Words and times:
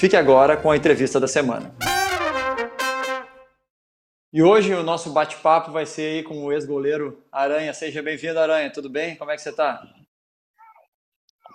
Fique 0.00 0.16
agora 0.16 0.56
com 0.56 0.70
a 0.70 0.76
entrevista 0.78 1.20
da 1.20 1.28
semana. 1.28 1.74
E 4.32 4.42
hoje 4.42 4.72
o 4.72 4.82
nosso 4.82 5.12
bate-papo 5.12 5.72
vai 5.72 5.84
ser 5.84 6.02
aí 6.02 6.22
com 6.22 6.42
o 6.42 6.50
ex-goleiro 6.50 7.22
Aranha. 7.30 7.74
Seja 7.74 8.02
bem-vindo, 8.02 8.38
Aranha. 8.38 8.72
Tudo 8.72 8.88
bem? 8.88 9.14
Como 9.16 9.30
é 9.30 9.36
que 9.36 9.42
você 9.42 9.50
está? 9.50 9.86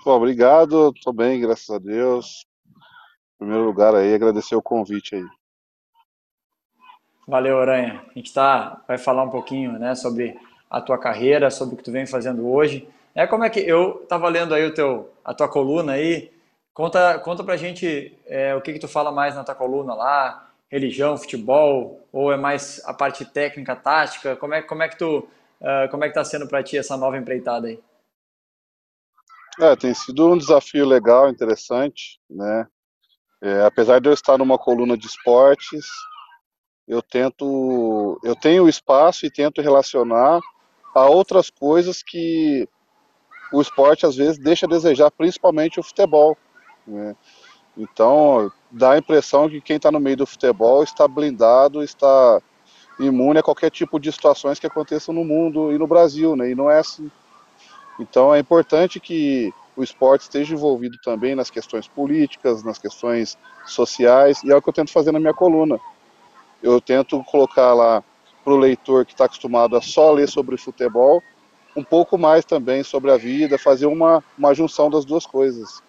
obrigado. 0.05 0.93
Estou 0.95 1.11
bem, 1.11 1.41
graças 1.41 1.67
a 1.71 1.79
Deus. 1.79 2.45
Em 2.67 3.39
primeiro 3.39 3.65
lugar 3.65 3.95
aí, 3.95 4.13
agradecer 4.13 4.55
o 4.55 4.61
convite 4.61 5.15
aí. 5.15 5.25
Valeu, 7.27 7.59
Aranha. 7.59 8.05
A 8.07 8.13
gente 8.13 8.31
tá, 8.31 8.79
vai 8.87 8.99
falar 8.99 9.23
um 9.23 9.31
pouquinho 9.31 9.79
né, 9.79 9.95
sobre 9.95 10.39
a 10.69 10.79
tua 10.79 10.99
carreira, 10.99 11.49
sobre 11.49 11.73
o 11.73 11.77
que 11.79 11.83
tu 11.83 11.91
vem 11.91 12.05
fazendo 12.05 12.47
hoje. 12.47 12.87
É 13.15 13.25
como 13.25 13.43
é 13.43 13.49
que 13.49 13.61
eu 13.61 14.01
estava 14.03 14.29
lendo 14.29 14.53
aí 14.53 14.65
o 14.65 14.73
teu, 14.75 15.11
a 15.23 15.33
tua 15.33 15.49
coluna 15.49 15.93
aí. 15.93 16.34
Conta, 16.75 17.17
conta 17.19 17.41
pra 17.41 17.55
gente 17.55 18.19
é, 18.25 18.53
o 18.53 18.59
que, 18.59 18.73
que 18.73 18.79
tu 18.79 18.87
fala 18.89 19.09
mais 19.09 19.33
na 19.33 19.45
tua 19.45 19.55
coluna 19.55 19.93
lá, 19.93 20.51
religião, 20.69 21.15
futebol, 21.15 22.05
ou 22.11 22.33
é 22.33 22.35
mais 22.35 22.83
a 22.83 22.93
parte 22.93 23.23
técnica, 23.23 23.77
tática? 23.77 24.35
Como 24.35 24.53
é, 24.53 24.61
como 24.61 24.83
é 24.83 24.89
que 24.89 24.97
tu, 24.97 25.19
uh, 25.19 25.89
como 25.89 26.03
é 26.03 26.09
que 26.09 26.13
tá 26.13 26.25
sendo 26.25 26.45
para 26.49 26.61
ti 26.61 26.77
essa 26.77 26.97
nova 26.97 27.17
empreitada 27.17 27.67
aí? 27.67 27.79
É, 29.57 29.73
tem 29.77 29.93
sido 29.93 30.29
um 30.29 30.37
desafio 30.37 30.85
legal, 30.85 31.29
interessante, 31.29 32.19
né? 32.29 32.67
É, 33.41 33.63
apesar 33.63 34.01
de 34.01 34.09
eu 34.09 34.13
estar 34.13 34.37
numa 34.37 34.57
coluna 34.57 34.97
de 34.97 35.07
esportes, 35.07 35.85
eu 36.85 37.01
tento, 37.01 38.19
eu 38.21 38.35
tenho 38.35 38.67
espaço 38.67 39.25
e 39.25 39.31
tento 39.31 39.61
relacionar 39.61 40.41
a 40.93 41.05
outras 41.05 41.49
coisas 41.49 42.03
que 42.03 42.67
o 43.53 43.61
esporte 43.61 44.05
às 44.05 44.17
vezes 44.17 44.37
deixa 44.37 44.65
a 44.65 44.69
desejar, 44.69 45.09
principalmente 45.09 45.79
o 45.79 45.83
futebol. 45.83 46.37
Né? 46.87 47.15
Então, 47.77 48.51
dá 48.71 48.91
a 48.91 48.97
impressão 48.97 49.49
que 49.49 49.61
quem 49.61 49.77
está 49.77 49.91
no 49.91 49.99
meio 49.99 50.17
do 50.17 50.25
futebol 50.25 50.83
está 50.83 51.07
blindado, 51.07 51.83
está 51.83 52.41
imune 52.99 53.39
a 53.39 53.43
qualquer 53.43 53.69
tipo 53.69 53.99
de 53.99 54.11
situações 54.11 54.59
que 54.59 54.67
aconteçam 54.67 55.13
no 55.13 55.25
mundo 55.25 55.71
e 55.73 55.77
no 55.77 55.85
Brasil, 55.85 56.35
né? 56.35 56.51
E 56.51 56.55
não 56.55 56.71
é 56.71 56.79
assim. 56.79 57.11
Então, 57.99 58.33
é 58.33 58.39
importante 58.39 58.99
que 58.99 59.53
o 59.75 59.83
esporte 59.83 60.21
esteja 60.21 60.53
envolvido 60.53 60.97
também 61.03 61.35
nas 61.35 61.49
questões 61.49 61.87
políticas, 61.87 62.63
nas 62.63 62.77
questões 62.77 63.37
sociais, 63.65 64.41
e 64.43 64.51
é 64.51 64.55
o 64.55 64.61
que 64.61 64.69
eu 64.69 64.73
tento 64.73 64.91
fazer 64.91 65.11
na 65.11 65.19
minha 65.19 65.33
coluna 65.33 65.77
eu 66.65 66.81
tento 66.81 67.23
colocar 67.25 67.73
lá 67.73 68.03
para 68.43 68.53
o 68.53 68.57
leitor 68.57 69.05
que 69.05 69.13
está 69.13 69.25
acostumado 69.25 69.75
a 69.75 69.81
só 69.81 70.11
ler 70.11 70.27
sobre 70.27 70.57
futebol, 70.57 71.21
um 71.75 71.83
pouco 71.83 72.17
mais 72.17 72.43
também 72.43 72.83
sobre 72.83 73.11
a 73.11 73.17
vida, 73.17 73.57
fazer 73.57 73.85
uma, 73.85 74.23
uma 74.37 74.53
junção 74.53 74.89
das 74.89 75.05
duas 75.05 75.25
coisas. 75.25 75.83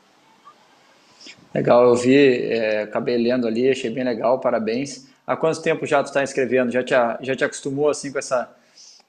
Legal, 1.56 1.84
eu 1.84 1.94
vi, 1.94 2.52
é, 2.52 2.82
acabei 2.82 3.16
lendo 3.16 3.46
ali, 3.46 3.70
achei 3.70 3.88
bem 3.88 4.04
legal, 4.04 4.38
parabéns. 4.38 5.08
Há 5.26 5.34
quanto 5.34 5.62
tempo 5.62 5.86
já 5.86 6.02
tu 6.02 6.08
está 6.08 6.22
escrevendo? 6.22 6.70
Já 6.70 6.84
te, 6.84 6.92
já 7.22 7.34
te 7.34 7.44
acostumou 7.44 7.88
assim 7.88 8.12
com, 8.12 8.18
essa, 8.18 8.54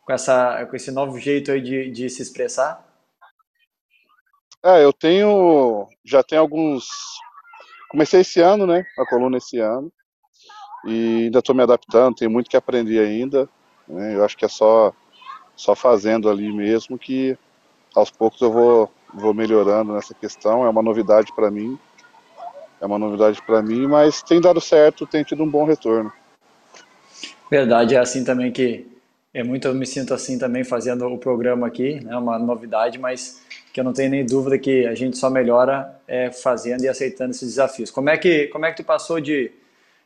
com, 0.06 0.14
essa, 0.14 0.66
com 0.66 0.74
esse 0.74 0.90
novo 0.90 1.20
jeito 1.20 1.52
aí 1.52 1.60
de, 1.60 1.92
de 1.92 2.10
se 2.10 2.22
expressar? 2.22 2.88
É, 4.64 4.82
eu 4.82 4.94
tenho, 4.94 5.90
já 6.06 6.24
tem 6.24 6.38
alguns, 6.38 6.88
comecei 7.90 8.22
esse 8.22 8.40
ano, 8.40 8.66
né, 8.66 8.86
a 8.98 9.06
coluna 9.06 9.36
esse 9.36 9.60
ano, 9.60 9.92
e 10.86 11.26
ainda 11.26 11.40
estou 11.40 11.54
me 11.54 11.64
adaptando, 11.64 12.16
tem 12.16 12.30
muito 12.30 12.50
que 12.50 12.56
aprender 12.56 13.00
ainda. 13.00 13.50
Né? 13.86 14.16
Eu 14.16 14.24
acho 14.24 14.38
que 14.38 14.46
é 14.46 14.50
só, 14.50 14.94
só 15.54 15.76
fazendo 15.76 16.30
ali 16.30 16.50
mesmo 16.50 16.98
que 16.98 17.38
aos 17.94 18.10
poucos 18.10 18.40
eu 18.40 18.54
vou, 18.54 18.90
vou 19.14 19.34
melhorando 19.34 19.92
nessa 19.92 20.14
questão. 20.14 20.66
É 20.66 20.70
uma 20.70 20.82
novidade 20.82 21.34
para 21.36 21.52
mim, 21.52 21.78
é 22.80 22.86
uma 22.86 23.00
novidade 23.00 23.42
para 23.42 23.62
mim, 23.62 23.88
mas 23.88 24.22
tem 24.22 24.40
dado 24.40 24.62
certo, 24.62 25.06
tem 25.06 25.24
tido 25.24 25.44
um 25.44 25.50
bom 25.50 25.66
retorno. 25.66 26.12
Verdade, 27.50 27.96
é 27.96 28.00
assim 28.00 28.24
também 28.24 28.52
que 28.52 28.86
é 29.34 29.44
muito, 29.44 29.68
eu 29.68 29.74
me 29.74 29.86
sinto 29.86 30.14
assim 30.14 30.38
também 30.38 30.64
fazendo 30.64 31.06
o 31.06 31.18
programa 31.18 31.68
aqui, 31.68 32.04
né, 32.04 32.18
uma 32.18 32.38
novidade, 32.40 32.98
mas 32.98 33.42
que 33.72 33.80
eu 33.80 33.84
não 33.84 33.94
tenho 33.94 34.10
nem 34.10 34.26
dúvida 34.26 34.58
que 34.58 34.86
a 34.86 34.96
gente 34.96 35.18
só 35.18 35.30
melhora 35.30 35.96
é, 36.08 36.32
fazendo 36.32 36.84
e 36.84 36.90
aceitando 36.90 37.32
esses 37.32 37.50
desafios. 37.50 37.92
Como 37.92 38.10
é 38.10 38.18
que 38.18 38.48
como 38.48 38.66
é 38.66 38.72
que 38.72 38.78
tu 38.78 38.84
passou 38.84 39.20
de 39.20 39.52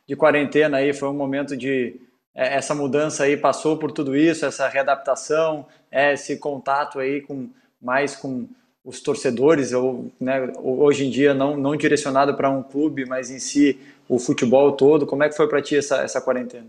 de 0.06 0.16
quarentena 0.16 0.78
aí 0.78 0.92
foi 0.92 1.08
um 1.08 1.14
momento 1.14 1.56
de 1.56 1.96
é, 2.34 2.56
essa 2.56 2.74
mudança 2.74 3.24
aí 3.24 3.36
passou 3.36 3.76
por 3.78 3.92
tudo 3.92 4.16
isso, 4.16 4.44
essa 4.44 4.68
readaptação, 4.68 5.66
é, 5.90 6.12
esse 6.12 6.36
contato 6.36 6.98
aí 6.98 7.20
com 7.20 7.48
mais 7.80 8.14
com 8.14 8.46
os 8.84 9.00
torcedores, 9.00 9.72
ou, 9.72 10.10
né, 10.20 10.52
hoje 10.58 11.06
em 11.06 11.10
dia 11.10 11.32
não, 11.32 11.56
não 11.56 11.76
direcionado 11.76 12.34
para 12.34 12.50
um 12.50 12.62
clube, 12.62 13.06
mas 13.06 13.30
em 13.30 13.38
si 13.38 13.78
o 14.08 14.18
futebol 14.18 14.72
todo. 14.72 15.06
Como 15.06 15.22
é 15.22 15.28
que 15.28 15.36
foi 15.36 15.48
para 15.48 15.62
ti 15.62 15.76
essa, 15.76 15.98
essa 15.98 16.20
quarentena? 16.20 16.66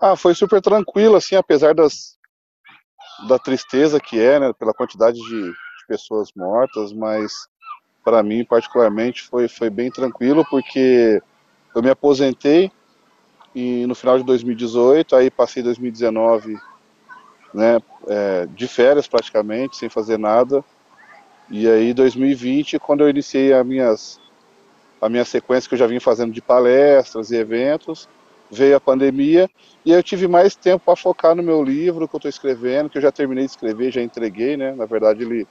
Ah, 0.00 0.16
foi 0.16 0.34
super 0.34 0.60
tranquilo, 0.60 1.16
assim, 1.16 1.36
apesar 1.36 1.74
das, 1.74 2.16
da 3.28 3.38
tristeza 3.38 4.00
que 4.00 4.20
é, 4.20 4.40
né, 4.40 4.52
pela 4.52 4.74
quantidade 4.74 5.18
de, 5.18 5.42
de 5.42 5.86
pessoas 5.86 6.30
mortas, 6.34 6.92
mas 6.92 7.32
para 8.04 8.22
mim 8.22 8.44
particularmente 8.44 9.22
foi, 9.22 9.48
foi 9.48 9.68
bem 9.68 9.90
tranquilo, 9.90 10.44
porque 10.48 11.20
eu 11.74 11.82
me 11.82 11.90
aposentei 11.90 12.70
e 13.54 13.86
no 13.86 13.94
final 13.94 14.18
de 14.18 14.24
2018, 14.24 15.16
aí 15.16 15.30
passei 15.30 15.62
2019 15.62 16.56
né, 17.56 17.78
é, 18.06 18.46
de 18.54 18.68
férias 18.68 19.08
praticamente, 19.08 19.78
sem 19.78 19.88
fazer 19.88 20.18
nada. 20.18 20.62
E 21.50 21.66
aí 21.66 21.94
2020, 21.94 22.78
quando 22.78 23.00
eu 23.00 23.08
iniciei 23.08 23.54
a, 23.54 23.64
minhas, 23.64 24.20
a 25.00 25.08
minha 25.08 25.24
sequência 25.24 25.66
que 25.66 25.74
eu 25.74 25.78
já 25.78 25.86
vim 25.86 25.98
fazendo 25.98 26.32
de 26.32 26.42
palestras 26.42 27.30
e 27.30 27.36
eventos, 27.36 28.08
veio 28.50 28.76
a 28.76 28.80
pandemia 28.80 29.48
e 29.84 29.90
eu 29.90 30.02
tive 30.02 30.28
mais 30.28 30.54
tempo 30.54 30.84
para 30.84 30.96
focar 30.96 31.34
no 31.34 31.42
meu 31.42 31.62
livro 31.64 32.06
que 32.06 32.14
eu 32.14 32.18
estou 32.18 32.28
escrevendo, 32.28 32.90
que 32.90 32.98
eu 32.98 33.02
já 33.02 33.10
terminei 33.10 33.46
de 33.46 33.52
escrever, 33.52 33.90
já 33.90 34.02
entreguei, 34.02 34.56
né? 34.56 34.72
Na 34.72 34.84
verdade 34.84 35.22
ele, 35.22 35.46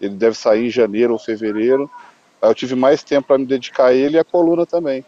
ele 0.00 0.14
deve 0.14 0.36
sair 0.36 0.66
em 0.66 0.70
janeiro 0.70 1.12
ou 1.12 1.18
fevereiro. 1.20 1.88
Aí 2.42 2.50
eu 2.50 2.54
tive 2.54 2.74
mais 2.74 3.04
tempo 3.04 3.28
para 3.28 3.38
me 3.38 3.46
dedicar 3.46 3.86
a 3.86 3.94
ele 3.94 4.16
e 4.16 4.18
a 4.18 4.24
coluna 4.24 4.66
também. 4.66 5.04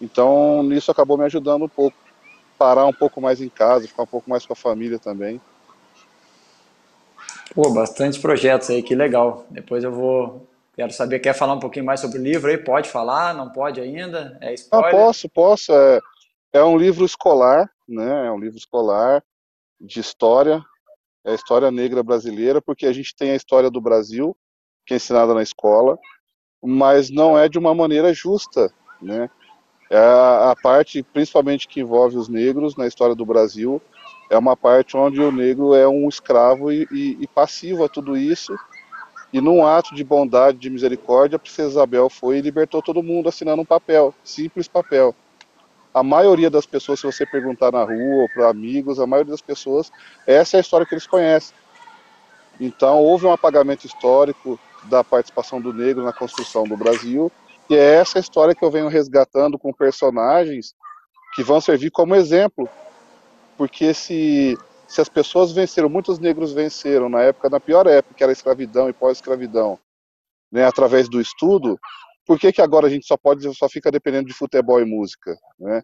Então, 0.00 0.66
isso 0.72 0.90
acabou 0.90 1.18
me 1.18 1.24
ajudando 1.24 1.64
um 1.66 1.68
pouco. 1.68 1.96
Parar 2.62 2.86
um 2.86 2.92
pouco 2.92 3.20
mais 3.20 3.40
em 3.40 3.48
casa, 3.48 3.88
ficar 3.88 4.04
um 4.04 4.06
pouco 4.06 4.30
mais 4.30 4.46
com 4.46 4.52
a 4.52 4.56
família 4.56 4.96
também. 4.96 5.40
Pô, 7.52 7.68
bastante 7.70 8.20
projetos 8.20 8.70
aí, 8.70 8.84
que 8.84 8.94
legal. 8.94 9.44
Depois 9.50 9.82
eu 9.82 9.90
vou. 9.90 10.46
Quero 10.76 10.92
saber, 10.92 11.18
quer 11.18 11.34
falar 11.34 11.54
um 11.54 11.58
pouquinho 11.58 11.84
mais 11.84 11.98
sobre 11.98 12.20
o 12.20 12.22
livro 12.22 12.48
aí? 12.48 12.56
Pode 12.56 12.88
falar? 12.88 13.34
Não 13.34 13.50
pode 13.50 13.80
ainda? 13.80 14.38
É 14.40 14.54
spoiler? 14.54 14.88
Ah, 14.88 14.96
posso, 14.96 15.28
posso. 15.28 15.72
É, 15.72 16.00
é 16.52 16.62
um 16.62 16.78
livro 16.78 17.04
escolar, 17.04 17.68
né? 17.88 18.28
É 18.28 18.30
um 18.30 18.38
livro 18.38 18.56
escolar 18.56 19.24
de 19.80 19.98
história, 19.98 20.64
é 21.24 21.32
a 21.32 21.34
história 21.34 21.68
negra 21.68 22.00
brasileira, 22.00 22.62
porque 22.62 22.86
a 22.86 22.92
gente 22.92 23.12
tem 23.16 23.32
a 23.32 23.36
história 23.36 23.72
do 23.72 23.80
Brasil, 23.80 24.36
que 24.86 24.94
é 24.94 24.98
ensinada 24.98 25.34
na 25.34 25.42
escola, 25.42 25.98
mas 26.62 27.10
não 27.10 27.36
é 27.36 27.48
de 27.48 27.58
uma 27.58 27.74
maneira 27.74 28.14
justa, 28.14 28.72
né? 29.00 29.28
É 29.92 29.98
a, 29.98 30.56
parte, 30.60 31.02
principalmente 31.02 31.68
que 31.68 31.82
envolve 31.82 32.16
os 32.16 32.26
negros 32.26 32.76
na 32.76 32.86
história 32.86 33.14
do 33.14 33.26
Brasil, 33.26 33.80
é 34.30 34.38
uma 34.38 34.56
parte 34.56 34.96
onde 34.96 35.20
o 35.20 35.30
negro 35.30 35.74
é 35.74 35.86
um 35.86 36.08
escravo 36.08 36.72
e, 36.72 36.88
e, 36.90 37.18
e 37.20 37.26
passivo 37.26 37.84
a 37.84 37.90
tudo 37.90 38.16
isso. 38.16 38.58
E 39.30 39.38
num 39.38 39.66
ato 39.66 39.94
de 39.94 40.02
bondade, 40.02 40.56
de 40.56 40.70
misericórdia, 40.70 41.36
a 41.36 41.38
princesa 41.38 41.68
Isabel 41.68 42.08
foi 42.08 42.38
e 42.38 42.40
libertou 42.40 42.80
todo 42.80 43.02
mundo 43.02 43.28
assinando 43.28 43.60
um 43.60 43.66
papel, 43.66 44.14
simples 44.24 44.66
papel. 44.66 45.14
A 45.92 46.02
maioria 46.02 46.48
das 46.48 46.64
pessoas, 46.64 46.98
se 46.98 47.04
você 47.04 47.26
perguntar 47.26 47.70
na 47.70 47.84
rua 47.84 48.22
ou 48.22 48.28
para 48.30 48.48
amigos, 48.48 48.98
a 48.98 49.06
maioria 49.06 49.32
das 49.32 49.42
pessoas, 49.42 49.92
essa 50.26 50.56
é 50.56 50.58
a 50.58 50.62
história 50.62 50.86
que 50.86 50.94
eles 50.94 51.06
conhecem. 51.06 51.54
Então, 52.58 52.98
houve 52.98 53.26
um 53.26 53.32
apagamento 53.32 53.86
histórico 53.86 54.58
da 54.84 55.04
participação 55.04 55.60
do 55.60 55.70
negro 55.70 56.02
na 56.02 56.14
construção 56.14 56.64
do 56.64 56.78
Brasil, 56.78 57.30
e 57.70 57.74
é 57.74 57.94
essa 57.94 58.18
história 58.18 58.54
que 58.54 58.64
eu 58.64 58.70
venho 58.70 58.88
resgatando 58.88 59.58
com 59.58 59.72
personagens 59.72 60.74
que 61.34 61.42
vão 61.42 61.60
servir 61.60 61.90
como 61.90 62.14
exemplo. 62.14 62.68
Porque 63.56 63.94
se, 63.94 64.56
se 64.88 65.00
as 65.00 65.08
pessoas 65.08 65.52
venceram, 65.52 65.88
muitos 65.88 66.18
negros 66.18 66.52
venceram 66.52 67.08
na 67.08 67.22
época, 67.22 67.48
na 67.48 67.60
pior 67.60 67.86
época, 67.86 68.14
que 68.14 68.22
era 68.22 68.32
escravidão 68.32 68.88
e 68.88 68.92
pós-escravidão, 68.92 69.78
né, 70.50 70.64
através 70.64 71.08
do 71.08 71.20
estudo, 71.20 71.78
por 72.26 72.38
que, 72.38 72.52
que 72.52 72.62
agora 72.62 72.86
a 72.86 72.90
gente 72.90 73.06
só 73.06 73.16
pode, 73.16 73.52
só 73.54 73.68
fica 73.68 73.90
dependendo 73.90 74.28
de 74.28 74.34
futebol 74.34 74.80
e 74.80 74.84
música, 74.84 75.36
né? 75.58 75.82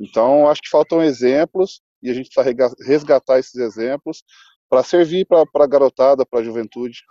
Então, 0.00 0.48
acho 0.48 0.62
que 0.62 0.70
faltam 0.70 1.02
exemplos 1.02 1.82
e 2.02 2.10
a 2.10 2.14
gente 2.14 2.30
precisa 2.30 2.74
resgatar 2.86 3.38
esses 3.38 3.54
exemplos 3.56 4.24
para 4.68 4.82
servir 4.82 5.26
para 5.26 5.44
a 5.54 5.66
garotada, 5.66 6.24
para 6.24 6.40
a 6.40 6.42
juventude. 6.42 7.02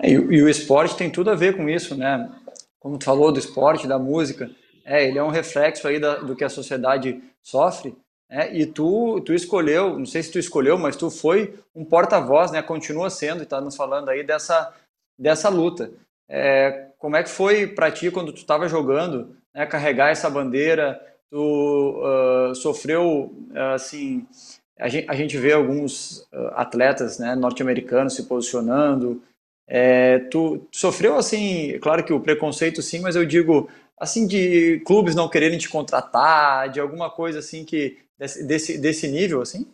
É, 0.00 0.10
e, 0.10 0.12
e, 0.12 0.42
o 0.42 0.48
esporte 0.48 0.96
tem 0.96 1.10
tudo 1.10 1.30
a 1.30 1.34
ver 1.34 1.56
com 1.56 1.68
isso, 1.68 1.94
né? 1.96 2.30
Como 2.78 2.98
tu 2.98 3.04
falou 3.04 3.32
do 3.32 3.38
esporte, 3.38 3.86
da 3.86 3.98
música, 3.98 4.50
é, 4.84 5.06
ele 5.06 5.18
é 5.18 5.22
um 5.22 5.30
reflexo 5.30 5.88
aí 5.88 5.98
da, 5.98 6.16
do 6.16 6.36
que 6.36 6.44
a 6.44 6.48
sociedade 6.48 7.20
sofre, 7.42 7.94
né? 8.30 8.54
E 8.54 8.66
tu, 8.66 9.20
tu 9.20 9.32
escolheu, 9.34 9.98
não 9.98 10.06
sei 10.06 10.22
se 10.22 10.30
tu 10.30 10.38
escolheu, 10.38 10.78
mas 10.78 10.96
tu 10.96 11.10
foi 11.10 11.58
um 11.74 11.84
porta-voz, 11.84 12.50
né? 12.50 12.62
Continua 12.62 13.10
sendo 13.10 13.40
e 13.40 13.42
está 13.42 13.60
nos 13.60 13.76
falando 13.76 14.08
aí 14.08 14.22
dessa 14.22 14.72
dessa 15.18 15.48
luta. 15.48 15.90
É, 16.28 16.88
como 16.98 17.16
é 17.16 17.22
que 17.22 17.30
foi 17.30 17.66
para 17.66 17.90
ti 17.90 18.10
quando 18.10 18.32
tu 18.32 18.38
estava 18.38 18.68
jogando, 18.68 19.36
né, 19.54 19.66
carregar 19.66 20.10
essa 20.10 20.30
bandeira? 20.30 21.00
Tu 21.30 21.36
uh, 21.38 22.54
sofreu, 22.54 23.34
assim, 23.74 24.26
a 24.78 24.88
gente, 24.88 25.10
a 25.10 25.14
gente, 25.14 25.36
vê 25.36 25.52
alguns 25.52 26.20
uh, 26.32 26.52
atletas 26.54 27.18
né, 27.18 27.34
norte-americanos 27.34 28.14
se 28.14 28.22
posicionando. 28.22 29.22
É, 29.70 30.18
tu, 30.30 30.66
sofreu, 30.72 31.16
assim, 31.16 31.78
claro 31.80 32.02
que 32.02 32.12
o 32.12 32.20
preconceito 32.20 32.80
sim, 32.80 33.00
mas 33.00 33.14
eu 33.14 33.26
digo, 33.26 33.68
assim, 34.00 34.26
de 34.26 34.80
clubes 34.86 35.14
não 35.14 35.28
quererem 35.28 35.58
te 35.58 35.68
contratar, 35.68 36.70
de 36.70 36.80
alguma 36.80 37.10
coisa 37.10 37.40
assim 37.40 37.66
que 37.66 37.98
desse, 38.18 38.78
desse 38.78 39.06
nível, 39.08 39.42
assim? 39.42 39.70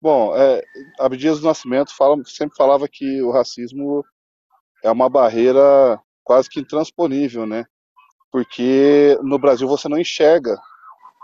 Bom, 0.00 0.36
é, 0.36 0.62
Abdias 0.98 1.40
do 1.40 1.46
Nascimento 1.46 1.94
fala, 1.94 2.16
sempre 2.24 2.56
falava 2.56 2.88
que 2.88 3.22
o 3.22 3.30
racismo 3.30 4.04
é 4.82 4.90
uma 4.90 5.08
barreira 5.08 6.00
quase 6.24 6.48
que 6.48 6.60
intransponível, 6.60 7.46
né? 7.46 7.64
Porque 8.30 9.18
no 9.22 9.38
Brasil 9.38 9.66
você 9.66 9.88
não 9.88 9.98
enxerga. 9.98 10.60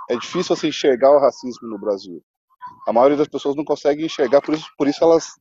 É 0.09 0.17
difícil 0.17 0.57
você 0.57 0.69
enxergar 0.69 1.11
o 1.11 1.21
racismo 1.21 1.69
no 1.69 1.79
Brasil. 1.79 2.23
A 2.87 2.93
maioria 2.93 3.17
das 3.17 3.29
pessoas 3.29 3.55
não 3.55 3.65
consegue 3.65 4.05
enxergar, 4.05 4.41
por 4.41 4.55
isso, 4.55 4.67
por 4.77 4.89
isso 4.89 5.03
elas 5.05 5.39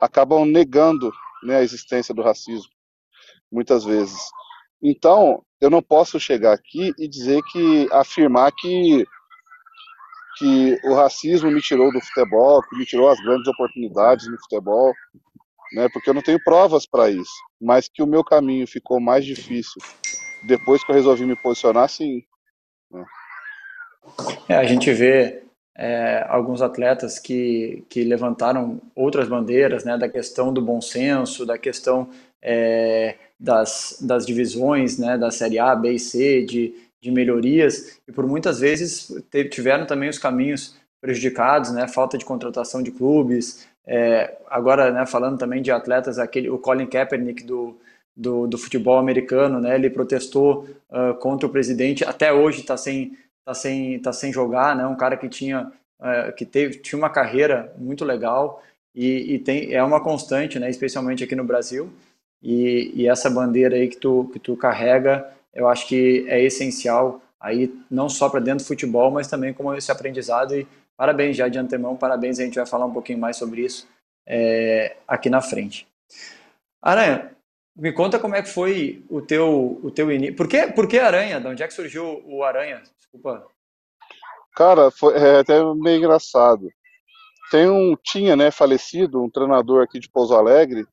acabam 0.00 0.44
negando 0.44 1.12
né, 1.42 1.58
a 1.58 1.62
existência 1.62 2.14
do 2.14 2.22
racismo, 2.22 2.70
muitas 3.50 3.84
vezes. 3.84 4.18
Então, 4.82 5.42
eu 5.60 5.68
não 5.68 5.82
posso 5.82 6.18
chegar 6.18 6.54
aqui 6.54 6.92
e 6.98 7.06
dizer 7.06 7.42
que, 7.52 7.88
afirmar 7.92 8.50
que, 8.52 9.04
que 10.38 10.78
o 10.84 10.94
racismo 10.94 11.50
me 11.50 11.60
tirou 11.60 11.92
do 11.92 12.00
futebol, 12.00 12.62
que 12.62 12.76
me 12.76 12.86
tirou 12.86 13.08
as 13.08 13.20
grandes 13.20 13.46
oportunidades 13.46 14.26
no 14.30 14.38
futebol, 14.38 14.92
né, 15.74 15.88
porque 15.92 16.10
eu 16.10 16.14
não 16.14 16.22
tenho 16.22 16.42
provas 16.42 16.86
para 16.86 17.10
isso, 17.10 17.32
mas 17.60 17.88
que 17.88 18.02
o 18.02 18.06
meu 18.06 18.24
caminho 18.24 18.66
ficou 18.66 18.98
mais 18.98 19.24
difícil 19.24 19.80
depois 20.46 20.82
que 20.82 20.90
eu 20.90 20.94
resolvi 20.94 21.26
me 21.26 21.36
posicionar, 21.36 21.88
sim. 21.88 22.22
Né. 22.90 23.04
É, 24.48 24.54
a 24.56 24.64
gente 24.64 24.90
vê 24.92 25.44
é, 25.76 26.24
alguns 26.28 26.60
atletas 26.62 27.18
que, 27.18 27.84
que 27.88 28.04
levantaram 28.04 28.80
outras 28.94 29.28
bandeiras, 29.28 29.84
né, 29.84 29.96
da 29.96 30.08
questão 30.08 30.52
do 30.52 30.60
bom 30.60 30.80
senso, 30.80 31.46
da 31.46 31.56
questão 31.56 32.08
é, 32.42 33.16
das, 33.38 33.98
das 34.00 34.26
divisões, 34.26 34.98
né, 34.98 35.16
da 35.16 35.30
Série 35.30 35.58
A, 35.58 35.74
B 35.74 35.92
e 35.92 35.98
C, 35.98 36.42
de, 36.42 36.74
de 37.00 37.10
melhorias, 37.10 37.98
e 38.06 38.12
por 38.12 38.26
muitas 38.26 38.60
vezes 38.60 39.10
tiveram 39.50 39.86
também 39.86 40.08
os 40.08 40.18
caminhos 40.18 40.76
prejudicados, 41.00 41.72
né, 41.72 41.88
falta 41.88 42.18
de 42.18 42.24
contratação 42.24 42.82
de 42.82 42.90
clubes, 42.90 43.66
é, 43.86 44.36
agora, 44.48 44.90
né, 44.92 45.06
falando 45.06 45.38
também 45.38 45.62
de 45.62 45.70
atletas, 45.70 46.18
aquele, 46.18 46.50
o 46.50 46.58
Colin 46.58 46.86
Kaepernick 46.86 47.42
do, 47.42 47.76
do, 48.14 48.46
do 48.46 48.58
futebol 48.58 48.98
americano, 48.98 49.60
né, 49.60 49.74
ele 49.74 49.88
protestou 49.88 50.68
uh, 50.90 51.14
contra 51.18 51.46
o 51.46 51.50
presidente, 51.50 52.04
até 52.04 52.32
hoje 52.32 52.60
está 52.60 52.76
sem, 52.76 53.16
tá 53.50 53.54
sem, 53.54 53.98
tá 53.98 54.12
sem 54.12 54.32
jogar, 54.32 54.76
né, 54.76 54.86
um 54.86 54.96
cara 54.96 55.16
que 55.16 55.28
tinha, 55.28 55.72
uh, 56.00 56.32
que 56.36 56.44
teve, 56.44 56.78
tinha 56.78 56.98
uma 56.98 57.10
carreira 57.10 57.72
muito 57.78 58.04
legal 58.04 58.62
e, 58.94 59.34
e 59.34 59.38
tem, 59.38 59.72
é 59.72 59.82
uma 59.82 60.02
constante, 60.02 60.58
né, 60.58 60.70
especialmente 60.70 61.24
aqui 61.24 61.34
no 61.34 61.44
Brasil, 61.44 61.90
e, 62.42 62.92
e 62.94 63.08
essa 63.08 63.28
bandeira 63.28 63.76
aí 63.76 63.88
que 63.88 63.96
tu, 63.96 64.30
que 64.32 64.38
tu 64.38 64.56
carrega, 64.56 65.30
eu 65.54 65.68
acho 65.68 65.86
que 65.86 66.24
é 66.28 66.42
essencial 66.42 67.20
aí 67.40 67.72
não 67.90 68.08
só 68.08 68.28
para 68.28 68.40
dentro 68.40 68.64
do 68.64 68.68
futebol, 68.68 69.10
mas 69.10 69.28
também 69.28 69.52
como 69.52 69.74
esse 69.74 69.90
aprendizado 69.90 70.56
e 70.56 70.66
Parabéns 71.00 71.34
já 71.34 71.48
de 71.48 71.58
antemão, 71.58 71.96
parabéns. 71.96 72.38
A 72.38 72.44
gente 72.44 72.56
vai 72.56 72.66
falar 72.66 72.84
um 72.84 72.92
pouquinho 72.92 73.18
mais 73.18 73.38
sobre 73.38 73.62
isso 73.62 73.88
é, 74.26 74.98
aqui 75.08 75.30
na 75.30 75.40
frente. 75.40 75.88
Aranha, 76.82 77.30
me 77.76 77.92
conta 77.92 78.18
como 78.18 78.34
é 78.34 78.42
que 78.42 78.48
foi 78.48 79.04
o 79.08 79.22
teu, 79.22 79.80
o 79.82 79.90
teu 79.90 80.10
início. 80.10 80.36
Por 80.36 80.48
que, 80.48 80.66
por 80.68 80.88
que 80.88 80.98
Aranha? 80.98 81.40
De 81.40 81.46
onde 81.46 81.62
é 81.62 81.66
que 81.66 81.74
surgiu 81.74 82.22
o 82.26 82.42
Aranha? 82.42 82.82
Desculpa. 82.98 83.46
Cara, 84.54 84.90
foi 84.90 85.14
é, 85.16 85.40
até 85.40 85.62
meio 85.74 85.98
engraçado. 85.98 86.68
Tem 87.50 87.68
um, 87.68 87.96
tinha, 87.96 88.36
né, 88.36 88.50
falecido, 88.50 89.22
um 89.22 89.30
treinador 89.30 89.82
aqui 89.82 89.98
de 89.98 90.08
Pouso 90.08 90.34
Alegre, 90.34 90.86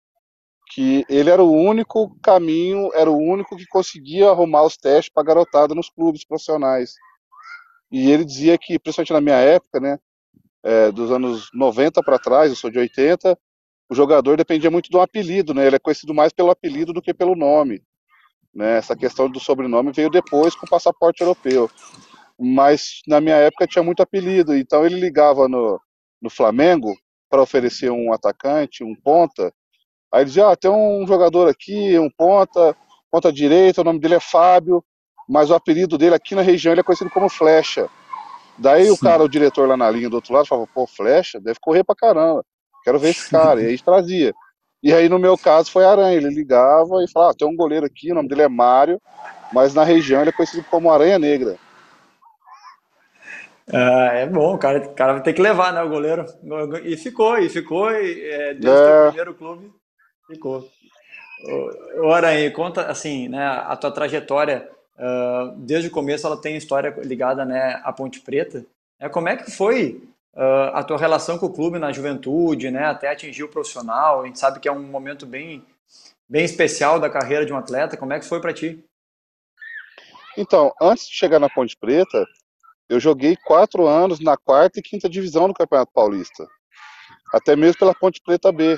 que 0.73 1.05
ele 1.09 1.29
era 1.29 1.43
o 1.43 1.51
único 1.51 2.15
caminho, 2.21 2.89
era 2.93 3.09
o 3.09 3.17
único 3.17 3.55
que 3.55 3.65
conseguia 3.67 4.29
arrumar 4.29 4.63
os 4.63 4.77
testes 4.77 5.13
para 5.13 5.23
garotada 5.23 5.75
nos 5.75 5.89
clubes 5.89 6.25
profissionais. 6.25 6.93
E 7.91 8.11
ele 8.11 8.25
dizia 8.25 8.57
que, 8.57 8.77
principalmente 8.79 9.13
na 9.13 9.21
minha 9.21 9.37
época, 9.37 9.79
né, 9.79 9.99
é, 10.63 10.91
dos 10.91 11.11
anos 11.11 11.49
90 11.53 12.01
para 12.03 12.19
trás, 12.19 12.49
eu 12.49 12.55
sou 12.55 12.69
de 12.69 12.79
80, 12.79 13.37
o 13.89 13.95
jogador 13.95 14.37
dependia 14.37 14.71
muito 14.71 14.89
do 14.89 14.99
apelido, 14.99 15.53
né? 15.53 15.67
Ele 15.67 15.75
é 15.77 15.79
conhecido 15.79 16.13
mais 16.13 16.33
pelo 16.33 16.51
apelido 16.51 16.93
do 16.93 17.01
que 17.01 17.13
pelo 17.13 17.35
nome. 17.35 17.81
Né? 18.53 18.77
Essa 18.77 18.95
questão 18.95 19.29
do 19.29 19.39
sobrenome 19.39 19.91
veio 19.91 20.09
depois 20.09 20.55
com 20.55 20.65
o 20.65 20.69
passaporte 20.69 21.21
europeu. 21.21 21.69
Mas 22.39 23.01
na 23.07 23.21
minha 23.21 23.35
época 23.35 23.67
tinha 23.67 23.83
muito 23.83 24.01
apelido, 24.01 24.55
então 24.55 24.85
ele 24.85 24.99
ligava 24.99 25.47
no, 25.47 25.79
no 26.21 26.29
Flamengo 26.29 26.95
para 27.29 27.41
oferecer 27.41 27.91
um 27.91 28.13
atacante, 28.13 28.83
um 28.83 28.95
ponta. 28.95 29.53
Aí 30.13 30.21
ele 30.21 30.25
dizia: 30.25 30.49
ah, 30.49 30.55
tem 30.55 30.69
um 30.69 31.05
jogador 31.07 31.49
aqui, 31.49 31.97
um 31.97 32.09
ponta, 32.09 32.75
ponta 33.11 33.31
direita, 33.31 33.81
o 33.81 33.83
nome 33.83 33.99
dele 33.99 34.15
é 34.15 34.19
Fábio 34.19 34.83
mas 35.27 35.49
o 35.49 35.55
apelido 35.55 35.97
dele 35.97 36.15
aqui 36.15 36.33
na 36.33 36.41
região 36.41 36.71
ele 36.71 36.79
é 36.79 36.83
conhecido 36.83 37.09
como 37.09 37.27
Flecha. 37.27 37.89
Daí 38.57 38.85
Sim. 38.85 38.91
o 38.91 38.97
cara, 38.97 39.23
o 39.23 39.29
diretor 39.29 39.67
lá 39.67 39.75
na 39.75 39.91
linha 39.91 40.09
do 40.09 40.15
outro 40.15 40.33
lado, 40.33 40.47
falava, 40.47 40.67
pô, 40.73 40.87
Flecha, 40.87 41.39
deve 41.39 41.59
correr 41.59 41.83
pra 41.83 41.95
caramba, 41.95 42.43
quero 42.87 42.99
ver 42.99 43.09
esse 43.09 43.29
cara. 43.29 43.61
e 43.61 43.65
aí 43.65 43.77
trazia. 43.77 44.33
E 44.81 44.93
aí 44.93 45.09
no 45.09 45.19
meu 45.19 45.37
caso 45.37 45.69
foi 45.69 45.83
Aranha, 45.83 46.15
ele 46.15 46.29
ligava 46.29 47.03
e 47.03 47.11
falava, 47.11 47.31
ah, 47.31 47.35
tem 47.37 47.47
um 47.47 47.55
goleiro 47.55 47.85
aqui, 47.85 48.11
o 48.11 48.15
nome 48.15 48.29
dele 48.29 48.43
é 48.43 48.47
Mário, 48.47 49.01
mas 49.51 49.73
na 49.73 49.83
região 49.83 50.21
ele 50.21 50.29
é 50.29 50.33
conhecido 50.33 50.65
como 50.69 50.89
Aranha 50.89 51.19
Negra. 51.19 51.57
Ah, 53.73 54.11
é 54.13 54.25
bom, 54.25 54.55
o 54.55 54.57
cara, 54.57 54.79
o 54.79 54.93
cara 54.93 55.13
vai 55.13 55.21
ter 55.21 55.33
que 55.33 55.41
levar, 55.41 55.73
né, 55.73 55.83
o 55.83 55.89
goleiro. 55.89 56.25
E 56.85 56.95
ficou, 56.95 57.37
e 57.37 57.49
ficou, 57.49 57.91
e 57.91 58.29
é, 58.29 58.53
desde 58.53 58.69
é... 58.69 59.01
o 59.01 59.07
primeiro 59.07 59.33
clube, 59.33 59.71
ficou. 60.25 60.65
Ô, 62.01 62.11
Aranha, 62.11 62.49
conta, 62.51 62.83
assim, 62.83 63.27
né, 63.27 63.45
a 63.45 63.75
tua 63.75 63.91
trajetória 63.91 64.69
Uh, 64.97 65.55
desde 65.57 65.89
o 65.89 65.91
começo 65.91 66.25
ela 66.25 66.41
tem 66.41 66.57
história 66.57 66.89
ligada 67.03 67.45
né, 67.45 67.79
à 67.83 67.93
Ponte 67.93 68.19
Preta. 68.19 68.65
É, 68.99 69.07
como 69.07 69.29
é 69.29 69.37
que 69.37 69.51
foi 69.51 70.01
uh, 70.37 70.71
a 70.73 70.83
tua 70.83 70.97
relação 70.97 71.37
com 71.37 71.47
o 71.47 71.53
clube 71.53 71.79
na 71.79 71.91
juventude, 71.91 72.71
né, 72.71 72.85
até 72.85 73.09
atingir 73.09 73.43
o 73.43 73.49
profissional? 73.49 74.21
A 74.21 74.25
gente 74.25 74.39
sabe 74.39 74.59
que 74.59 74.69
é 74.69 74.71
um 74.71 74.83
momento 74.83 75.25
bem, 75.25 75.65
bem 76.29 76.45
especial 76.45 76.99
da 76.99 77.09
carreira 77.09 77.45
de 77.45 77.51
um 77.51 77.57
atleta. 77.57 77.97
Como 77.97 78.13
é 78.13 78.19
que 78.19 78.25
foi 78.25 78.39
para 78.39 78.53
ti? 78.53 78.81
Então, 80.37 80.71
antes 80.79 81.07
de 81.07 81.15
chegar 81.15 81.39
na 81.39 81.49
Ponte 81.49 81.75
Preta, 81.75 82.25
eu 82.87 82.99
joguei 82.99 83.35
quatro 83.35 83.87
anos 83.87 84.19
na 84.19 84.37
quarta 84.37 84.79
e 84.79 84.83
quinta 84.83 85.09
divisão 85.09 85.47
do 85.47 85.53
Campeonato 85.53 85.91
Paulista, 85.91 86.47
até 87.33 87.55
mesmo 87.55 87.79
pela 87.79 87.95
Ponte 87.95 88.21
Preta 88.23 88.51
B. 88.51 88.77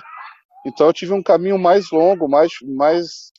Então 0.66 0.88
eu 0.88 0.94
tive 0.94 1.14
um 1.14 1.22
caminho 1.22 1.60
mais 1.60 1.92
longo, 1.92 2.28
mais, 2.28 2.52
mais 2.64 3.32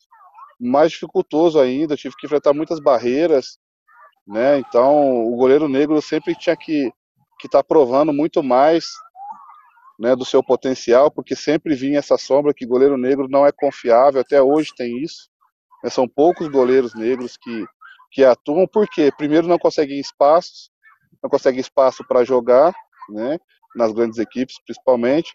mais 0.61 0.93
dificultoso 0.93 1.59
ainda, 1.59 1.97
tive 1.97 2.15
que 2.17 2.27
enfrentar 2.27 2.53
muitas 2.53 2.79
barreiras, 2.79 3.59
né? 4.27 4.59
Então, 4.59 5.25
o 5.27 5.35
goleiro 5.37 5.67
negro 5.69 6.01
sempre 6.03 6.35
tinha 6.35 6.55
que 6.55 6.93
que 7.41 7.47
estar 7.47 7.63
tá 7.63 7.65
provando 7.65 8.13
muito 8.13 8.43
mais, 8.43 8.85
né, 9.99 10.15
do 10.15 10.25
seu 10.25 10.43
potencial, 10.43 11.11
porque 11.11 11.35
sempre 11.35 11.75
vinha 11.75 11.99
essa 11.99 12.17
sombra 12.17 12.55
que 12.55 12.67
goleiro 12.67 12.97
negro 12.97 13.29
não 13.29 13.47
é 13.47 13.53
confiável, 13.53 14.21
até 14.21 14.43
hoje 14.43 14.73
tem 14.77 15.03
isso. 15.03 15.29
Né? 15.83 15.91
São 15.91 16.09
poucos 16.09 16.49
goleiros 16.49 16.95
negros 16.95 17.37
que 17.37 17.65
que 18.13 18.25
atuam 18.25 18.67
porque 18.67 19.13
primeiro 19.17 19.47
não 19.47 19.57
conseguem 19.59 20.01
espaços, 20.01 20.71
não 21.23 21.31
conseguem 21.31 21.61
espaço 21.61 22.05
para 22.09 22.25
jogar, 22.25 22.75
né, 23.09 23.39
nas 23.77 23.93
grandes 23.93 24.19
equipes 24.19 24.57
principalmente, 24.65 25.33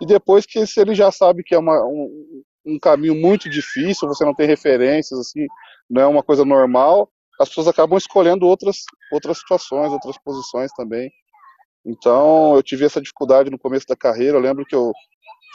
e 0.00 0.06
depois 0.06 0.44
que 0.44 0.66
se 0.66 0.80
ele 0.80 0.94
já 0.94 1.10
sabe 1.10 1.42
que 1.44 1.54
é 1.54 1.58
uma, 1.58 1.80
um, 1.84 2.42
um 2.66 2.78
caminho 2.78 3.14
muito 3.14 3.48
difícil, 3.48 4.08
você 4.08 4.24
não 4.24 4.34
tem 4.34 4.46
referências, 4.46 5.18
assim, 5.18 5.46
não 5.88 6.02
é 6.02 6.06
uma 6.06 6.22
coisa 6.22 6.44
normal, 6.44 7.10
as 7.40 7.48
pessoas 7.48 7.68
acabam 7.68 7.96
escolhendo 7.96 8.46
outras, 8.46 8.78
outras 9.12 9.38
situações, 9.38 9.92
outras 9.92 10.18
posições 10.18 10.72
também. 10.72 11.10
Então, 11.84 12.54
eu 12.54 12.62
tive 12.62 12.84
essa 12.84 13.00
dificuldade 13.00 13.50
no 13.50 13.58
começo 13.58 13.86
da 13.86 13.96
carreira, 13.96 14.36
eu 14.36 14.42
lembro 14.42 14.64
que 14.64 14.74
eu 14.74 14.92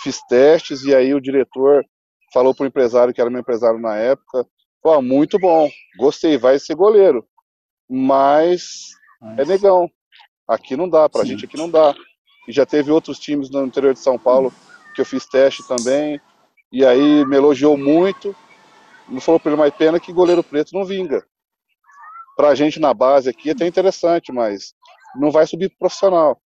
fiz 0.01 0.21
testes 0.27 0.83
e 0.83 0.95
aí 0.95 1.13
o 1.13 1.21
diretor 1.21 1.85
falou 2.33 2.53
pro 2.55 2.65
empresário, 2.65 3.13
que 3.13 3.21
era 3.21 3.29
meu 3.29 3.41
empresário 3.41 3.79
na 3.79 3.95
época, 3.95 4.45
pô, 4.81 5.01
muito 5.01 5.37
bom, 5.37 5.69
gostei, 5.97 6.37
vai 6.37 6.57
ser 6.57 6.75
goleiro. 6.75 7.25
Mas 7.89 8.89
é 9.37 9.45
negão. 9.45 9.89
Aqui 10.47 10.75
não 10.75 10.89
dá, 10.89 11.07
pra 11.07 11.21
Sim. 11.21 11.27
gente 11.27 11.45
aqui 11.45 11.57
não 11.57 11.69
dá. 11.69 11.93
E 12.47 12.51
já 12.51 12.65
teve 12.65 12.91
outros 12.91 13.19
times 13.19 13.49
no 13.49 13.65
interior 13.65 13.93
de 13.93 13.99
São 13.99 14.17
Paulo 14.17 14.51
que 14.93 15.01
eu 15.01 15.05
fiz 15.05 15.25
teste 15.25 15.67
também, 15.67 16.19
e 16.71 16.85
aí 16.85 17.25
me 17.25 17.35
elogiou 17.35 17.77
muito. 17.77 18.35
Não 19.07 19.21
falou 19.21 19.39
pra 19.39 19.51
ele 19.51 19.59
mais 19.59 19.73
pena 19.73 19.99
que 19.99 20.13
goleiro 20.13 20.43
preto 20.43 20.73
não 20.73 20.85
vinga. 20.85 21.25
Pra 22.35 22.55
gente 22.55 22.79
na 22.79 22.93
base 22.93 23.29
aqui 23.29 23.49
é 23.49 23.51
até 23.51 23.67
interessante, 23.67 24.31
mas 24.31 24.73
não 25.15 25.31
vai 25.31 25.45
subir 25.47 25.69
pro 25.69 25.79
profissional. 25.79 26.41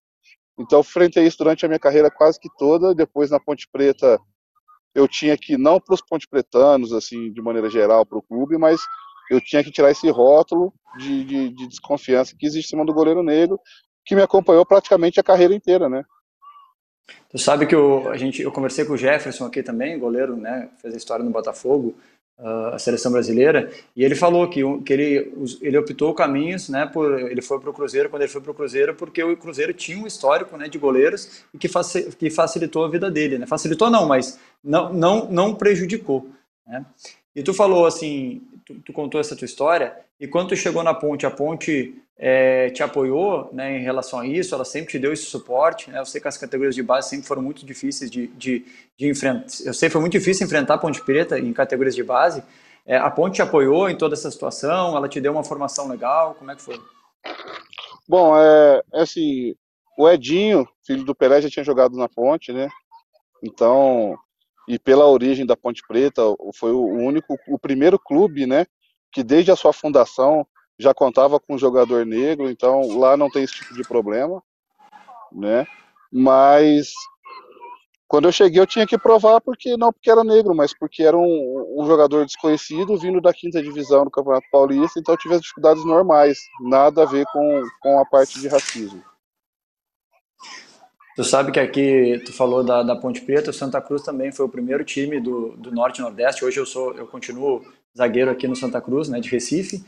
Então, 0.60 0.82
frente 0.82 1.20
a 1.20 1.24
isso 1.24 1.38
durante 1.38 1.66
a 1.66 1.68
minha 1.68 1.80
carreira 1.80 2.10
quase 2.10 2.40
que 2.40 2.50
toda, 2.58 2.96
depois 2.96 3.30
na 3.30 3.40
Ponte 3.40 3.68
Preta, 3.72 4.20
eu 4.98 5.08
tinha 5.08 5.38
que, 5.38 5.58
não 5.58 5.80
para 5.80 5.94
os 5.94 6.02
ponte 6.02 6.28
pretanos, 6.28 6.92
assim, 6.92 7.32
de 7.32 7.40
maneira 7.40 7.70
geral, 7.70 8.04
para 8.04 8.18
o 8.18 8.22
clube, 8.22 8.58
mas 8.58 8.82
eu 9.30 9.40
tinha 9.40 9.64
que 9.64 9.72
tirar 9.72 9.92
esse 9.92 10.10
rótulo 10.10 10.74
de, 10.98 11.24
de, 11.24 11.50
de, 11.50 11.68
desconfiança 11.68 12.36
que 12.36 12.48
existe 12.48 12.68
em 12.68 12.70
cima 12.72 12.86
do 12.86 12.94
goleiro 12.94 13.22
negro, 13.22 13.60
que 14.04 14.16
me 14.16 14.24
acompanhou 14.24 14.66
praticamente 14.66 15.20
a 15.20 15.24
carreira 15.24 15.54
inteira, 15.54 15.88
né? 15.88 16.04
Tu 17.30 17.38
sabe 17.38 17.68
que 17.68 17.76
eu, 17.76 18.10
a 18.10 18.18
gente, 18.18 18.42
eu 18.42 18.52
conversei 18.52 18.86
com 18.86 18.94
o 18.94 18.98
Jefferson 18.98 19.46
aqui 19.46 19.62
também, 19.62 20.00
goleiro, 20.00 20.36
né, 20.36 20.70
fez 20.82 20.94
a 20.94 20.98
história 20.98 21.24
no 21.24 21.32
Botafogo, 21.32 21.96
a 22.40 22.78
seleção 22.78 23.12
brasileira, 23.12 23.72
e 23.96 24.04
ele 24.04 24.14
falou 24.14 24.48
que, 24.48 24.62
que 24.82 24.94
ele, 24.94 25.34
ele 25.60 25.78
optou 25.78 26.14
caminhos, 26.14 26.70
né, 26.70 26.86
por, 26.86 27.20
ele 27.20 27.42
foi 27.42 27.60
para 27.60 27.70
o 27.72 27.74
Cruzeiro, 27.74 28.10
quando 28.10 28.22
ele 28.22 28.32
foi 28.32 28.42
para 28.42 28.52
o 28.52 28.54
Cruzeiro, 28.54 28.94
porque 28.94 29.24
o 29.24 29.36
Cruzeiro 29.36 29.74
tinha 29.74 29.98
um 29.98 30.06
histórico, 30.06 30.56
né, 30.56 30.70
de 30.70 30.78
goleiros, 30.78 31.44
e 31.52 31.58
que, 31.58 31.68
faci, 31.68 32.12
que 32.16 32.30
facilitou 32.30 32.86
a 32.86 32.90
vida 32.90 33.10
dele, 33.10 33.40
né, 33.40 33.48
facilitou 33.48 33.90
não, 33.90 34.08
mas 34.08 34.40
não, 34.64 34.94
não, 34.94 35.32
não 35.32 35.56
prejudicou, 35.56 36.30
né. 36.68 36.86
E 37.36 37.42
tu 37.42 37.54
falou 37.54 37.88
assim, 37.88 38.44
tu, 38.64 38.76
tu, 38.86 38.94
contou 38.94 39.20
essa 39.20 39.36
tua 39.36 39.46
história, 39.46 39.96
e 40.20 40.28
quando 40.28 40.50
tu 40.50 40.56
chegou 40.56 40.84
na 40.84 40.94
ponte, 40.94 41.26
a 41.26 41.32
ponte 41.32 41.96
é, 42.20 42.70
te 42.72 42.82
apoiou 42.82 43.50
né, 43.54 43.78
em 43.78 43.84
relação 43.84 44.20
a 44.20 44.28
isso, 44.28 44.56
ela 44.56 44.66
sempre 44.66 44.92
te 44.92 45.00
deu 45.00 45.14
esse 45.14 45.26
suporte, 45.26 45.92
né? 45.92 46.00
Eu 46.00 46.06
sei 46.06 46.20
que 46.20 46.28
as 46.28 46.38
categorias 46.38 46.74
de 46.74 46.82
base 46.82 47.10
sempre 47.10 47.28
foram 47.28 47.42
muito 47.42 47.66
difíceis 47.66 48.10
de, 48.10 48.28
de, 48.28 48.66
de 48.98 49.08
enfrentar, 49.08 49.46
eu 49.64 49.74
sei 49.74 49.88
que 49.88 49.94
foi 49.94 50.02
muito 50.02 50.14
difícil 50.14 50.46
enfrentar 50.46 50.76
a 50.76 50.78
Ponte 50.78 51.02
Preta 51.04 51.38
em 51.38 51.54
categorias 51.54 51.96
de 51.96 52.04
base, 52.04 52.44
é, 52.86 52.98
a 52.98 53.10
Ponte 53.12 53.36
te 53.36 53.42
apoiou 53.42 53.90
em 53.90 53.96
toda 53.96 54.16
essa 54.16 54.32
situação, 54.32 54.96
ela 54.96 55.08
te 55.08 55.22
deu 55.22 55.32
uma 55.32 55.44
formação 55.44 55.88
legal, 55.88 56.34
como 56.36 56.50
é 56.50 56.56
que 56.56 56.62
foi? 56.62 56.82
Bom, 58.08 58.36
é, 58.36 58.82
é 58.94 59.02
assim, 59.02 59.54
o 59.98 60.10
Edinho, 60.10 60.68
filho 60.86 61.04
do 61.04 61.14
Pelé, 61.14 61.42
já 61.42 61.50
tinha 61.50 61.66
jogado 61.66 61.98
na 61.98 62.08
Ponte, 62.10 62.52
né? 62.52 62.70
Então, 63.44 64.18
e 64.68 64.80
pela 64.80 65.06
origem 65.06 65.46
da 65.46 65.56
Ponte 65.56 65.82
Preta, 65.88 66.22
foi 66.56 66.72
o 66.72 66.84
único, 66.84 67.38
o 67.48 67.60
primeiro 67.60 68.00
clube, 68.00 68.48
né, 68.48 68.66
que 69.12 69.24
desde 69.24 69.52
a 69.52 69.56
sua 69.56 69.72
fundação 69.72 70.48
já 70.80 70.94
contava 70.94 71.40
com 71.40 71.56
um 71.56 71.58
jogador 71.58 72.06
negro, 72.06 72.50
então 72.50 72.98
lá 72.98 73.18
não 73.18 73.30
tem 73.30 73.44
esse 73.44 73.56
tipo 73.56 73.74
de 73.74 73.84
problema, 73.84 74.42
né? 75.32 75.66
Mas 76.12 76.92
quando 78.08 78.28
eu 78.28 78.32
cheguei 78.32 78.62
eu 78.62 78.68
tinha 78.68 78.88
que 78.88 78.98
provar 78.98 79.42
porque 79.42 79.76
não 79.76 79.92
porque 79.92 80.10
era 80.10 80.24
negro, 80.24 80.56
mas 80.56 80.74
porque 80.78 81.04
era 81.04 81.18
um, 81.18 81.76
um 81.78 81.86
jogador 81.86 82.26
desconhecido 82.26 82.98
vindo 82.98 83.20
da 83.20 83.34
quinta 83.34 83.62
divisão 83.62 84.06
do 84.06 84.12
Campeonato 84.12 84.48
Paulista, 84.52 85.00
então 85.00 85.14
eu 85.14 85.20
tive 85.20 85.36
as 85.36 85.42
dificuldades 85.42 85.84
normais, 85.84 86.38
nada 86.62 87.04
a 87.04 87.06
ver 87.06 87.26
com, 87.34 87.64
com 87.82 88.00
a 88.00 88.06
parte 88.06 88.40
de 88.40 88.48
racismo. 88.48 89.04
Tu 91.18 91.24
sabe 91.24 91.52
que 91.52 91.60
aqui, 91.60 92.22
tu 92.24 92.32
falou 92.32 92.64
da, 92.64 92.84
da 92.84 92.96
Ponte 92.96 93.22
Preta, 93.22 93.50
o 93.50 93.54
Santa 93.54 93.82
Cruz 93.82 94.04
também 94.04 94.32
foi 94.32 94.46
o 94.46 94.50
primeiro 94.50 94.84
time 94.84 95.20
do, 95.20 95.58
do 95.58 95.72
Norte 95.72 96.00
Nordeste. 96.00 96.46
Hoje 96.46 96.60
eu 96.60 96.66
sou, 96.66 96.94
eu 96.94 97.08
continuo 97.08 97.66
zagueiro 97.98 98.30
aqui 98.30 98.48
no 98.48 98.56
Santa 98.56 98.80
Cruz, 98.80 99.10
né, 99.10 99.20
de 99.20 99.28
Recife. 99.28 99.84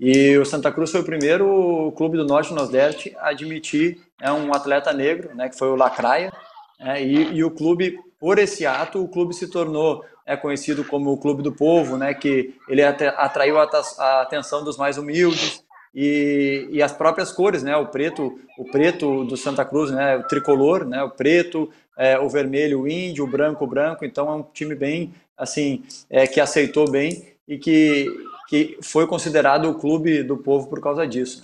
E 0.00 0.38
o 0.38 0.46
Santa 0.46 0.72
Cruz 0.72 0.90
foi 0.90 1.02
o 1.02 1.04
primeiro 1.04 1.92
clube 1.96 2.16
do 2.16 2.24
Norte 2.24 2.50
e 2.50 2.54
Nordeste 2.54 3.14
a 3.20 3.28
admitir 3.28 3.98
né, 4.20 4.32
um 4.32 4.52
atleta 4.54 4.92
negro, 4.92 5.34
né, 5.34 5.48
que 5.50 5.58
foi 5.58 5.68
o 5.68 5.76
Lacraia. 5.76 6.32
Né, 6.78 7.04
e, 7.04 7.34
e, 7.34 7.44
o 7.44 7.50
clube, 7.50 7.98
por 8.18 8.38
esse 8.38 8.64
ato, 8.64 9.04
o 9.04 9.08
clube 9.08 9.34
se 9.34 9.48
tornou 9.48 10.02
é 10.26 10.36
conhecido 10.36 10.84
como 10.84 11.10
o 11.10 11.18
Clube 11.18 11.42
do 11.42 11.50
Povo, 11.50 11.96
né, 11.96 12.14
que 12.14 12.54
ele 12.68 12.82
atraiu 12.84 13.58
a, 13.58 13.68
a 13.98 14.22
atenção 14.22 14.62
dos 14.62 14.76
mais 14.76 14.96
humildes, 14.96 15.64
e, 15.94 16.68
e 16.70 16.82
as 16.82 16.92
próprias 16.92 17.32
cores, 17.32 17.62
né? 17.62 17.76
O 17.76 17.86
preto, 17.86 18.38
o 18.56 18.64
preto 18.64 19.24
do 19.24 19.36
Santa 19.36 19.64
Cruz, 19.64 19.90
né? 19.90 20.16
O 20.16 20.22
tricolor, 20.24 20.84
né? 20.84 21.02
O 21.02 21.10
preto, 21.10 21.68
é, 21.96 22.18
o 22.18 22.28
vermelho, 22.28 22.82
o 22.82 22.88
índio, 22.88 23.24
o 23.24 23.28
branco, 23.28 23.64
o 23.64 23.68
branco. 23.68 24.04
Então 24.04 24.28
é 24.28 24.34
um 24.34 24.42
time 24.42 24.74
bem, 24.74 25.12
assim, 25.36 25.82
é, 26.08 26.26
que 26.26 26.40
aceitou 26.40 26.88
bem 26.88 27.26
e 27.46 27.58
que, 27.58 28.06
que 28.50 28.76
foi 28.82 29.06
considerado 29.06 29.70
o 29.70 29.78
clube 29.78 30.24
do 30.24 30.36
povo 30.36 30.68
por 30.68 30.80
causa 30.80 31.06
disso. 31.06 31.40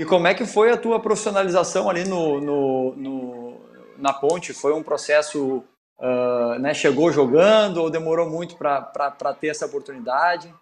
E 0.00 0.04
como 0.04 0.26
é 0.26 0.34
que 0.34 0.44
foi 0.44 0.72
a 0.72 0.76
tua 0.76 0.98
profissionalização 0.98 1.88
ali 1.88 2.02
no, 2.02 2.40
no, 2.40 2.96
no 2.96 3.60
na 3.98 4.12
ponte? 4.12 4.52
Foi 4.52 4.72
um 4.72 4.82
processo, 4.82 5.62
uh, 6.00 6.58
né? 6.58 6.74
Chegou 6.74 7.12
jogando 7.12 7.76
ou 7.76 7.88
demorou 7.88 8.28
muito 8.28 8.56
para 8.56 9.34
ter 9.38 9.48
essa 9.48 9.66
oportunidade? 9.66 10.52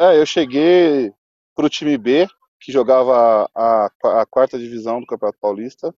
É, 0.00 0.18
eu 0.18 0.26
cheguei 0.26 1.12
para 1.54 1.66
o 1.66 1.70
time 1.70 1.96
B, 1.96 2.26
que 2.60 2.72
jogava 2.72 3.48
a, 3.54 3.88
a, 4.02 4.26
quarta 4.26 4.58
divisão 4.58 5.00
do 5.00 5.06
Campeonato 5.06 5.38
Paulista. 5.40 5.94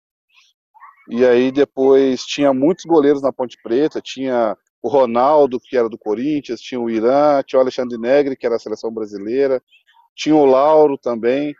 E 1.08 1.24
aí 1.24 1.50
depois 1.50 2.22
tinha 2.26 2.52
muitos 2.52 2.84
goleiros 2.84 3.22
na 3.22 3.32
Ponte 3.32 3.56
Preta, 3.62 4.02
tinha 4.02 4.58
o 4.84 4.88
Ronaldo, 4.88 5.58
que 5.58 5.78
era 5.78 5.88
do 5.88 5.96
Corinthians, 5.96 6.60
tinha 6.60 6.78
o 6.78 6.90
Irã, 6.90 7.42
tinha 7.42 7.58
o 7.58 7.62
Alexandre 7.62 7.96
Negri, 7.96 8.36
que 8.36 8.44
era 8.44 8.56
a 8.56 8.58
seleção 8.58 8.92
brasileira, 8.92 9.62
tinha 10.14 10.36
o 10.36 10.44
Lauro 10.44 10.98
também. 10.98 11.54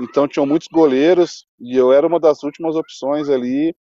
Então 0.00 0.26
tinham 0.26 0.46
muitos 0.46 0.66
goleiros 0.72 1.46
e 1.60 1.76
eu 1.76 1.92
era 1.92 2.06
uma 2.06 2.18
das 2.18 2.42
últimas 2.42 2.74
opções 2.74 3.28
ali. 3.28 3.76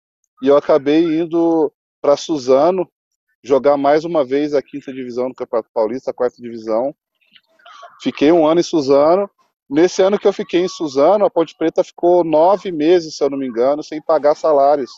E 0.41 0.47
eu 0.47 0.55
acabei 0.55 1.03
indo 1.03 1.73
para 2.01 2.15
Suzano 2.15 2.89
jogar 3.43 3.75
mais 3.75 4.05
uma 4.05 4.23
vez 4.23 4.53
a 4.53 4.61
quinta 4.61 4.93
divisão 4.93 5.27
do 5.27 5.35
Campeonato 5.35 5.69
Paulista, 5.73 6.11
a 6.11 6.13
quarta 6.13 6.41
divisão. 6.41 6.95
Fiquei 8.01 8.31
um 8.31 8.47
ano 8.47 8.61
em 8.61 8.63
Suzano. 8.63 9.29
Nesse 9.69 10.01
ano 10.01 10.17
que 10.17 10.27
eu 10.27 10.31
fiquei 10.31 10.61
em 10.61 10.69
Suzano, 10.69 11.25
a 11.25 11.29
Ponte 11.29 11.53
Preta 11.57 11.83
ficou 11.83 12.23
nove 12.23 12.71
meses, 12.71 13.17
se 13.17 13.23
eu 13.25 13.29
não 13.29 13.37
me 13.37 13.45
engano, 13.45 13.83
sem 13.83 14.01
pagar 14.01 14.35
salários. 14.35 14.91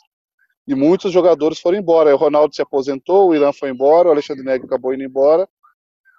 E 0.67 0.73
muitos 0.73 1.11
jogadores 1.11 1.59
foram 1.59 1.77
embora. 1.77 2.13
O 2.13 2.17
Ronaldo 2.17 2.55
se 2.55 2.61
aposentou, 2.61 3.29
o 3.29 3.35
Irã 3.35 3.51
foi 3.53 3.69
embora, 3.69 4.09
o 4.09 4.11
Alexandre 4.11 4.43
Negro 4.43 4.65
acabou 4.65 4.93
indo 4.93 5.03
embora. 5.03 5.47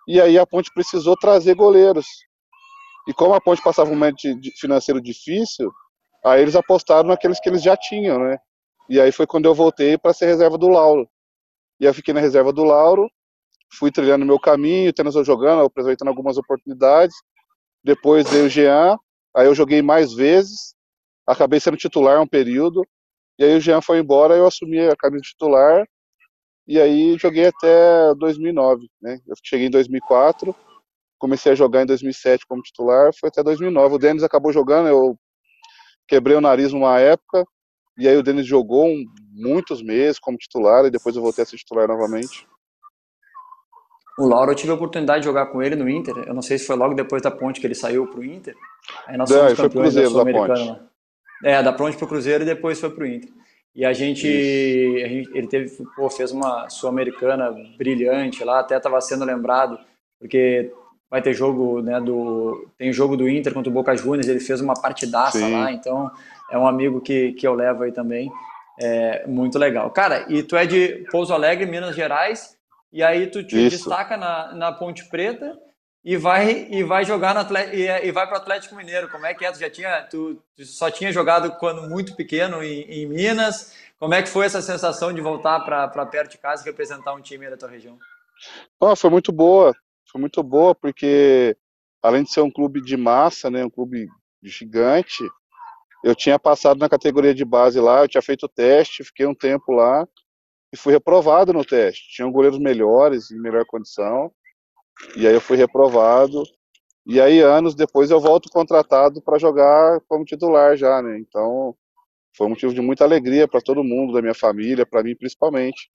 E 0.06 0.20
aí 0.20 0.38
a 0.38 0.46
Ponte 0.46 0.70
precisou 0.72 1.16
trazer 1.16 1.54
goleiros. 1.54 2.06
E 3.08 3.12
como 3.12 3.34
a 3.34 3.40
Ponte 3.40 3.62
passava 3.62 3.90
um 3.90 3.94
momento 3.94 4.20
financeiro 4.58 5.00
difícil, 5.00 5.72
aí 6.24 6.42
eles 6.42 6.54
apostaram 6.54 7.08
naqueles 7.08 7.40
que 7.40 7.48
eles 7.48 7.62
já 7.62 7.76
tinham, 7.76 8.18
né? 8.18 8.36
E 8.88 9.00
aí 9.00 9.10
foi 9.10 9.26
quando 9.26 9.46
eu 9.46 9.54
voltei 9.54 9.98
para 9.98 10.12
ser 10.12 10.26
reserva 10.26 10.56
do 10.56 10.68
Lauro. 10.68 11.08
E 11.80 11.84
eu 11.84 11.92
fiquei 11.92 12.14
na 12.14 12.20
reserva 12.20 12.52
do 12.52 12.62
Lauro, 12.62 13.10
fui 13.72 13.90
trilhando 13.90 14.24
meu 14.24 14.38
caminho, 14.38 14.92
tendo 14.92 15.10
jogando, 15.24 15.64
aproveitando 15.64 16.08
algumas 16.08 16.38
oportunidades. 16.38 17.16
Depois 17.82 18.28
veio 18.30 18.46
o 18.46 18.48
Jean, 18.48 18.96
aí 19.36 19.46
eu 19.46 19.54
joguei 19.54 19.82
mais 19.82 20.12
vezes, 20.12 20.74
acabei 21.26 21.60
sendo 21.60 21.76
titular 21.76 22.20
um 22.20 22.26
período, 22.26 22.86
e 23.38 23.44
aí 23.44 23.56
o 23.56 23.60
Jean 23.60 23.80
foi 23.80 23.98
embora, 23.98 24.34
eu 24.34 24.46
assumi 24.46 24.80
a 24.80 24.96
camisa 24.96 25.22
titular, 25.22 25.86
e 26.66 26.80
aí 26.80 27.16
joguei 27.18 27.46
até 27.46 28.14
2009, 28.14 28.88
né? 29.00 29.20
Eu 29.26 29.34
cheguei 29.44 29.66
em 29.66 29.70
2004, 29.70 30.54
comecei 31.18 31.52
a 31.52 31.54
jogar 31.54 31.82
em 31.82 31.86
2007 31.86 32.44
como 32.46 32.62
titular, 32.62 33.12
foi 33.18 33.28
até 33.28 33.42
2009. 33.42 33.94
O 33.94 33.98
Denis 33.98 34.22
acabou 34.22 34.52
jogando, 34.52 34.88
eu 34.88 35.16
quebrei 36.08 36.36
o 36.36 36.40
nariz 36.40 36.72
numa 36.72 36.98
época, 36.98 37.44
e 37.96 38.08
aí 38.08 38.16
o 38.16 38.22
Denis 38.22 38.46
jogou 38.46 38.86
um, 38.86 39.04
muitos 39.32 39.82
meses 39.82 40.18
como 40.18 40.36
titular, 40.36 40.84
e 40.84 40.90
depois 40.90 41.14
eu 41.14 41.22
voltei 41.22 41.42
a 41.42 41.46
ser 41.46 41.56
titular 41.56 41.86
novamente. 41.86 42.46
O 44.18 44.26
Lauro, 44.26 44.50
eu 44.50 44.56
tive 44.56 44.72
a 44.72 44.74
oportunidade 44.74 45.20
de 45.20 45.26
jogar 45.26 45.46
com 45.46 45.62
ele 45.62 45.76
no 45.76 45.88
Inter. 45.88 46.16
Eu 46.26 46.32
não 46.32 46.40
sei 46.40 46.58
se 46.58 46.66
foi 46.66 46.74
logo 46.74 46.94
depois 46.94 47.20
da 47.20 47.30
ponte 47.30 47.60
que 47.60 47.66
ele 47.66 47.74
saiu 47.74 48.06
pro 48.06 48.24
Inter. 48.24 48.56
Aí 49.06 49.16
nós 49.16 49.30
fomos 49.30 49.52
é, 49.52 49.56
campeões 49.56 49.94
da 49.94 50.06
Sul-Americana. 50.06 50.90
É, 51.44 51.62
da 51.62 51.72
ponte 51.72 51.96
pro 51.96 52.06
Cruzeiro 52.06 52.42
e 52.42 52.46
depois 52.46 52.80
foi 52.80 52.90
pro 52.90 53.06
Inter. 53.06 53.30
E 53.74 53.84
a 53.84 53.92
gente, 53.92 54.26
a 54.26 55.08
gente 55.08 55.30
ele 55.34 55.46
teve, 55.46 55.70
pô, 55.94 56.08
fez 56.08 56.32
uma 56.32 56.68
Sul-Americana 56.70 57.54
brilhante 57.76 58.42
lá, 58.42 58.60
até 58.60 58.76
estava 58.76 58.98
sendo 59.02 59.24
lembrado, 59.24 59.78
porque 60.18 60.72
vai 61.10 61.20
ter 61.20 61.34
jogo, 61.34 61.82
né, 61.82 62.00
do 62.00 62.68
tem 62.78 62.90
jogo 62.90 63.16
do 63.16 63.28
Inter 63.28 63.52
contra 63.52 63.70
o 63.70 63.72
Boca 63.72 63.94
Juniors, 63.94 64.28
ele 64.28 64.40
fez 64.40 64.62
uma 64.62 64.74
partidaça 64.74 65.38
Sim. 65.38 65.52
lá, 65.52 65.70
então 65.70 66.10
é 66.50 66.56
um 66.56 66.66
amigo 66.66 67.02
que, 67.02 67.32
que 67.32 67.46
eu 67.46 67.54
levo 67.54 67.82
aí 67.82 67.92
também. 67.92 68.30
É 68.80 69.26
muito 69.26 69.58
legal. 69.58 69.90
Cara, 69.90 70.26
e 70.28 70.42
tu 70.42 70.56
é 70.56 70.66
de 70.66 71.06
Pouso 71.10 71.32
Alegre, 71.32 71.66
Minas 71.66 71.94
Gerais, 71.94 72.56
e 72.92 73.02
aí 73.02 73.26
tu 73.26 73.42
te 73.44 73.56
Isso. 73.56 73.76
destaca 73.76 74.16
na, 74.16 74.54
na 74.54 74.72
Ponte 74.72 75.06
Preta 75.08 75.58
e 76.06 76.16
vai 76.16 76.68
e 76.70 76.84
vai 76.84 77.04
jogar 77.04 77.34
no 77.34 77.40
Atlético, 77.40 77.74
e, 77.74 77.88
e 77.88 78.12
vai 78.12 78.28
para 78.28 78.38
o 78.38 78.40
Atlético 78.40 78.76
Mineiro. 78.76 79.08
Como 79.08 79.26
é 79.26 79.34
que 79.34 79.44
é? 79.44 79.50
Tu 79.50 79.58
já 79.58 79.68
tinha, 79.68 80.02
tu, 80.02 80.40
tu 80.54 80.64
só 80.64 80.88
tinha 80.88 81.10
jogado 81.10 81.50
quando 81.58 81.82
muito 81.90 82.14
pequeno 82.14 82.62
em, 82.62 82.82
em, 82.82 83.06
Minas. 83.06 83.74
Como 83.98 84.14
é 84.14 84.22
que 84.22 84.28
foi 84.28 84.46
essa 84.46 84.62
sensação 84.62 85.12
de 85.12 85.20
voltar 85.20 85.58
para 85.64 86.06
perto 86.06 86.30
de 86.30 86.38
casa 86.38 86.62
e 86.62 86.66
representar 86.66 87.12
um 87.12 87.20
time 87.20 87.50
da 87.50 87.56
tua 87.56 87.68
região? 87.68 87.98
Oh, 88.78 88.94
foi 88.94 89.10
muito 89.10 89.32
boa, 89.32 89.74
foi 90.08 90.20
muito 90.20 90.44
boa 90.44 90.76
porque 90.76 91.56
além 92.00 92.22
de 92.22 92.30
ser 92.30 92.42
um 92.42 92.52
clube 92.52 92.80
de 92.80 92.96
massa, 92.96 93.50
né, 93.50 93.64
um 93.64 93.70
clube 93.70 94.06
gigante, 94.40 95.28
eu 96.04 96.14
tinha 96.14 96.38
passado 96.38 96.78
na 96.78 96.88
categoria 96.88 97.34
de 97.34 97.44
base 97.44 97.80
lá, 97.80 98.02
eu 98.02 98.08
tinha 98.08 98.22
feito 98.22 98.46
o 98.46 98.48
teste, 98.48 99.02
fiquei 99.02 99.26
um 99.26 99.34
tempo 99.34 99.72
lá 99.72 100.06
e 100.72 100.76
fui 100.76 100.92
reprovado 100.92 101.52
no 101.52 101.64
teste. 101.64 102.14
Tinham 102.14 102.30
goleiros 102.30 102.60
melhores, 102.60 103.32
em 103.32 103.40
melhor 103.40 103.64
condição, 103.64 104.30
e 105.16 105.26
aí 105.26 105.34
eu 105.34 105.40
fui 105.40 105.56
reprovado. 105.56 106.42
E 107.06 107.20
aí, 107.20 107.40
anos 107.40 107.74
depois, 107.74 108.10
eu 108.10 108.20
volto 108.20 108.50
contratado 108.50 109.22
para 109.22 109.38
jogar 109.38 110.00
como 110.08 110.24
titular 110.24 110.76
já, 110.76 111.00
né? 111.00 111.18
Então, 111.18 111.76
foi 112.36 112.46
um 112.46 112.50
motivo 112.50 112.74
de 112.74 112.80
muita 112.80 113.04
alegria 113.04 113.46
para 113.46 113.60
todo 113.60 113.84
mundo, 113.84 114.12
da 114.12 114.20
minha 114.20 114.34
família, 114.34 114.84
para 114.84 115.02
mim 115.02 115.14
principalmente. 115.14 115.88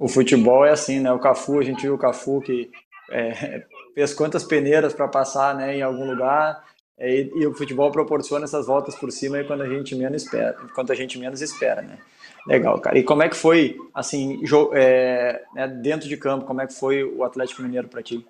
O 0.00 0.08
futebol 0.08 0.64
é 0.64 0.70
assim, 0.70 0.98
né? 1.00 1.12
O 1.12 1.20
Cafu, 1.20 1.60
a 1.60 1.62
gente 1.62 1.82
viu 1.82 1.94
o 1.94 1.98
Cafu 1.98 2.40
que 2.40 2.70
é, 3.10 3.64
fez 3.94 4.12
quantas 4.14 4.44
peneiras 4.44 4.92
para 4.92 5.06
passar 5.06 5.54
né, 5.54 5.76
em 5.76 5.82
algum 5.82 6.10
lugar, 6.10 6.64
é, 6.98 7.22
e, 7.22 7.46
o 7.46 7.54
futebol 7.54 7.90
proporciona 7.90 8.44
essas 8.44 8.66
voltas 8.66 8.94
por 8.94 9.10
cima 9.10 9.36
aí 9.36 9.44
quando 9.44 9.62
a 9.62 9.68
gente 9.68 9.94
menos 9.94 10.22
espera, 10.22 10.56
quando 10.74 10.90
a 10.90 10.94
gente 10.94 11.18
menos 11.18 11.40
espera, 11.40 11.82
né? 11.82 11.98
Legal, 12.46 12.80
cara. 12.80 12.98
E 12.98 13.04
como 13.04 13.22
é 13.22 13.28
que 13.28 13.36
foi, 13.36 13.76
assim, 13.94 14.40
é, 14.74 15.42
né, 15.54 15.68
dentro 15.68 16.08
de 16.08 16.16
campo, 16.16 16.44
como 16.44 16.60
é 16.60 16.66
que 16.66 16.74
foi 16.74 17.04
o 17.04 17.22
Atlético 17.22 17.62
Mineiro 17.62 17.88
para 17.88 18.02
ti? 18.02 18.26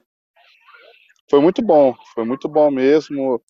Foi 1.30 1.40
muito 1.40 1.62
bom, 1.62 1.94
foi 2.14 2.24
muito 2.24 2.48
bom 2.48 2.70
mesmo. 2.70 3.40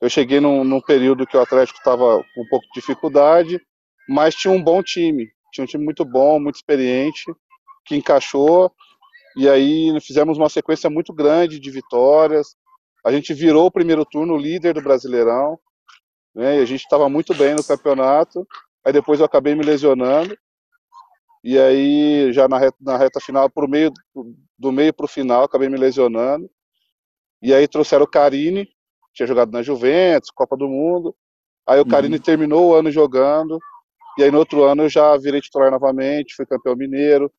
Eu 0.00 0.08
cheguei 0.08 0.38
num, 0.40 0.62
num 0.62 0.80
período 0.80 1.26
que 1.26 1.36
o 1.36 1.40
Atlético 1.40 1.78
estava 1.78 2.24
com 2.34 2.42
um 2.42 2.48
pouco 2.48 2.66
de 2.66 2.80
dificuldade, 2.80 3.60
mas 4.08 4.34
tinha 4.34 4.52
um 4.52 4.62
bom 4.62 4.82
time, 4.82 5.28
tinha 5.52 5.64
um 5.64 5.66
time 5.66 5.84
muito 5.84 6.04
bom, 6.04 6.38
muito 6.38 6.56
experiente, 6.56 7.24
que 7.84 7.96
encaixou, 7.96 8.72
e 9.36 9.48
aí 9.48 9.98
fizemos 10.00 10.38
uma 10.38 10.48
sequência 10.48 10.88
muito 10.88 11.12
grande 11.12 11.58
de 11.58 11.70
vitórias. 11.70 12.54
A 13.04 13.10
gente 13.10 13.34
virou 13.34 13.66
o 13.66 13.72
primeiro 13.72 14.04
turno 14.04 14.36
líder 14.36 14.74
do 14.74 14.82
Brasileirão, 14.82 15.58
né, 16.34 16.58
e 16.58 16.62
a 16.62 16.64
gente 16.64 16.82
estava 16.82 17.08
muito 17.08 17.34
bem 17.34 17.54
no 17.54 17.64
campeonato, 17.64 18.46
Aí 18.84 18.92
depois 18.92 19.20
eu 19.20 19.26
acabei 19.26 19.54
me 19.54 19.62
lesionando. 19.62 20.36
E 21.44 21.58
aí, 21.58 22.32
já 22.32 22.46
na 22.48 22.58
reta, 22.58 22.76
na 22.80 22.96
reta 22.96 23.20
final, 23.20 23.50
pro 23.50 23.68
meio, 23.68 23.92
do 24.58 24.70
meio 24.70 24.92
para 24.92 25.06
o 25.06 25.08
final, 25.08 25.44
acabei 25.44 25.68
me 25.68 25.76
lesionando. 25.76 26.48
E 27.40 27.52
aí 27.52 27.66
trouxeram 27.66 28.04
o 28.04 28.08
Carini, 28.08 28.68
tinha 29.12 29.26
jogado 29.26 29.50
na 29.50 29.62
Juventus, 29.62 30.30
Copa 30.30 30.56
do 30.56 30.68
Mundo. 30.68 31.14
Aí 31.66 31.80
o 31.80 31.86
Carini 31.86 32.16
uhum. 32.16 32.22
terminou 32.22 32.70
o 32.70 32.74
ano 32.74 32.90
jogando. 32.90 33.58
E 34.18 34.22
aí 34.22 34.30
no 34.30 34.38
outro 34.38 34.62
ano 34.64 34.84
eu 34.84 34.88
já 34.88 35.16
virei 35.16 35.40
titular 35.40 35.70
novamente, 35.70 36.34
fui 36.34 36.46
campeão 36.46 36.76
mineiro. 36.76 37.32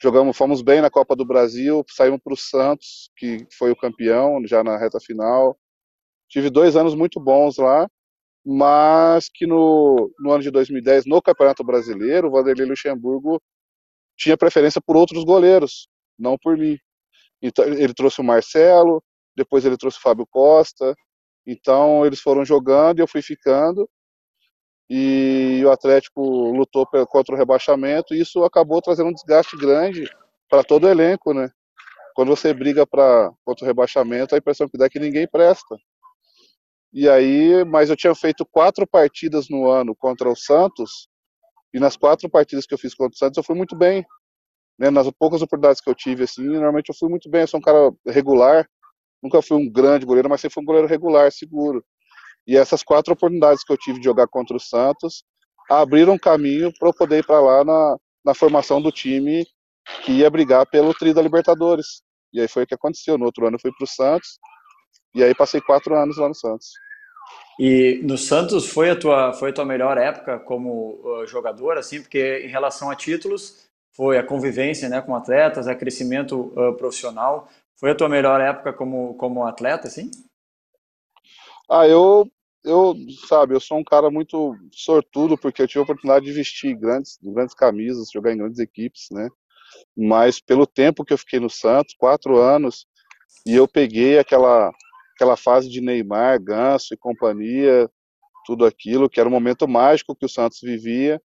Jogamos, 0.00 0.36
fomos 0.36 0.62
bem 0.62 0.80
na 0.80 0.90
Copa 0.90 1.14
do 1.14 1.24
Brasil, 1.24 1.84
saímos 1.88 2.20
para 2.22 2.34
o 2.34 2.36
Santos, 2.36 3.10
que 3.16 3.46
foi 3.56 3.70
o 3.70 3.76
campeão 3.76 4.44
já 4.46 4.62
na 4.62 4.76
reta 4.76 4.98
final. 5.00 5.56
Tive 6.28 6.50
dois 6.50 6.76
anos 6.76 6.94
muito 6.94 7.20
bons 7.20 7.56
lá 7.56 7.88
mas 8.44 9.28
que 9.32 9.46
no, 9.46 10.10
no 10.18 10.32
ano 10.32 10.42
de 10.42 10.50
2010, 10.50 11.06
no 11.06 11.22
Campeonato 11.22 11.64
Brasileiro, 11.64 12.28
o 12.28 12.30
Vanderlei 12.30 12.66
Luxemburgo 12.66 13.40
tinha 14.16 14.36
preferência 14.36 14.80
por 14.84 14.96
outros 14.96 15.24
goleiros, 15.24 15.88
não 16.18 16.36
por 16.36 16.56
mim. 16.56 16.76
Então, 17.40 17.64
ele 17.64 17.94
trouxe 17.94 18.20
o 18.20 18.24
Marcelo, 18.24 19.02
depois 19.36 19.64
ele 19.64 19.76
trouxe 19.76 19.98
o 19.98 20.02
Fábio 20.02 20.26
Costa, 20.30 20.94
então 21.46 22.04
eles 22.06 22.20
foram 22.20 22.44
jogando 22.44 22.98
e 22.98 23.02
eu 23.02 23.08
fui 23.08 23.22
ficando, 23.22 23.88
e 24.88 25.62
o 25.64 25.70
Atlético 25.70 26.20
lutou 26.52 26.86
contra 27.08 27.34
o 27.34 27.38
rebaixamento, 27.38 28.14
e 28.14 28.20
isso 28.20 28.44
acabou 28.44 28.82
trazendo 28.82 29.08
um 29.08 29.14
desgaste 29.14 29.56
grande 29.56 30.04
para 30.48 30.62
todo 30.62 30.84
o 30.84 30.88
elenco, 30.88 31.32
né? 31.32 31.48
Quando 32.14 32.28
você 32.28 32.52
briga 32.52 32.86
pra, 32.86 33.30
contra 33.44 33.64
o 33.64 33.66
rebaixamento, 33.66 34.34
a 34.34 34.38
impressão 34.38 34.68
que 34.68 34.76
dá 34.76 34.86
é 34.86 34.90
que 34.90 34.98
ninguém 34.98 35.26
presta. 35.26 35.76
E 36.92 37.08
aí, 37.08 37.64
mas 37.64 37.88
eu 37.88 37.96
tinha 37.96 38.14
feito 38.14 38.44
quatro 38.44 38.86
partidas 38.86 39.48
no 39.48 39.68
ano 39.70 39.94
contra 39.96 40.28
o 40.28 40.36
Santos, 40.36 41.08
e 41.72 41.80
nas 41.80 41.96
quatro 41.96 42.28
partidas 42.28 42.66
que 42.66 42.74
eu 42.74 42.78
fiz 42.78 42.94
contra 42.94 43.14
o 43.14 43.18
Santos 43.18 43.38
eu 43.38 43.42
fui 43.42 43.56
muito 43.56 43.74
bem. 43.74 44.04
Né? 44.78 44.90
Nas 44.90 45.10
poucas 45.18 45.40
oportunidades 45.40 45.80
que 45.80 45.88
eu 45.88 45.94
tive, 45.94 46.24
assim, 46.24 46.42
normalmente 46.42 46.90
eu 46.90 46.94
fui 46.94 47.08
muito 47.08 47.30
bem. 47.30 47.42
Eu 47.42 47.46
sou 47.46 47.58
um 47.60 47.62
cara 47.62 47.90
regular, 48.06 48.68
nunca 49.22 49.40
fui 49.40 49.56
um 49.56 49.70
grande 49.70 50.04
goleiro, 50.04 50.28
mas 50.28 50.40
sempre 50.40 50.54
fui 50.54 50.62
um 50.62 50.66
goleiro 50.66 50.86
regular, 50.86 51.32
seguro. 51.32 51.82
E 52.46 52.56
essas 52.56 52.82
quatro 52.82 53.14
oportunidades 53.14 53.64
que 53.64 53.72
eu 53.72 53.78
tive 53.78 53.98
de 53.98 54.04
jogar 54.04 54.26
contra 54.26 54.56
o 54.56 54.60
Santos 54.60 55.24
abriram 55.70 56.14
um 56.14 56.18
caminho 56.18 56.72
para 56.78 56.88
eu 56.88 56.94
poder 56.94 57.18
ir 57.18 57.26
para 57.26 57.40
lá 57.40 57.64
na, 57.64 57.96
na 58.24 58.34
formação 58.34 58.82
do 58.82 58.92
time 58.92 59.46
que 60.04 60.12
ia 60.12 60.30
brigar 60.30 60.66
pelo 60.66 60.92
tri 60.92 61.14
da 61.14 61.22
Libertadores. 61.22 62.02
E 62.32 62.40
aí 62.40 62.48
foi 62.48 62.64
o 62.64 62.66
que 62.66 62.74
aconteceu. 62.74 63.16
No 63.16 63.26
outro 63.26 63.46
ano 63.46 63.56
eu 63.56 63.60
fui 63.60 63.70
para 63.72 63.84
o 63.84 63.88
Santos, 63.88 64.38
e 65.14 65.22
aí 65.22 65.34
passei 65.34 65.60
quatro 65.60 65.94
anos 65.94 66.16
lá 66.16 66.28
no 66.28 66.34
Santos. 66.34 66.72
E 67.58 68.00
no 68.02 68.16
Santos 68.16 68.68
foi 68.68 68.90
a 68.90 68.96
tua, 68.96 69.32
foi 69.32 69.50
a 69.50 69.52
tua 69.52 69.64
melhor 69.64 69.98
época 69.98 70.38
como 70.38 71.00
uh, 71.04 71.26
jogador, 71.26 71.76
assim, 71.76 72.00
porque 72.00 72.42
em 72.44 72.48
relação 72.48 72.90
a 72.90 72.96
títulos, 72.96 73.68
foi 73.92 74.16
a 74.16 74.22
convivência 74.22 74.88
né, 74.88 75.00
com 75.02 75.14
atletas, 75.14 75.68
a 75.68 75.74
crescimento 75.74 76.52
uh, 76.58 76.74
profissional. 76.74 77.48
Foi 77.76 77.90
a 77.90 77.94
tua 77.94 78.08
melhor 78.08 78.40
época 78.40 78.72
como, 78.72 79.14
como 79.14 79.44
atleta, 79.44 79.86
assim? 79.86 80.10
Ah, 81.70 81.86
eu, 81.86 82.26
eu, 82.64 82.94
sabe, 83.28 83.54
eu 83.54 83.60
sou 83.60 83.78
um 83.78 83.84
cara 83.84 84.10
muito 84.10 84.56
sortudo, 84.72 85.36
porque 85.36 85.60
eu 85.60 85.68
tive 85.68 85.80
a 85.80 85.82
oportunidade 85.82 86.24
de 86.24 86.32
vestir 86.32 86.74
grandes, 86.74 87.18
grandes 87.22 87.54
camisas, 87.54 88.10
jogar 88.10 88.32
em 88.32 88.38
grandes 88.38 88.58
equipes, 88.58 89.08
né? 89.10 89.28
Mas 89.96 90.40
pelo 90.40 90.66
tempo 90.66 91.04
que 91.04 91.12
eu 91.12 91.18
fiquei 91.18 91.38
no 91.38 91.50
Santos, 91.50 91.94
quatro 91.98 92.38
anos, 92.38 92.86
e 93.46 93.54
eu 93.54 93.68
peguei 93.68 94.18
aquela 94.18 94.72
aquela 95.22 95.36
fase 95.36 95.68
de 95.68 95.80
Neymar, 95.80 96.42
Ganso 96.42 96.92
e 96.92 96.96
companhia, 96.96 97.88
tudo 98.44 98.66
aquilo, 98.66 99.08
que 99.08 99.20
era 99.20 99.28
um 99.28 99.32
momento 99.32 99.68
mágico 99.68 100.16
que 100.16 100.26
o 100.26 100.28
Santos 100.28 100.58
vivia. 100.60 101.22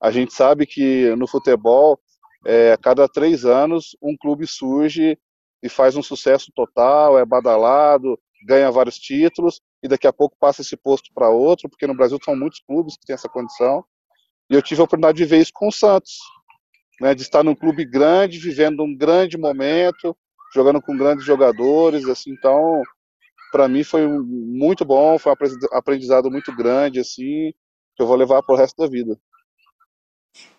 A 0.00 0.12
gente 0.12 0.32
sabe 0.32 0.64
que 0.64 1.14
no 1.16 1.26
futebol, 1.26 1.98
é, 2.46 2.72
a 2.72 2.76
cada 2.76 3.08
três 3.08 3.44
anos, 3.44 3.96
um 4.00 4.16
clube 4.16 4.46
surge 4.46 5.18
e 5.60 5.68
faz 5.68 5.96
um 5.96 6.02
sucesso 6.02 6.52
total, 6.54 7.18
é 7.18 7.24
badalado, 7.24 8.16
ganha 8.46 8.70
vários 8.70 8.96
títulos, 8.96 9.60
e 9.82 9.88
daqui 9.88 10.06
a 10.06 10.12
pouco 10.12 10.36
passa 10.38 10.62
esse 10.62 10.76
posto 10.76 11.10
para 11.12 11.28
outro, 11.28 11.68
porque 11.68 11.86
no 11.86 11.96
Brasil 11.96 12.18
são 12.24 12.36
muitos 12.36 12.60
clubes 12.60 12.96
que 12.96 13.06
têm 13.06 13.14
essa 13.14 13.28
condição. 13.28 13.84
E 14.48 14.54
eu 14.54 14.62
tive 14.62 14.80
a 14.80 14.84
oportunidade 14.84 15.18
de 15.18 15.24
ver 15.24 15.40
isso 15.40 15.52
com 15.52 15.66
o 15.66 15.72
Santos, 15.72 16.18
né, 17.00 17.12
de 17.12 17.22
estar 17.22 17.42
num 17.42 17.56
clube 17.56 17.84
grande, 17.84 18.38
vivendo 18.38 18.84
um 18.84 18.96
grande 18.96 19.36
momento, 19.36 20.16
jogando 20.54 20.80
com 20.80 20.96
grandes 20.96 21.24
jogadores, 21.24 22.08
assim, 22.08 22.30
então 22.32 22.82
para 23.52 23.68
mim 23.68 23.84
foi 23.84 24.08
muito 24.08 24.84
bom, 24.84 25.18
foi 25.18 25.32
um 25.32 25.36
aprendizado 25.72 26.30
muito 26.30 26.56
grande, 26.56 26.98
assim, 26.98 27.52
que 27.94 28.02
eu 28.02 28.06
vou 28.06 28.16
levar 28.16 28.42
para 28.42 28.54
o 28.54 28.58
resto 28.58 28.76
da 28.78 28.88
vida. 28.88 29.16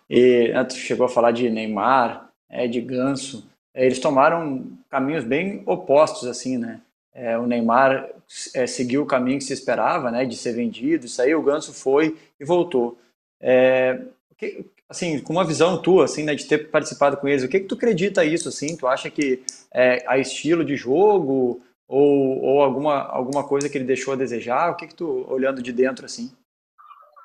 E 0.08 0.52
né, 0.52 0.64
tu 0.64 0.76
chegou 0.76 1.04
a 1.04 1.08
falar 1.08 1.32
de 1.32 1.50
Neymar, 1.50 2.30
é, 2.48 2.68
de 2.68 2.80
Ganso, 2.80 3.50
é, 3.74 3.84
eles 3.84 3.98
tomaram 3.98 4.64
caminhos 4.88 5.24
bem 5.24 5.62
opostos, 5.66 6.28
assim, 6.28 6.56
né? 6.56 6.80
É, 7.12 7.36
o 7.36 7.46
Neymar 7.46 8.10
é, 8.54 8.66
seguiu 8.66 9.02
o 9.02 9.06
caminho 9.06 9.38
que 9.38 9.44
se 9.44 9.52
esperava, 9.52 10.10
né, 10.10 10.24
de 10.24 10.36
ser 10.36 10.52
vendido, 10.52 11.06
isso 11.06 11.20
aí 11.20 11.34
o 11.34 11.42
Ganso 11.42 11.72
foi 11.72 12.16
e 12.38 12.44
voltou. 12.44 12.98
É, 13.40 14.00
que, 14.38 14.64
assim, 14.88 15.20
com 15.20 15.32
uma 15.32 15.44
visão 15.44 15.80
tua, 15.80 16.04
assim, 16.04 16.22
né, 16.22 16.34
de 16.34 16.46
ter 16.46 16.70
participado 16.70 17.16
com 17.16 17.28
eles, 17.28 17.42
o 17.42 17.48
que 17.48 17.60
que 17.60 17.66
tu 17.66 17.74
acredita 17.74 18.24
isso, 18.24 18.48
assim? 18.48 18.76
Tu 18.76 18.86
acha 18.86 19.10
que 19.10 19.42
é, 19.72 20.04
a 20.06 20.18
estilo 20.18 20.64
de 20.64 20.76
jogo, 20.76 21.60
ou, 21.88 22.42
ou 22.42 22.62
alguma, 22.62 23.02
alguma 23.02 23.46
coisa 23.46 23.68
que 23.68 23.76
ele 23.76 23.84
deixou 23.84 24.14
a 24.14 24.16
desejar? 24.16 24.70
O 24.70 24.76
que 24.76 24.86
que 24.86 24.94
tu, 24.94 25.26
olhando 25.28 25.62
de 25.62 25.72
dentro, 25.72 26.06
assim, 26.06 26.34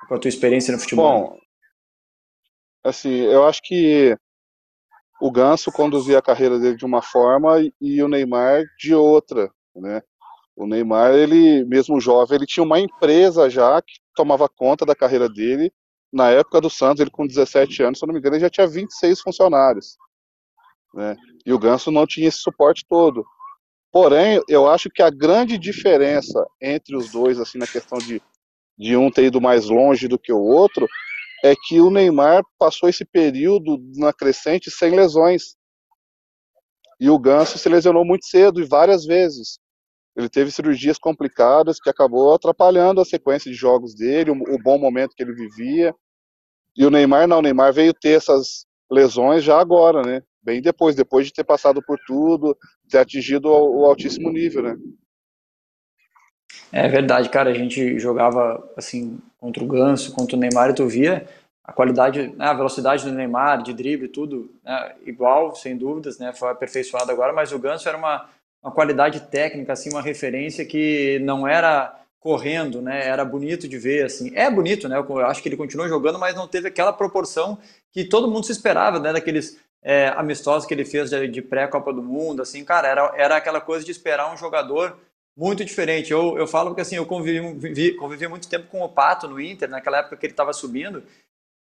com 0.08 0.16
a 0.16 0.20
tua 0.20 0.30
experiência 0.30 0.72
no 0.72 0.80
futebol? 0.80 1.32
Bom, 1.32 1.40
assim, 2.84 3.10
eu 3.10 3.46
acho 3.46 3.62
que 3.64 4.18
o 5.22 5.32
Ganso 5.32 5.72
conduzia 5.72 6.20
a 6.20 6.22
carreira 6.22 6.58
dele 6.58 6.78
de 6.78 6.86
uma 6.86 7.02
forma 7.02 7.58
e 7.82 8.02
o 8.02 8.08
Neymar 8.08 8.64
de 8.78 8.96
outra, 8.96 9.52
né? 9.76 10.02
O 10.56 10.68
Neymar, 10.68 11.14
ele, 11.14 11.64
mesmo 11.66 12.02
jovem, 12.02 12.36
ele 12.36 12.46
tinha 12.46 12.64
uma 12.64 12.80
empresa 12.80 13.50
já 13.50 13.82
que 13.82 13.94
tomava 14.14 14.50
conta 14.50 14.86
da 14.86 14.94
carreira 14.94 15.30
dele. 15.30 15.72
Na 16.12 16.32
época 16.32 16.60
do 16.60 16.70
Santos, 16.70 17.00
ele 17.00 17.10
com 17.10 17.26
17 17.26 17.84
anos, 17.84 18.00
se 18.00 18.04
eu 18.04 18.08
não 18.08 18.14
me 18.14 18.20
engano, 18.20 18.36
ele 18.36 18.42
já 18.42 18.50
tinha 18.50 18.68
26 18.68 19.22
funcionários. 19.22 19.96
Né? 20.94 21.16
E 21.46 21.54
o 21.54 21.60
Ganso 21.60 21.92
não 21.92 22.06
tinha 22.06 22.28
esse 22.28 22.40
suporte 22.40 22.86
todo. 22.90 23.26
Porém, 23.92 24.42
eu 24.48 24.70
acho 24.70 24.90
que 24.90 25.02
a 25.02 25.10
grande 25.10 25.58
diferença 25.58 26.46
entre 26.62 26.96
os 26.96 27.12
dois, 27.12 27.40
assim, 27.40 27.58
na 27.58 27.66
questão 27.66 27.98
de, 27.98 28.22
de 28.78 28.96
um 28.96 29.10
ter 29.10 29.26
ido 29.26 29.42
mais 29.42 29.68
longe 29.68 30.08
do 30.08 30.20
que 30.20 30.32
o 30.32 30.40
outro, 30.40 30.88
é 31.44 31.56
que 31.56 31.82
o 31.82 31.90
Neymar 31.90 32.44
passou 32.58 32.88
esse 32.88 33.04
período 33.04 33.80
na 33.96 34.14
crescente 34.14 34.70
sem 34.70 34.96
lesões. 34.96 35.56
E 37.00 37.10
o 37.10 37.18
Ganso 37.18 37.58
se 37.58 37.70
lesionou 37.70 38.06
muito 38.06 38.26
cedo 38.26 38.62
e 38.62 38.66
várias 38.66 39.06
vezes. 39.06 39.58
Ele 40.16 40.30
teve 40.30 40.52
cirurgias 40.52 41.00
complicadas 41.00 41.80
que 41.80 41.90
acabou 41.90 42.34
atrapalhando 42.34 43.00
a 43.00 43.06
sequência 43.06 43.50
de 43.50 43.58
jogos 43.58 43.96
dele, 43.96 44.32
o, 44.32 44.34
o 44.34 44.62
bom 44.62 44.78
momento 44.78 45.16
que 45.16 45.24
ele 45.24 45.34
vivia. 45.34 45.96
E 46.76 46.86
o 46.86 46.90
Neymar 46.92 47.28
não, 47.28 47.40
o 47.40 47.42
Neymar 47.42 47.74
veio 47.74 47.94
ter 47.94 48.18
essas 48.18 48.66
lesões 48.92 49.44
já 49.44 49.60
agora, 49.60 50.02
né? 50.02 50.22
Bem 50.42 50.62
depois, 50.62 50.96
depois 50.96 51.28
de 51.28 51.34
ter 51.34 51.44
passado 51.44 51.82
por 51.82 52.00
tudo, 52.06 52.58
ter 52.90 53.00
atingido 53.00 53.50
o, 53.50 53.86
altíssimo 53.86 54.32
nível, 54.32 54.64
né? 54.64 54.78
É 56.72 56.88
verdade, 56.88 57.30
cara. 57.30 57.50
A 57.50 57.54
gente 57.54 58.00
jogava 58.00 58.72
assim 58.78 59.20
contra 59.38 59.64
o 59.64 59.68
Ganso, 59.68 60.14
contra 60.14 60.36
o 60.36 60.40
Neymar, 60.40 60.70
e 60.70 60.76
tu 60.76 60.88
via 60.88 61.28
a 61.64 61.72
qualidade, 61.72 62.34
né, 62.36 62.46
a 62.46 62.54
velocidade 62.54 63.04
do 63.06 63.12
Neymar, 63.12 63.62
de 63.62 63.74
drible, 63.74 64.08
tudo 64.08 64.52
né, 64.64 64.96
igual, 65.06 65.54
sem 65.56 65.78
dúvidas, 65.78 66.18
né? 66.18 66.34
Foi 66.34 66.50
aperfeiçoado 66.50 67.12
agora, 67.12 67.32
mas 67.32 67.52
o 67.52 67.60
Ganso 67.60 67.88
era 67.88 67.98
uma, 67.98 68.28
uma 68.64 68.72
qualidade 68.72 69.20
técnica, 69.28 69.74
assim, 69.74 69.92
uma 69.92 70.02
referência 70.02 70.66
que 70.66 71.20
não 71.20 71.48
era 71.48 71.96
correndo, 72.20 72.82
né? 72.82 73.06
Era 73.06 73.24
bonito 73.24 73.68
de 73.68 73.78
ver, 73.78 74.06
assim. 74.06 74.32
É 74.36 74.50
bonito, 74.50 74.90
né? 74.90 74.98
Eu 74.98 75.26
acho 75.26 75.42
que 75.42 75.50
ele 75.50 75.58
continuou 75.58 75.88
jogando, 75.88 76.20
mas 76.20 76.36
não 76.36 76.48
teve 76.48 76.68
aquela 76.68 76.92
proporção 76.92 77.58
que 77.92 78.04
todo 78.04 78.30
mundo 78.30 78.46
se 78.46 78.52
esperava, 78.52 79.00
né? 79.00 79.14
Daqueles 79.14 79.58
é, 79.84 80.10
amistosos 80.10 80.68
que 80.68 80.74
ele 80.74 80.86
fez 80.86 81.10
de, 81.10 81.28
de 81.28 81.42
pré-Copa 81.42 81.94
do 81.94 82.02
Mundo, 82.02 82.42
assim, 82.42 82.64
cara, 82.64 82.88
era, 82.88 83.14
era 83.16 83.36
aquela 83.38 83.62
coisa 83.62 83.86
de 83.86 83.92
esperar 83.92 84.34
um 84.34 84.38
jogador 84.38 84.98
muito 85.38 85.64
diferente. 85.64 86.12
Eu, 86.12 86.38
eu 86.38 86.46
falo 86.46 86.72
porque 86.72 86.82
assim, 86.82 86.98
eu 86.98 87.06
convivi, 87.06 87.94
convivi 87.94 88.28
muito 88.28 88.50
tempo 88.50 88.68
com 88.68 88.82
o 88.82 88.90
Pato 88.90 89.28
no 89.28 89.40
Inter, 89.40 89.70
naquela 89.70 90.00
época 90.00 90.18
que 90.18 90.26
ele 90.26 90.34
estava 90.34 90.52
subindo, 90.52 91.02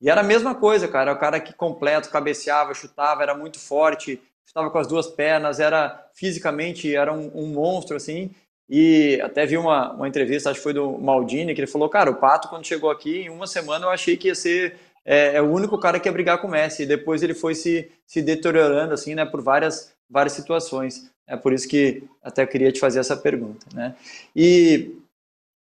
e 0.02 0.10
era 0.10 0.22
a 0.22 0.24
mesma 0.24 0.56
coisa, 0.56 0.88
cara. 0.88 1.14
O 1.14 1.18
cara 1.18 1.40
que 1.40 1.54
completo, 1.54 2.10
cabeceava, 2.10 2.74
chutava, 2.74 3.24
era 3.24 3.36
muito 3.36 3.60
forte, 3.60 4.22
estava 4.46 4.70
com 4.70 4.78
as 4.78 4.88
duas 4.88 5.08
pernas, 5.08 5.60
era 5.60 6.10
fisicamente 6.14 6.96
era 6.96 7.14
um, 7.14 7.32
um, 7.36 7.48
monstro 7.48 7.98
assim. 7.98 8.32
E 8.70 9.20
até 9.22 9.46
vi 9.46 9.58
uma, 9.58 9.94
uma 9.94 10.08
entrevista, 10.08 10.50
acho 10.50 10.60
que 10.60 10.64
foi 10.64 10.74
do 10.74 10.98
Maldini, 10.98 11.54
que 11.54 11.62
ele 11.62 11.68
falou: 11.68 11.90
Cara, 11.90 12.10
o 12.10 12.16
Pato, 12.16 12.48
quando 12.50 12.66
chegou 12.66 12.90
aqui, 12.90 13.22
em 13.22 13.30
uma 13.30 13.48
semana 13.48 13.86
eu 13.86 13.90
achei 13.90 14.18
que 14.18 14.28
ia 14.28 14.36
ser 14.36 14.78
é, 15.06 15.36
é 15.36 15.42
o 15.42 15.52
único 15.52 15.78
cara 15.78 16.00
que 16.00 16.10
ia 16.10 16.14
brigar 16.14 16.42
com 16.42 16.48
o 16.48 16.52
Messi. 16.52 16.84
E 16.84 16.88
depois 16.88 17.22
ele 17.22 17.34
foi 17.34 17.54
se, 17.54 17.92
se 18.06 18.22
deteriorando 18.22 18.94
assim, 18.94 19.14
né, 19.14 19.26
por 19.26 19.42
várias, 19.42 19.94
várias 20.10 20.34
situações. 20.34 21.10
É 21.28 21.38
por 21.38 21.54
isso 21.54 21.68
que 21.68 22.04
até 22.24 22.46
queria 22.46 22.72
te 22.72 22.80
fazer 22.80 23.00
essa 23.00 23.16
pergunta, 23.16 23.66
né? 23.74 23.96
E 24.36 24.96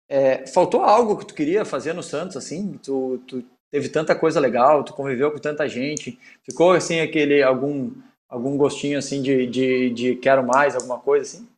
é, 0.08 0.46
faltou 0.46 0.82
algo 0.82 1.16
que 1.16 1.26
tu 1.26 1.34
queria 1.34 1.64
fazer 1.64 1.92
no 1.92 2.02
Santos, 2.02 2.36
assim? 2.36 2.78
Tu, 2.82 3.22
tu 3.26 3.44
teve 3.70 3.88
tanta 3.88 4.14
coisa 4.14 4.40
legal, 4.40 4.82
tu 4.84 4.92
conviveu 4.92 5.30
com 5.30 5.38
tanta 5.38 5.68
gente, 5.68 6.18
ficou 6.42 6.72
assim 6.72 7.00
aquele 7.00 7.42
algum 7.42 7.92
algum 8.28 8.56
gostinho 8.56 8.98
assim 8.98 9.20
de, 9.20 9.46
de, 9.46 9.90
de 9.90 10.16
quero 10.16 10.46
mais, 10.46 10.74
alguma 10.74 10.98
coisa 10.98 11.24
assim? 11.24 11.48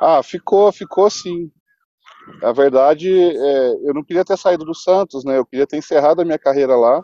Ah, 0.00 0.22
ficou, 0.22 0.70
ficou 0.72 1.10
sim. 1.10 1.50
A 2.42 2.52
verdade, 2.52 3.10
é, 3.12 3.70
eu 3.88 3.94
não 3.94 4.04
queria 4.04 4.24
ter 4.24 4.36
saído 4.36 4.64
do 4.64 4.74
Santos, 4.74 5.24
né? 5.24 5.38
Eu 5.38 5.46
queria 5.46 5.66
ter 5.66 5.76
encerrado 5.76 6.20
a 6.20 6.24
minha 6.24 6.38
carreira 6.38 6.76
lá, 6.76 7.02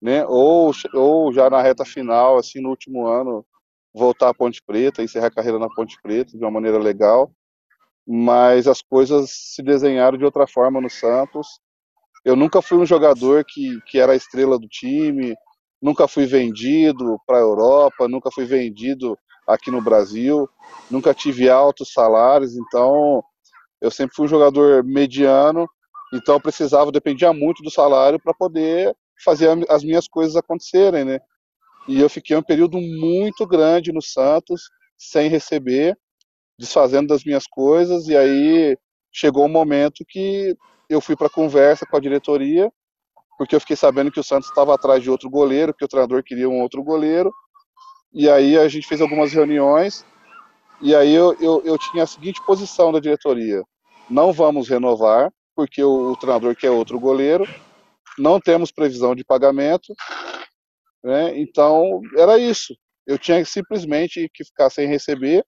né? 0.00 0.24
Ou, 0.26 0.72
ou 0.94 1.32
já 1.32 1.50
na 1.50 1.60
reta 1.62 1.84
final, 1.84 2.38
assim, 2.38 2.60
no 2.60 2.70
último 2.70 3.06
ano, 3.06 3.44
voltar 3.94 4.28
à 4.30 4.34
Ponte 4.34 4.62
Preta, 4.62 5.02
encerrar 5.02 5.28
a 5.28 5.34
carreira 5.34 5.58
na 5.58 5.68
Ponte 5.68 5.96
Preta 6.02 6.36
de 6.36 6.44
uma 6.44 6.50
maneira 6.50 6.78
legal. 6.78 7.30
Mas 8.06 8.66
as 8.68 8.82
coisas 8.82 9.30
se 9.30 9.62
desenharam 9.62 10.16
de 10.18 10.24
outra 10.24 10.46
forma 10.46 10.80
no 10.80 10.88
Santos. 10.88 11.60
Eu 12.24 12.36
nunca 12.36 12.62
fui 12.62 12.78
um 12.78 12.86
jogador 12.86 13.44
que, 13.44 13.80
que 13.86 13.98
era 13.98 14.12
a 14.12 14.16
estrela 14.16 14.58
do 14.58 14.68
time, 14.68 15.34
nunca 15.80 16.08
fui 16.08 16.26
vendido 16.26 17.18
para 17.26 17.38
a 17.38 17.40
Europa, 17.40 18.08
nunca 18.08 18.30
fui 18.30 18.44
vendido 18.44 19.18
aqui 19.46 19.70
no 19.70 19.80
Brasil, 19.80 20.48
nunca 20.90 21.14
tive 21.14 21.48
altos 21.48 21.92
salários, 21.92 22.56
então 22.56 23.22
eu 23.80 23.90
sempre 23.90 24.14
fui 24.14 24.26
um 24.26 24.28
jogador 24.28 24.84
mediano, 24.84 25.68
então 26.14 26.40
precisava, 26.40 26.92
dependia 26.92 27.32
muito 27.32 27.62
do 27.62 27.70
salário 27.70 28.20
para 28.20 28.34
poder 28.34 28.94
fazer 29.24 29.48
as 29.68 29.82
minhas 29.82 30.06
coisas 30.08 30.36
acontecerem, 30.36 31.04
né? 31.04 31.20
E 31.88 32.00
eu 32.00 32.08
fiquei 32.08 32.36
um 32.36 32.42
período 32.42 32.78
muito 32.80 33.46
grande 33.46 33.92
no 33.92 34.02
Santos, 34.02 34.70
sem 34.96 35.28
receber, 35.28 35.96
desfazendo 36.58 37.08
das 37.08 37.24
minhas 37.24 37.46
coisas, 37.46 38.08
e 38.08 38.16
aí 38.16 38.76
chegou 39.12 39.44
um 39.44 39.48
momento 39.48 40.04
que 40.08 40.56
eu 40.88 41.00
fui 41.00 41.16
para 41.16 41.28
conversa 41.28 41.86
com 41.86 41.96
a 41.96 42.00
diretoria 42.00 42.70
porque 43.36 43.54
eu 43.54 43.60
fiquei 43.60 43.76
sabendo 43.76 44.10
que 44.10 44.20
o 44.20 44.24
Santos 44.24 44.48
estava 44.48 44.74
atrás 44.74 45.02
de 45.02 45.10
outro 45.10 45.28
goleiro, 45.28 45.74
que 45.74 45.84
o 45.84 45.88
treinador 45.88 46.22
queria 46.22 46.48
um 46.48 46.60
outro 46.60 46.82
goleiro. 46.82 47.32
E 48.12 48.30
aí 48.30 48.56
a 48.56 48.66
gente 48.68 48.86
fez 48.86 49.00
algumas 49.00 49.32
reuniões, 49.32 50.04
e 50.80 50.94
aí 50.94 51.12
eu, 51.12 51.34
eu, 51.40 51.62
eu 51.64 51.78
tinha 51.78 52.04
a 52.04 52.06
seguinte 52.06 52.44
posição 52.44 52.92
da 52.92 53.00
diretoria: 53.00 53.62
não 54.10 54.32
vamos 54.32 54.68
renovar, 54.68 55.32
porque 55.54 55.82
o, 55.82 56.12
o 56.12 56.16
treinador 56.16 56.54
quer 56.54 56.70
outro 56.70 56.98
goleiro, 57.00 57.46
não 58.18 58.40
temos 58.40 58.70
previsão 58.70 59.14
de 59.14 59.24
pagamento, 59.24 59.94
né? 61.02 61.38
então 61.38 62.00
era 62.16 62.38
isso. 62.38 62.74
Eu 63.06 63.18
tinha 63.18 63.44
simplesmente 63.44 64.28
que 64.34 64.44
ficar 64.44 64.68
sem 64.68 64.88
receber 64.88 65.44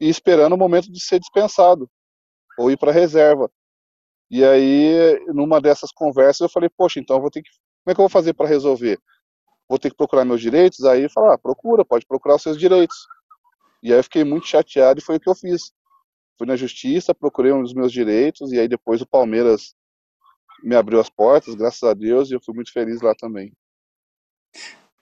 e 0.00 0.08
esperando 0.08 0.54
o 0.54 0.58
momento 0.58 0.90
de 0.90 1.02
ser 1.02 1.20
dispensado 1.20 1.88
ou 2.58 2.70
ir 2.70 2.78
para 2.78 2.92
reserva. 2.92 3.50
E 4.30 4.44
aí, 4.44 5.20
numa 5.28 5.60
dessas 5.60 5.92
conversas, 5.92 6.40
eu 6.40 6.48
falei, 6.48 6.68
poxa, 6.76 6.98
então 6.98 7.20
vou 7.20 7.30
ter 7.30 7.42
que. 7.42 7.50
Como 7.84 7.92
é 7.92 7.94
que 7.94 8.00
eu 8.00 8.04
vou 8.04 8.08
fazer 8.08 8.34
para 8.34 8.48
resolver? 8.48 8.98
Vou 9.68 9.78
ter 9.78 9.90
que 9.90 9.96
procurar 9.96 10.24
meus 10.24 10.40
direitos? 10.40 10.84
Aí 10.84 11.08
falar, 11.08 11.34
ah, 11.34 11.38
procura, 11.38 11.84
pode 11.84 12.06
procurar 12.06 12.36
os 12.36 12.42
seus 12.42 12.58
direitos. 12.58 12.96
E 13.82 13.92
aí 13.92 13.98
eu 13.98 14.04
fiquei 14.04 14.24
muito 14.24 14.46
chateado 14.46 15.00
e 15.00 15.02
foi 15.02 15.16
o 15.16 15.20
que 15.20 15.28
eu 15.28 15.34
fiz. 15.34 15.72
Fui 16.38 16.46
na 16.46 16.56
justiça, 16.56 17.14
procurei 17.14 17.52
um 17.52 17.62
dos 17.62 17.74
meus 17.74 17.92
direitos, 17.92 18.52
e 18.52 18.58
aí 18.58 18.68
depois 18.68 19.00
o 19.00 19.06
Palmeiras 19.06 19.74
me 20.62 20.74
abriu 20.74 21.00
as 21.00 21.08
portas, 21.08 21.54
graças 21.54 21.82
a 21.82 21.94
Deus, 21.94 22.30
e 22.30 22.34
eu 22.34 22.40
fui 22.44 22.54
muito 22.54 22.72
feliz 22.72 23.00
lá 23.00 23.14
também. 23.14 23.52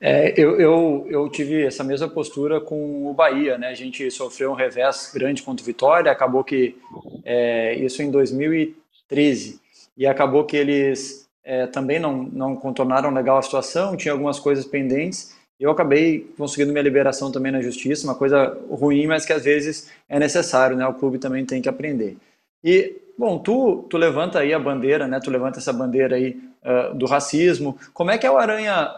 É, 0.00 0.38
eu, 0.38 0.60
eu, 0.60 1.06
eu, 1.08 1.28
tive 1.30 1.64
essa 1.64 1.82
mesma 1.82 2.08
postura 2.08 2.60
com 2.60 3.10
o 3.10 3.14
Bahia, 3.14 3.56
né? 3.56 3.68
A 3.68 3.74
gente 3.74 4.10
sofreu 4.10 4.50
um 4.50 4.54
revés 4.54 5.10
grande 5.14 5.42
contra 5.42 5.62
o 5.62 5.66
Vitória, 5.66 6.12
acabou 6.12 6.44
que 6.44 6.76
é, 7.24 7.74
isso 7.76 8.02
em 8.02 8.10
2013 8.10 8.84
13. 9.08 9.60
E 9.96 10.06
acabou 10.06 10.44
que 10.44 10.56
eles 10.56 11.28
é, 11.44 11.66
também 11.66 11.98
não, 11.98 12.24
não 12.24 12.56
contornaram 12.56 13.12
legal 13.12 13.38
a 13.38 13.42
situação, 13.42 13.96
tinha 13.96 14.12
algumas 14.12 14.40
coisas 14.40 14.64
pendentes. 14.64 15.33
Eu 15.64 15.70
acabei 15.70 16.30
conseguindo 16.36 16.72
minha 16.72 16.82
liberação 16.82 17.32
também 17.32 17.50
na 17.50 17.62
justiça, 17.62 18.06
uma 18.06 18.14
coisa 18.14 18.54
ruim, 18.70 19.06
mas 19.06 19.24
que 19.24 19.32
às 19.32 19.44
vezes 19.44 19.90
é 20.06 20.18
necessário, 20.18 20.76
né? 20.76 20.86
O 20.86 20.92
clube 20.92 21.18
também 21.18 21.46
tem 21.46 21.62
que 21.62 21.70
aprender. 21.70 22.18
E, 22.62 23.00
bom, 23.16 23.38
tu, 23.38 23.86
tu 23.88 23.96
levanta 23.96 24.40
aí 24.40 24.52
a 24.52 24.58
bandeira, 24.58 25.08
né? 25.08 25.18
Tu 25.24 25.30
levanta 25.30 25.58
essa 25.58 25.72
bandeira 25.72 26.16
aí 26.16 26.38
uh, 26.62 26.94
do 26.94 27.06
racismo. 27.06 27.78
Como 27.94 28.10
é 28.10 28.18
que 28.18 28.26
é 28.26 28.30
o 28.30 28.36
Aranha 28.36 28.94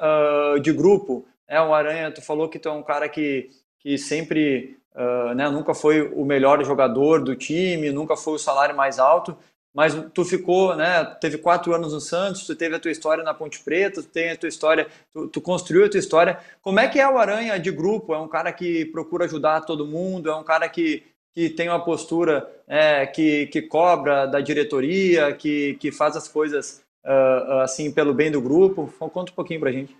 uh, 0.57 0.59
de 0.59 0.73
grupo? 0.73 1.25
É, 1.47 1.61
o 1.61 1.73
Aranha, 1.73 2.11
tu 2.11 2.21
falou 2.21 2.49
que 2.49 2.59
tu 2.59 2.69
é 2.69 2.73
um 2.73 2.83
cara 2.83 3.09
que, 3.09 3.49
que 3.79 3.97
sempre, 3.97 4.77
uh, 4.97 5.35
né? 5.37 5.49
Nunca 5.49 5.73
foi 5.73 6.03
o 6.03 6.25
melhor 6.25 6.65
jogador 6.65 7.23
do 7.23 7.37
time, 7.37 7.93
nunca 7.93 8.17
foi 8.17 8.35
o 8.35 8.39
salário 8.41 8.77
mais 8.77 8.99
alto, 8.99 9.39
mas 9.77 9.95
tu 10.15 10.25
ficou, 10.25 10.75
né, 10.75 11.05
teve 11.21 11.37
quatro 11.37 11.75
anos 11.75 11.93
no 11.93 12.01
Santos, 12.01 12.47
tu 12.47 12.57
teve 12.57 12.75
a 12.75 12.79
tua 12.79 12.91
história 12.91 13.23
na 13.23 13.35
Ponte 13.35 13.61
Preta, 13.61 14.03
tu 14.03 14.09
tem 14.09 14.31
a 14.31 14.37
tua 14.37 14.49
história, 14.49 14.87
tu, 15.13 15.29
tu, 15.29 15.39
construiu 15.39 15.85
a 15.85 15.91
tua 15.91 16.01
história. 16.01 16.41
Como 16.63 16.81
é 16.81 16.89
que 16.89 16.99
é 16.99 17.07
o 17.07 17.19
Aranha 17.19 17.59
de 17.59 17.71
grupo? 17.71 18.15
É 18.15 18.19
um 18.19 18.27
cara 18.27 18.51
que 18.55 18.87
procura 18.87 19.27
ajudar 19.27 19.67
todo 19.67 19.87
mundo, 19.87 20.31
é 20.31 20.35
um 20.35 20.43
cara 20.43 20.67
que, 20.67 21.03
que 21.35 21.51
tem 21.51 21.69
uma 21.69 21.85
postura 21.85 22.51
é, 22.67 23.05
que, 23.05 23.49
que 23.49 23.61
cobra 23.61 24.25
da 24.25 24.41
diretoria, 24.41 25.35
que, 25.35 25.75
que 25.75 25.93
faz 25.93 26.17
as 26.17 26.27
coisas 26.27 26.83
uh, 27.05 27.61
assim 27.61 27.93
pelo 27.93 28.15
bem 28.15 28.31
do 28.31 28.41
grupo. 28.41 28.91
Conta 28.99 29.31
um 29.31 29.35
pouquinho 29.35 29.61
pra 29.61 29.73
gente. 29.73 29.95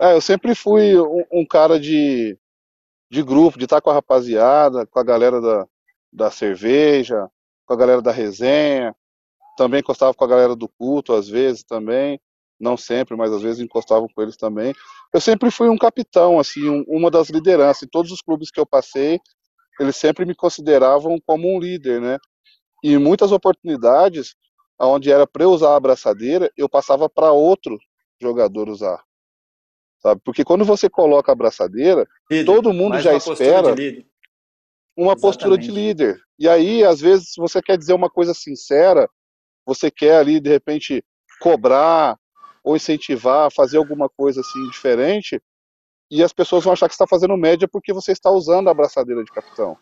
É, 0.00 0.14
eu 0.14 0.22
sempre 0.22 0.54
fui 0.54 0.98
um, 0.98 1.22
um 1.30 1.44
cara 1.44 1.78
de, 1.78 2.38
de 3.10 3.22
grupo, 3.22 3.58
de 3.58 3.64
estar 3.64 3.82
com 3.82 3.90
a 3.90 3.94
rapaziada, 3.94 4.86
com 4.86 4.98
a 4.98 5.04
galera 5.04 5.38
da, 5.38 5.66
da 6.10 6.30
cerveja, 6.30 7.30
com 7.66 7.74
a 7.74 7.76
galera 7.76 8.02
da 8.02 8.12
resenha, 8.12 8.94
também 9.56 9.80
encostava 9.80 10.14
com 10.14 10.24
a 10.24 10.28
galera 10.28 10.56
do 10.56 10.68
culto, 10.68 11.12
às 11.12 11.28
vezes 11.28 11.62
também, 11.62 12.20
não 12.58 12.76
sempre, 12.76 13.16
mas 13.16 13.32
às 13.32 13.42
vezes 13.42 13.60
encostava 13.60 14.06
com 14.14 14.22
eles 14.22 14.36
também. 14.36 14.72
Eu 15.12 15.20
sempre 15.20 15.50
fui 15.50 15.68
um 15.68 15.76
capitão, 15.76 16.38
assim, 16.38 16.68
um, 16.68 16.84
uma 16.86 17.10
das 17.10 17.28
lideranças. 17.28 17.82
Em 17.82 17.88
todos 17.88 18.10
os 18.12 18.22
clubes 18.22 18.50
que 18.50 18.60
eu 18.60 18.66
passei, 18.66 19.20
eles 19.80 19.96
sempre 19.96 20.24
me 20.24 20.34
consideravam 20.34 21.18
como 21.26 21.54
um 21.54 21.58
líder, 21.58 22.00
né? 22.00 22.18
E 22.82 22.94
em 22.94 22.98
muitas 22.98 23.32
oportunidades, 23.32 24.34
onde 24.78 25.10
era 25.10 25.26
para 25.26 25.44
eu 25.44 25.50
usar 25.50 25.70
a 25.70 25.76
abraçadeira, 25.76 26.50
eu 26.56 26.68
passava 26.68 27.08
para 27.08 27.32
outro 27.32 27.78
jogador 28.20 28.68
usar. 28.68 29.02
Sabe? 30.00 30.20
Porque 30.24 30.44
quando 30.44 30.64
você 30.64 30.90
coloca 30.90 31.30
a 31.30 31.34
abraçadeira, 31.34 32.06
líder, 32.30 32.44
todo 32.44 32.72
mundo 32.72 32.98
já 32.98 33.14
espera 33.14 33.74
uma 34.96 35.12
Exatamente. 35.12 35.20
postura 35.20 35.58
de 35.58 35.70
líder. 35.70 36.20
E 36.38 36.48
aí, 36.48 36.84
às 36.84 37.00
vezes, 37.00 37.32
você 37.36 37.60
quer 37.62 37.78
dizer 37.78 37.94
uma 37.94 38.10
coisa 38.10 38.34
sincera, 38.34 39.08
você 39.64 39.90
quer 39.90 40.16
ali, 40.16 40.40
de 40.40 40.50
repente, 40.50 41.04
cobrar 41.40 42.16
ou 42.62 42.76
incentivar, 42.76 43.50
fazer 43.52 43.78
alguma 43.78 44.08
coisa 44.08 44.40
assim 44.40 44.68
diferente, 44.68 45.40
e 46.10 46.22
as 46.22 46.32
pessoas 46.32 46.62
vão 46.62 46.72
achar 46.72 46.88
que 46.88 46.94
está 46.94 47.06
fazendo 47.06 47.36
média 47.36 47.66
porque 47.66 47.92
você 47.92 48.12
está 48.12 48.30
usando 48.30 48.68
a 48.68 48.70
abraçadeira 48.70 49.24
de 49.24 49.32
capitão. 49.32 49.76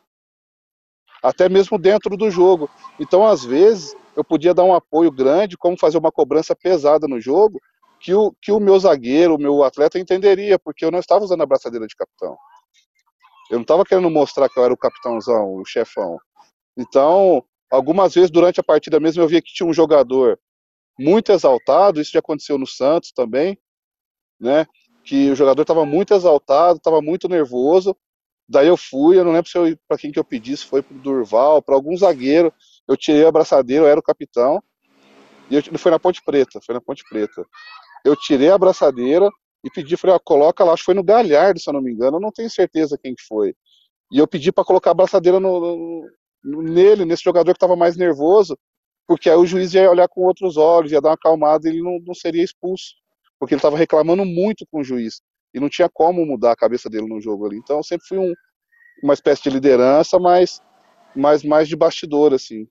Até 1.23 1.49
mesmo 1.49 1.77
dentro 1.77 2.16
do 2.16 2.31
jogo. 2.31 2.70
Então, 2.99 3.27
às 3.27 3.44
vezes, 3.44 3.94
eu 4.16 4.25
podia 4.25 4.55
dar 4.55 4.64
um 4.64 4.75
apoio 4.75 5.11
grande, 5.11 5.57
como 5.57 5.79
fazer 5.79 5.99
uma 5.99 6.12
cobrança 6.12 6.55
pesada 6.55 7.07
no 7.07 7.20
jogo, 7.20 7.61
que 7.99 8.14
o, 8.14 8.33
que 8.40 8.51
o 8.53 8.61
meu 8.61 8.79
zagueiro, 8.79 9.35
o 9.35 9.38
meu 9.38 9.62
atleta 9.62 9.99
entenderia, 9.99 10.59
porque 10.59 10.85
eu 10.85 10.90
não 10.90 10.99
estava 10.99 11.25
usando 11.25 11.40
a 11.40 11.44
abraçadeira 11.44 11.87
de 11.87 11.94
capitão. 11.94 12.37
Eu 13.51 13.57
não 13.57 13.63
estava 13.63 13.85
querendo 13.85 14.09
mostrar 14.09 14.49
que 14.49 14.59
eu 14.59 14.65
era 14.65 14.73
o 14.73 14.79
capitãozão, 14.79 15.55
o 15.57 15.65
chefão. 15.65 16.19
Então, 16.79 17.45
algumas 17.69 18.15
vezes 18.15 18.31
durante 18.31 18.61
a 18.61 18.63
partida 18.63 19.01
mesmo 19.01 19.23
eu 19.23 19.29
via 19.29 19.43
que 19.43 19.53
tinha 19.53 19.69
um 19.69 19.73
jogador 19.73 20.39
muito 20.99 21.33
exaltado, 21.33 22.01
isso 22.01 22.13
já 22.13 22.21
aconteceu 22.21 22.57
no 22.57 22.67
Santos 22.67 23.11
também, 23.11 23.59
né? 24.39 24.67
Que 25.03 25.31
o 25.31 25.35
jogador 25.35 25.63
estava 25.63 25.85
muito 25.85 26.15
exaltado, 26.15 26.77
estava 26.77 27.03
muito 27.03 27.29
nervoso. 27.29 27.97
Daí 28.49 28.69
eu 28.69 28.77
fui, 28.77 29.19
eu 29.19 29.25
não 29.25 29.33
lembro 29.33 29.51
se 29.51 29.79
para 29.89 29.99
quem 29.99 30.13
que 30.13 30.19
eu 30.19 30.25
pedi, 30.25 30.57
se 30.57 30.67
foi 30.67 30.83
pro 30.83 30.99
Durval, 30.99 31.61
para 31.61 31.75
algum 31.75 31.97
zagueiro. 31.97 32.53
Eu 32.87 32.97
tirei 32.97 33.25
a 33.25 33.29
abraçadeira, 33.29 33.85
eu 33.85 33.89
era 33.89 33.99
o 33.99 34.03
capitão. 34.03 34.63
E 35.51 35.57
eu, 35.57 35.79
foi 35.79 35.91
na 35.91 35.99
Ponte 35.99 36.23
Preta, 36.23 36.61
foi 36.65 36.75
na 36.75 36.81
Ponte 36.81 37.03
Preta. 37.09 37.45
Eu 38.05 38.15
tirei 38.15 38.51
a 38.51 38.55
abraçadeira 38.55 39.29
e 39.64 39.70
pedi, 39.70 39.96
falei, 39.96 40.16
ó, 40.16 40.18
coloca 40.18 40.64
lá, 40.64 40.73
acho 40.73 40.83
que 40.83 40.87
foi 40.87 40.94
no 40.94 41.05
Galhardo, 41.05 41.61
se 41.61 41.68
eu 41.68 41.75
não 41.75 41.83
me 41.83 41.92
engano, 41.92 42.16
eu 42.16 42.20
não 42.20 42.33
tenho 42.33 42.49
certeza 42.51 42.99
quem 42.99 43.14
foi. 43.29 43.55
E 44.11 44.18
eu 44.18 44.27
pedi 44.27 44.51
para 44.51 44.64
colocar 44.64 44.90
a 44.90 44.92
abraçadeira 44.92 45.38
no, 45.38 46.09
no, 46.42 46.62
nele, 46.62 47.05
nesse 47.05 47.23
jogador 47.23 47.53
que 47.53 47.57
estava 47.57 47.77
mais 47.77 47.96
nervoso, 47.96 48.59
porque 49.07 49.29
aí 49.29 49.37
o 49.37 49.46
juiz 49.46 49.75
ia 49.75 49.90
olhar 49.90 50.09
com 50.09 50.23
outros 50.23 50.57
olhos, 50.57 50.92
ia 50.92 51.01
dar 51.01 51.11
uma 51.11 51.14
acalmada 51.14 51.68
e 51.68 51.73
ele 51.73 51.83
não, 51.83 51.99
não 52.01 52.14
seria 52.14 52.42
expulso, 52.42 52.94
porque 53.38 53.55
ele 53.55 53.59
estava 53.59 53.77
reclamando 53.77 54.25
muito 54.25 54.66
com 54.70 54.81
o 54.81 54.85
juiz 54.85 55.20
e 55.53 55.61
não 55.61 55.68
tinha 55.68 55.88
como 55.88 56.25
mudar 56.25 56.53
a 56.53 56.57
cabeça 56.57 56.88
dele 56.88 57.09
no 57.09 57.20
jogo 57.20 57.46
ali. 57.46 57.57
Então 57.57 57.79
eu 57.79 57.83
sempre 57.83 58.07
fui 58.07 58.18
um, 58.18 58.33
uma 59.03 59.14
espécie 59.14 59.42
de 59.42 59.51
liderança, 59.51 60.18
mas, 60.18 60.61
mas 61.14 61.42
mais 61.42 61.68
de 61.68 61.77
bastidor 61.77 62.33
assim. 62.33 62.66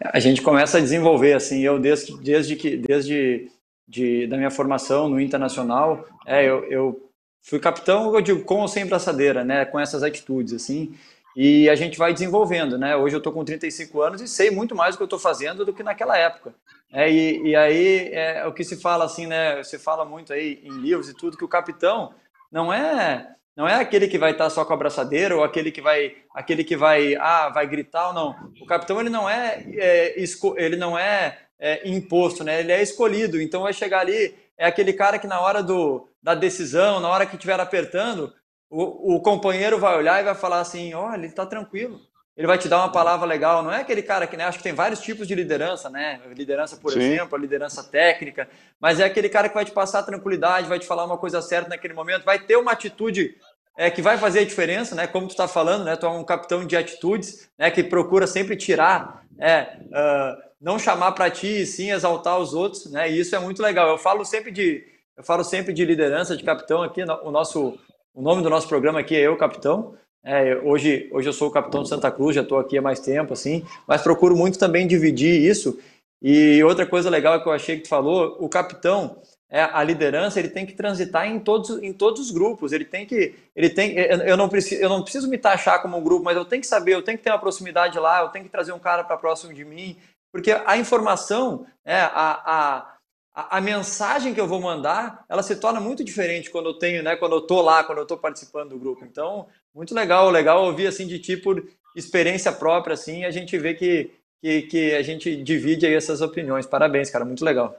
A 0.00 0.20
gente 0.20 0.42
começa 0.42 0.78
a 0.78 0.80
desenvolver 0.80 1.32
assim, 1.32 1.60
eu 1.60 1.78
desde 1.78 2.20
desde 2.20 2.54
que 2.54 2.76
desde 2.76 3.48
de, 3.86 4.26
da 4.26 4.36
minha 4.36 4.50
formação 4.50 5.08
no 5.08 5.20
internacional, 5.20 6.04
é, 6.26 6.44
eu, 6.44 6.64
eu 6.64 7.10
fui 7.42 7.58
capitão, 7.58 8.14
eu 8.14 8.20
digo, 8.20 8.44
com 8.44 8.60
ou 8.60 8.68
sem 8.68 8.86
braçadeira, 8.86 9.44
né, 9.44 9.64
com 9.64 9.78
essas 9.78 10.02
atitudes, 10.02 10.52
assim, 10.54 10.94
e 11.36 11.68
a 11.68 11.74
gente 11.74 11.98
vai 11.98 12.12
desenvolvendo, 12.12 12.78
né, 12.78 12.96
hoje 12.96 13.14
eu 13.14 13.18
estou 13.18 13.32
com 13.32 13.44
35 13.44 14.00
anos 14.00 14.20
e 14.20 14.28
sei 14.28 14.50
muito 14.50 14.74
mais 14.74 14.94
do 14.94 14.98
que 14.98 15.02
eu 15.02 15.06
estou 15.06 15.18
fazendo 15.18 15.64
do 15.64 15.72
que 15.72 15.82
naquela 15.82 16.16
época, 16.16 16.54
é, 16.92 17.10
e, 17.10 17.48
e 17.48 17.56
aí 17.56 18.08
é 18.12 18.46
o 18.46 18.52
que 18.52 18.64
se 18.64 18.80
fala 18.80 19.04
assim, 19.04 19.26
né, 19.26 19.62
você 19.62 19.78
fala 19.78 20.04
muito 20.04 20.32
aí 20.32 20.60
em 20.62 20.80
livros 20.80 21.08
e 21.08 21.14
tudo, 21.14 21.36
que 21.36 21.44
o 21.44 21.48
capitão 21.48 22.14
não 22.50 22.72
é 22.72 23.34
não 23.56 23.68
é 23.68 23.74
aquele 23.76 24.08
que 24.08 24.18
vai 24.18 24.32
estar 24.32 24.50
só 24.50 24.64
com 24.64 24.72
a 24.72 24.76
braçadeira 24.76 25.36
ou 25.36 25.44
aquele 25.44 25.70
que 25.70 25.80
vai 25.80 26.16
aquele 26.34 26.64
que 26.64 26.76
vai 26.76 27.14
ah 27.16 27.48
vai 27.50 27.66
gritar 27.66 28.08
ou 28.08 28.14
não. 28.14 28.52
O 28.60 28.66
capitão 28.66 29.00
ele 29.00 29.10
não 29.10 29.30
é, 29.30 29.64
é 29.76 30.14
ele 30.56 30.76
não 30.76 30.98
é 30.98 31.38
é, 31.58 31.88
imposto, 31.88 32.44
né? 32.44 32.60
Ele 32.60 32.72
é 32.72 32.82
escolhido. 32.82 33.40
Então 33.40 33.62
vai 33.62 33.72
chegar 33.72 34.00
ali, 34.00 34.34
é 34.56 34.66
aquele 34.66 34.92
cara 34.92 35.18
que 35.18 35.26
na 35.26 35.40
hora 35.40 35.62
do, 35.62 36.08
da 36.22 36.34
decisão, 36.34 37.00
na 37.00 37.08
hora 37.08 37.26
que 37.26 37.36
estiver 37.36 37.58
apertando, 37.58 38.32
o, 38.70 39.16
o 39.16 39.20
companheiro 39.20 39.78
vai 39.78 39.96
olhar 39.96 40.20
e 40.20 40.24
vai 40.24 40.34
falar 40.34 40.60
assim: 40.60 40.94
olha, 40.94 41.16
ele 41.16 41.26
está 41.26 41.46
tranquilo. 41.46 42.00
Ele 42.36 42.48
vai 42.48 42.58
te 42.58 42.68
dar 42.68 42.78
uma 42.78 42.90
palavra 42.90 43.24
legal. 43.26 43.62
Não 43.62 43.72
é 43.72 43.80
aquele 43.80 44.02
cara 44.02 44.26
que, 44.26 44.36
né? 44.36 44.44
Acho 44.44 44.58
que 44.58 44.64
tem 44.64 44.72
vários 44.72 45.00
tipos 45.00 45.28
de 45.28 45.36
liderança, 45.36 45.88
né? 45.88 46.20
Liderança, 46.34 46.76
por 46.76 46.92
Sim. 46.92 46.98
exemplo, 46.98 47.36
a 47.36 47.38
liderança 47.38 47.84
técnica. 47.84 48.48
Mas 48.80 48.98
é 48.98 49.04
aquele 49.04 49.28
cara 49.28 49.48
que 49.48 49.54
vai 49.54 49.64
te 49.64 49.70
passar 49.70 50.02
tranquilidade, 50.02 50.68
vai 50.68 50.80
te 50.80 50.86
falar 50.86 51.04
uma 51.04 51.16
coisa 51.16 51.40
certa 51.40 51.68
naquele 51.68 51.94
momento, 51.94 52.24
vai 52.24 52.40
ter 52.40 52.56
uma 52.56 52.72
atitude 52.72 53.36
é, 53.76 53.88
que 53.88 54.02
vai 54.02 54.18
fazer 54.18 54.40
a 54.40 54.44
diferença, 54.44 54.96
né? 54.96 55.06
Como 55.06 55.28
tu 55.28 55.30
está 55.30 55.46
falando, 55.46 55.84
né? 55.84 55.94
Tu 55.94 56.06
é 56.06 56.08
um 56.08 56.24
capitão 56.24 56.66
de 56.66 56.76
atitudes, 56.76 57.48
né? 57.56 57.70
Que 57.70 57.84
procura 57.84 58.26
sempre 58.26 58.56
tirar 58.56 59.24
é, 59.38 59.78
uh, 59.84 60.42
não 60.64 60.78
chamar 60.78 61.12
para 61.12 61.30
ti 61.30 61.60
e 61.60 61.66
sim 61.66 61.92
exaltar 61.92 62.38
os 62.38 62.54
outros, 62.54 62.90
né? 62.90 63.10
E 63.10 63.20
isso 63.20 63.36
é 63.36 63.38
muito 63.38 63.62
legal. 63.62 63.86
Eu 63.90 63.98
falo 63.98 64.24
sempre 64.24 64.50
de 64.50 64.82
eu 65.14 65.22
falo 65.22 65.44
sempre 65.44 65.74
de 65.74 65.84
liderança, 65.84 66.36
de 66.36 66.42
capitão 66.42 66.82
aqui. 66.82 67.02
O 67.22 67.30
nosso 67.30 67.78
o 68.14 68.22
nome 68.22 68.42
do 68.42 68.48
nosso 68.48 68.66
programa 68.66 69.00
aqui 69.00 69.14
é 69.14 69.20
eu 69.20 69.36
capitão. 69.36 69.94
É, 70.24 70.56
hoje 70.56 71.10
hoje 71.12 71.28
eu 71.28 71.34
sou 71.34 71.48
o 71.48 71.50
capitão 71.50 71.82
de 71.82 71.90
Santa 71.90 72.10
Cruz, 72.10 72.34
já 72.34 72.40
estou 72.40 72.58
aqui 72.58 72.78
há 72.78 72.82
mais 72.82 72.98
tempo 72.98 73.34
assim, 73.34 73.62
mas 73.86 74.00
procuro 74.00 74.34
muito 74.34 74.58
também 74.58 74.86
dividir 74.86 75.38
isso. 75.38 75.78
E 76.22 76.64
outra 76.64 76.86
coisa 76.86 77.10
legal 77.10 77.42
que 77.42 77.48
eu 77.48 77.52
achei 77.52 77.76
que 77.76 77.82
tu 77.82 77.88
falou, 77.88 78.38
o 78.40 78.48
capitão 78.48 79.20
é, 79.50 79.62
a 79.62 79.84
liderança 79.84 80.40
ele 80.40 80.48
tem 80.48 80.66
que 80.66 80.72
transitar 80.72 81.28
em 81.28 81.38
todos, 81.38 81.70
em 81.82 81.92
todos 81.92 82.20
os 82.20 82.30
grupos. 82.32 82.72
Ele 82.72 82.84
tem 82.84 83.06
que, 83.06 83.36
ele 83.54 83.70
tem, 83.70 83.94
eu 83.96 84.36
não 84.36 84.48
preciso, 84.48 84.82
eu 84.82 84.88
não 84.88 85.02
preciso 85.02 85.28
me 85.28 85.38
taxar 85.38 85.80
como 85.80 85.96
um 85.96 86.02
grupo, 86.02 86.24
mas 86.24 86.36
eu 86.36 86.44
tenho 86.44 86.60
que 86.60 86.66
saber, 86.66 86.94
eu 86.94 87.02
tenho 87.02 87.16
que 87.16 87.22
ter 87.22 87.30
uma 87.30 87.38
proximidade 87.38 87.96
lá, 87.98 88.22
eu 88.22 88.30
tenho 88.30 88.44
que 88.44 88.50
trazer 88.50 88.72
um 88.72 88.80
cara 88.80 89.04
para 89.04 89.16
próximo 89.16 89.54
de 89.54 89.64
mim, 89.64 89.96
porque 90.34 90.50
a 90.50 90.76
informação, 90.76 91.64
é, 91.84 91.94
a, 91.94 92.90
a, 93.32 93.56
a, 93.56 93.60
mensagem 93.60 94.34
que 94.34 94.40
eu 94.40 94.48
vou 94.48 94.60
mandar, 94.60 95.24
ela 95.28 95.44
se 95.44 95.54
torna 95.54 95.78
muito 95.78 96.02
diferente 96.02 96.50
quando 96.50 96.70
eu 96.70 96.74
tenho, 96.74 97.04
né, 97.04 97.14
quando 97.14 97.36
eu 97.36 97.38
estou 97.38 97.62
lá, 97.62 97.84
quando 97.84 97.98
eu 97.98 98.02
estou 98.02 98.18
participando 98.18 98.70
do 98.70 98.78
grupo. 98.80 99.04
Então, 99.04 99.46
muito 99.72 99.94
legal, 99.94 100.28
legal 100.30 100.64
ouvir 100.64 100.88
assim 100.88 101.06
de 101.06 101.20
ti 101.20 101.36
por 101.36 101.64
experiência 101.94 102.50
própria, 102.50 102.94
assim, 102.94 103.24
a 103.24 103.30
gente 103.30 103.56
vê 103.56 103.74
que, 103.74 104.10
que, 104.42 104.62
que 104.62 104.94
a 104.96 105.02
gente 105.02 105.40
divide 105.40 105.86
aí 105.86 105.94
essas 105.94 106.20
opiniões. 106.20 106.66
Parabéns, 106.66 107.10
cara, 107.10 107.24
muito 107.24 107.44
legal. 107.44 107.78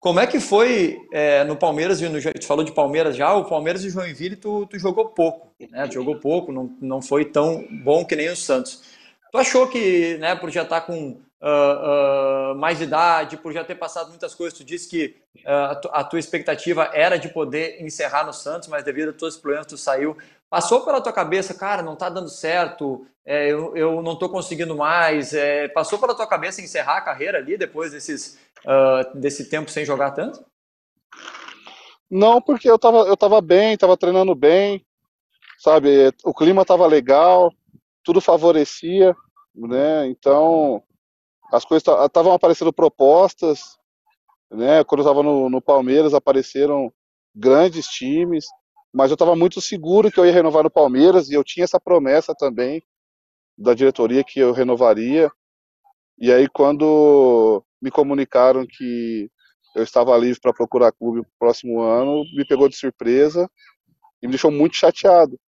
Como 0.00 0.18
é 0.18 0.26
que 0.26 0.40
foi 0.40 1.00
é, 1.12 1.44
no 1.44 1.54
Palmeiras 1.54 2.00
no 2.00 2.20
tu 2.20 2.44
falou 2.44 2.64
de 2.64 2.72
Palmeiras 2.72 3.14
já, 3.14 3.32
o 3.34 3.44
Palmeiras 3.44 3.84
e 3.84 3.90
Joinville 3.90 4.34
tu, 4.34 4.66
tu 4.66 4.80
jogou 4.80 5.10
pouco, 5.10 5.54
né? 5.70 5.86
Tu 5.86 5.94
jogou 5.94 6.16
pouco, 6.16 6.50
não, 6.50 6.76
não 6.80 7.00
foi 7.00 7.24
tão 7.24 7.64
bom 7.84 8.04
que 8.04 8.16
nem 8.16 8.28
o 8.30 8.36
Santos. 8.36 8.97
Tu 9.30 9.38
achou 9.38 9.68
que, 9.68 10.16
né, 10.18 10.34
por 10.34 10.50
já 10.50 10.62
estar 10.62 10.80
tá 10.80 10.86
com 10.86 11.20
uh, 11.40 12.52
uh, 12.52 12.54
mais 12.56 12.80
idade, 12.80 13.36
por 13.36 13.52
já 13.52 13.62
ter 13.64 13.74
passado 13.74 14.08
muitas 14.08 14.34
coisas, 14.34 14.58
tu 14.58 14.64
disse 14.64 14.88
que 14.88 15.16
uh, 15.44 15.88
a 15.92 16.04
tua 16.04 16.18
expectativa 16.18 16.90
era 16.92 17.18
de 17.18 17.28
poder 17.28 17.82
encerrar 17.82 18.24
no 18.24 18.32
Santos, 18.32 18.68
mas 18.68 18.84
devido 18.84 19.10
a 19.10 19.12
todos 19.12 19.34
os 19.34 19.40
problemas 19.40 19.66
tu 19.66 19.76
saiu. 19.76 20.16
Passou 20.48 20.82
pela 20.82 21.00
tua 21.00 21.12
cabeça, 21.12 21.52
cara, 21.52 21.82
não 21.82 21.92
está 21.92 22.08
dando 22.08 22.30
certo, 22.30 23.06
é, 23.24 23.48
eu, 23.48 23.76
eu 23.76 24.02
não 24.02 24.14
estou 24.14 24.30
conseguindo 24.30 24.74
mais. 24.74 25.34
É, 25.34 25.68
passou 25.68 25.98
pela 25.98 26.14
tua 26.14 26.26
cabeça 26.26 26.62
encerrar 26.62 26.96
a 26.96 27.02
carreira 27.02 27.36
ali 27.36 27.58
depois 27.58 27.92
desses, 27.92 28.38
desse 29.14 29.50
tempo 29.50 29.70
sem 29.70 29.84
jogar 29.84 30.12
tanto? 30.12 30.42
Não, 32.10 32.40
porque 32.40 32.70
eu 32.70 32.76
estava 32.76 33.00
eu 33.00 33.14
tava 33.14 33.42
bem, 33.42 33.74
estava 33.74 33.94
treinando 33.94 34.34
bem, 34.34 34.82
sabe? 35.58 36.10
O 36.24 36.32
clima 36.32 36.62
estava 36.62 36.86
legal, 36.86 37.52
tudo 38.08 38.22
favorecia, 38.22 39.14
né? 39.54 40.06
Então, 40.08 40.82
as 41.52 41.62
coisas 41.62 41.86
estavam 41.86 42.32
aparecendo 42.32 42.72
propostas, 42.72 43.76
né? 44.50 44.82
Quando 44.82 45.00
eu 45.00 45.04
estava 45.04 45.22
no, 45.22 45.50
no, 45.50 45.60
Palmeiras, 45.60 46.14
apareceram 46.14 46.90
grandes 47.34 47.86
times, 47.86 48.46
mas 48.94 49.10
eu 49.10 49.14
estava 49.14 49.36
muito 49.36 49.60
seguro 49.60 50.10
que 50.10 50.18
eu 50.18 50.24
ia 50.24 50.32
renovar 50.32 50.64
no 50.64 50.70
Palmeiras 50.70 51.28
e 51.28 51.34
eu 51.34 51.44
tinha 51.44 51.64
essa 51.64 51.78
promessa 51.78 52.34
também 52.34 52.82
da 53.58 53.74
diretoria 53.74 54.24
que 54.24 54.40
eu 54.40 54.52
renovaria. 54.52 55.30
E 56.18 56.32
aí, 56.32 56.48
quando 56.48 57.62
me 57.78 57.90
comunicaram 57.90 58.66
que 58.66 59.30
eu 59.76 59.82
estava 59.82 60.16
livre 60.16 60.40
para 60.40 60.54
procurar 60.54 60.92
clube 60.92 61.18
no 61.18 61.26
próximo 61.38 61.82
ano, 61.82 62.24
me 62.34 62.46
pegou 62.46 62.70
de 62.70 62.76
surpresa 62.76 63.50
e 64.22 64.26
me 64.26 64.32
deixou 64.32 64.50
muito 64.50 64.76
chateado. 64.76 65.38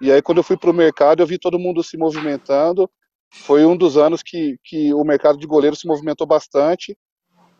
E 0.00 0.12
aí, 0.12 0.20
quando 0.20 0.38
eu 0.38 0.44
fui 0.44 0.56
para 0.56 0.70
o 0.70 0.74
mercado, 0.74 1.22
eu 1.22 1.26
vi 1.26 1.38
todo 1.38 1.58
mundo 1.58 1.82
se 1.82 1.96
movimentando. 1.96 2.90
Foi 3.32 3.64
um 3.64 3.76
dos 3.76 3.96
anos 3.96 4.22
que, 4.22 4.56
que 4.64 4.92
o 4.92 5.04
mercado 5.04 5.38
de 5.38 5.46
goleiro 5.46 5.76
se 5.76 5.86
movimentou 5.86 6.26
bastante. 6.26 6.96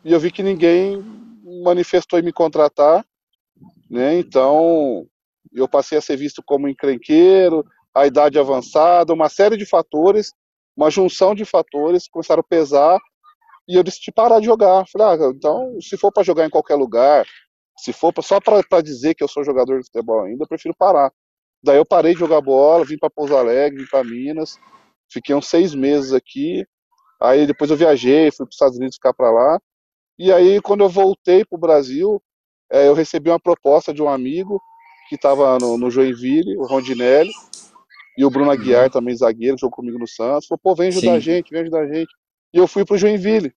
E 0.03 0.13
eu 0.13 0.19
vi 0.19 0.31
que 0.31 0.43
ninguém 0.43 1.03
manifestou 1.63 2.19
em 2.19 2.23
me 2.23 2.31
contratar. 2.31 3.05
Né? 3.89 4.19
Então, 4.19 5.07
eu 5.51 5.67
passei 5.67 5.97
a 5.97 6.01
ser 6.01 6.17
visto 6.17 6.43
como 6.45 6.67
encrenqueiro, 6.67 7.65
a 7.93 8.05
idade 8.05 8.37
avançada, 8.37 9.13
uma 9.13 9.29
série 9.29 9.57
de 9.57 9.65
fatores, 9.65 10.31
uma 10.75 10.91
junção 10.91 11.33
de 11.33 11.43
fatores 11.43 12.07
começaram 12.07 12.41
a 12.41 12.47
pesar. 12.47 12.99
E 13.67 13.75
eu 13.75 13.83
decidi 13.83 14.11
parar 14.11 14.39
de 14.39 14.45
jogar. 14.45 14.85
Falei, 14.87 15.25
ah, 15.25 15.31
então, 15.35 15.75
se 15.81 15.97
for 15.97 16.11
para 16.11 16.23
jogar 16.23 16.45
em 16.45 16.49
qualquer 16.49 16.75
lugar, 16.75 17.25
se 17.77 17.91
for 17.91 18.13
só 18.21 18.39
para 18.39 18.81
dizer 18.81 19.15
que 19.15 19.23
eu 19.23 19.27
sou 19.27 19.43
jogador 19.43 19.79
de 19.79 19.85
futebol 19.85 20.23
ainda, 20.23 20.43
eu 20.43 20.47
prefiro 20.47 20.75
parar. 20.77 21.11
Daí 21.67 21.77
eu 21.77 21.85
parei 21.85 22.13
de 22.13 22.19
jogar 22.19 22.39
bola, 22.39 22.85
vim 22.85 22.97
para 22.97 23.09
Pouso 23.09 23.35
Alegre, 23.35 23.81
vim 23.81 23.89
para 23.89 24.03
Minas, 24.03 24.57
fiquei 25.11 25.35
uns 25.35 25.47
seis 25.47 25.75
meses 25.75 26.13
aqui. 26.13 26.65
Aí 27.21 27.45
depois 27.45 27.69
eu 27.69 27.75
viajei, 27.75 28.31
fui 28.31 28.45
para 28.45 28.49
os 28.49 28.55
Estados 28.55 28.77
Unidos 28.77 28.95
ficar 28.95 29.13
para 29.13 29.29
lá. 29.29 29.59
E 30.17 30.31
aí 30.31 30.61
quando 30.61 30.81
eu 30.81 30.89
voltei 30.89 31.43
para 31.43 31.57
o 31.57 31.59
Brasil, 31.59 32.21
é, 32.71 32.87
eu 32.87 32.93
recebi 32.93 33.29
uma 33.29 33.39
proposta 33.39 33.93
de 33.93 34.01
um 34.01 34.07
amigo 34.07 34.61
que 35.09 35.15
estava 35.15 35.57
no, 35.59 35.77
no, 35.77 35.91
Joinville, 35.91 36.57
o 36.57 36.65
Rondinelli, 36.65 37.31
e 38.17 38.25
o 38.25 38.29
Bruno 38.29 38.49
Aguiar 38.49 38.85
uhum. 38.85 38.89
também 38.89 39.15
zagueiro, 39.15 39.57
jogou 39.57 39.75
comigo 39.75 39.99
no 39.99 40.07
Santos. 40.07 40.47
Falou, 40.47 40.59
pô, 40.61 40.73
vem 40.73 40.87
ajudar 40.87 41.11
Sim. 41.11 41.17
a 41.17 41.19
gente, 41.19 41.51
vem 41.51 41.61
ajudar 41.61 41.81
a 41.81 41.93
gente. 41.93 42.09
E 42.53 42.57
eu 42.57 42.67
fui 42.67 42.83
para 42.83 42.95
o 42.95 42.97
Joinville. 42.97 43.53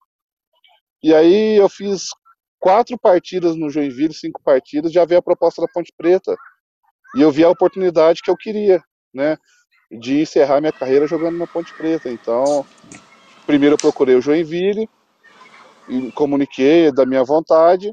E 1.01 1.13
aí 1.13 1.55
eu 1.55 1.69
fiz 1.69 2.09
quatro 2.59 2.97
partidas 2.99 3.55
no 3.55 3.69
Joinville, 3.69 4.13
cinco 4.13 4.41
partidas, 4.43 4.91
já 4.91 5.05
veio 5.05 5.19
a 5.19 5.23
proposta 5.23 5.61
da 5.61 5.67
Ponte 5.73 5.93
Preta. 5.97 6.35
E 7.15 7.21
eu 7.21 7.31
vi 7.31 7.43
a 7.43 7.49
oportunidade 7.49 8.21
que 8.21 8.29
eu 8.29 8.37
queria, 8.37 8.81
né? 9.13 9.37
De 9.91 10.21
encerrar 10.21 10.61
minha 10.61 10.71
carreira 10.71 11.07
jogando 11.07 11.37
na 11.37 11.47
Ponte 11.47 11.73
Preta. 11.73 12.09
Então, 12.09 12.65
primeiro 13.45 13.73
eu 13.73 13.79
procurei 13.79 14.15
o 14.15 14.21
Joinville, 14.21 14.87
e 15.89 16.11
comuniquei 16.11 16.91
da 16.91 17.05
minha 17.05 17.23
vontade, 17.23 17.91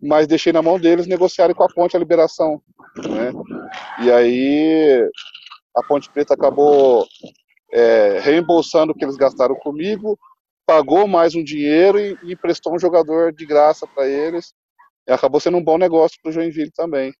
mas 0.00 0.26
deixei 0.26 0.52
na 0.52 0.62
mão 0.62 0.78
deles 0.78 1.06
negociarem 1.06 1.54
com 1.54 1.64
a 1.64 1.68
Ponte 1.68 1.96
a 1.96 1.98
liberação, 1.98 2.60
né? 2.96 3.32
E 4.02 4.12
aí 4.12 5.10
a 5.74 5.82
Ponte 5.82 6.10
Preta 6.10 6.34
acabou 6.34 7.06
é, 7.72 8.18
reembolsando 8.20 8.92
o 8.92 8.94
que 8.94 9.04
eles 9.04 9.16
gastaram 9.16 9.54
comigo, 9.56 10.18
pagou 10.66 11.06
mais 11.08 11.34
um 11.34 11.42
dinheiro 11.42 11.98
e, 11.98 12.18
e 12.22 12.32
emprestou 12.32 12.74
um 12.74 12.78
jogador 12.78 13.32
de 13.32 13.46
graça 13.46 13.86
para 13.86 14.06
eles. 14.06 14.52
E 15.08 15.12
acabou 15.12 15.40
sendo 15.40 15.56
um 15.56 15.64
bom 15.64 15.78
negócio 15.78 16.18
para 16.22 16.30
o 16.30 16.32
Joinville 16.32 16.70
também. 16.70 17.12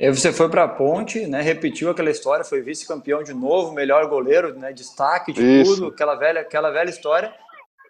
E 0.00 0.10
você 0.10 0.32
foi 0.32 0.48
para 0.48 0.64
a 0.64 0.68
Ponte, 0.68 1.24
né, 1.26 1.40
repetiu 1.40 1.88
aquela 1.88 2.10
história, 2.10 2.44
foi 2.44 2.60
vice-campeão 2.60 3.22
de 3.22 3.32
novo, 3.32 3.72
melhor 3.72 4.08
goleiro, 4.08 4.58
né, 4.58 4.72
destaque 4.72 5.32
de 5.32 5.42
Isso. 5.62 5.76
tudo, 5.76 5.86
aquela 5.88 6.16
velha, 6.16 6.40
aquela 6.40 6.70
velha 6.70 6.90
história. 6.90 7.32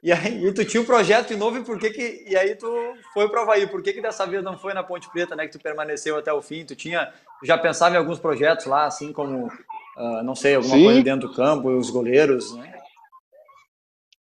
E 0.03 0.13
aí 0.13 0.45
e 0.45 0.53
tu 0.53 0.63
tinha 0.67 0.83
um 0.83 0.85
projeto 0.87 1.29
de 1.29 1.37
novo 1.37 1.57
e 1.57 1.65
por 1.65 1.79
que 1.79 1.89
que 1.89 2.25
e 2.29 2.37
aí 2.37 2.55
tu 2.57 2.69
foi 3.15 3.27
para 3.27 3.41
o 3.41 3.43
Havaí? 3.45 3.67
Por 3.67 3.83
que 3.83 3.95
que 3.95 4.03
dessa 4.03 4.27
vez 4.27 4.45
não 4.45 4.59
foi 4.59 4.75
na 4.75 4.83
Ponte 4.83 5.11
Preta, 5.11 5.35
né, 5.35 5.47
que 5.47 5.53
tu 5.53 5.63
permaneceu 5.63 6.19
até 6.19 6.31
o 6.31 6.43
fim? 6.43 6.63
Tu 6.63 6.77
tinha 6.77 7.11
já 7.43 7.57
pensava 7.57 7.95
em 7.95 7.99
alguns 7.99 8.19
projetos 8.19 8.67
lá, 8.67 8.85
assim 8.85 9.15
como 9.15 9.47
uh, 9.47 10.23
não 10.23 10.35
sei 10.35 10.57
alguma 10.57 10.77
Sim. 10.77 10.85
coisa 10.85 11.03
dentro 11.03 11.29
do 11.29 11.35
campo, 11.35 11.71
os 11.71 11.89
goleiros, 11.89 12.55
né? 12.55 12.75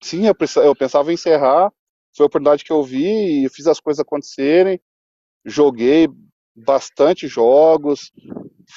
Sim, 0.01 0.25
eu, 0.27 0.35
eu 0.63 0.75
pensava 0.75 1.11
em 1.11 1.13
encerrar. 1.13 1.71
Foi 2.15 2.25
a 2.25 2.27
oportunidade 2.27 2.63
que 2.63 2.71
eu 2.71 2.83
vi 2.83 3.45
e 3.45 3.49
fiz 3.49 3.67
as 3.67 3.79
coisas 3.79 3.99
acontecerem. 3.99 4.81
Joguei 5.45 6.09
bastante 6.65 7.27
jogos, 7.27 8.11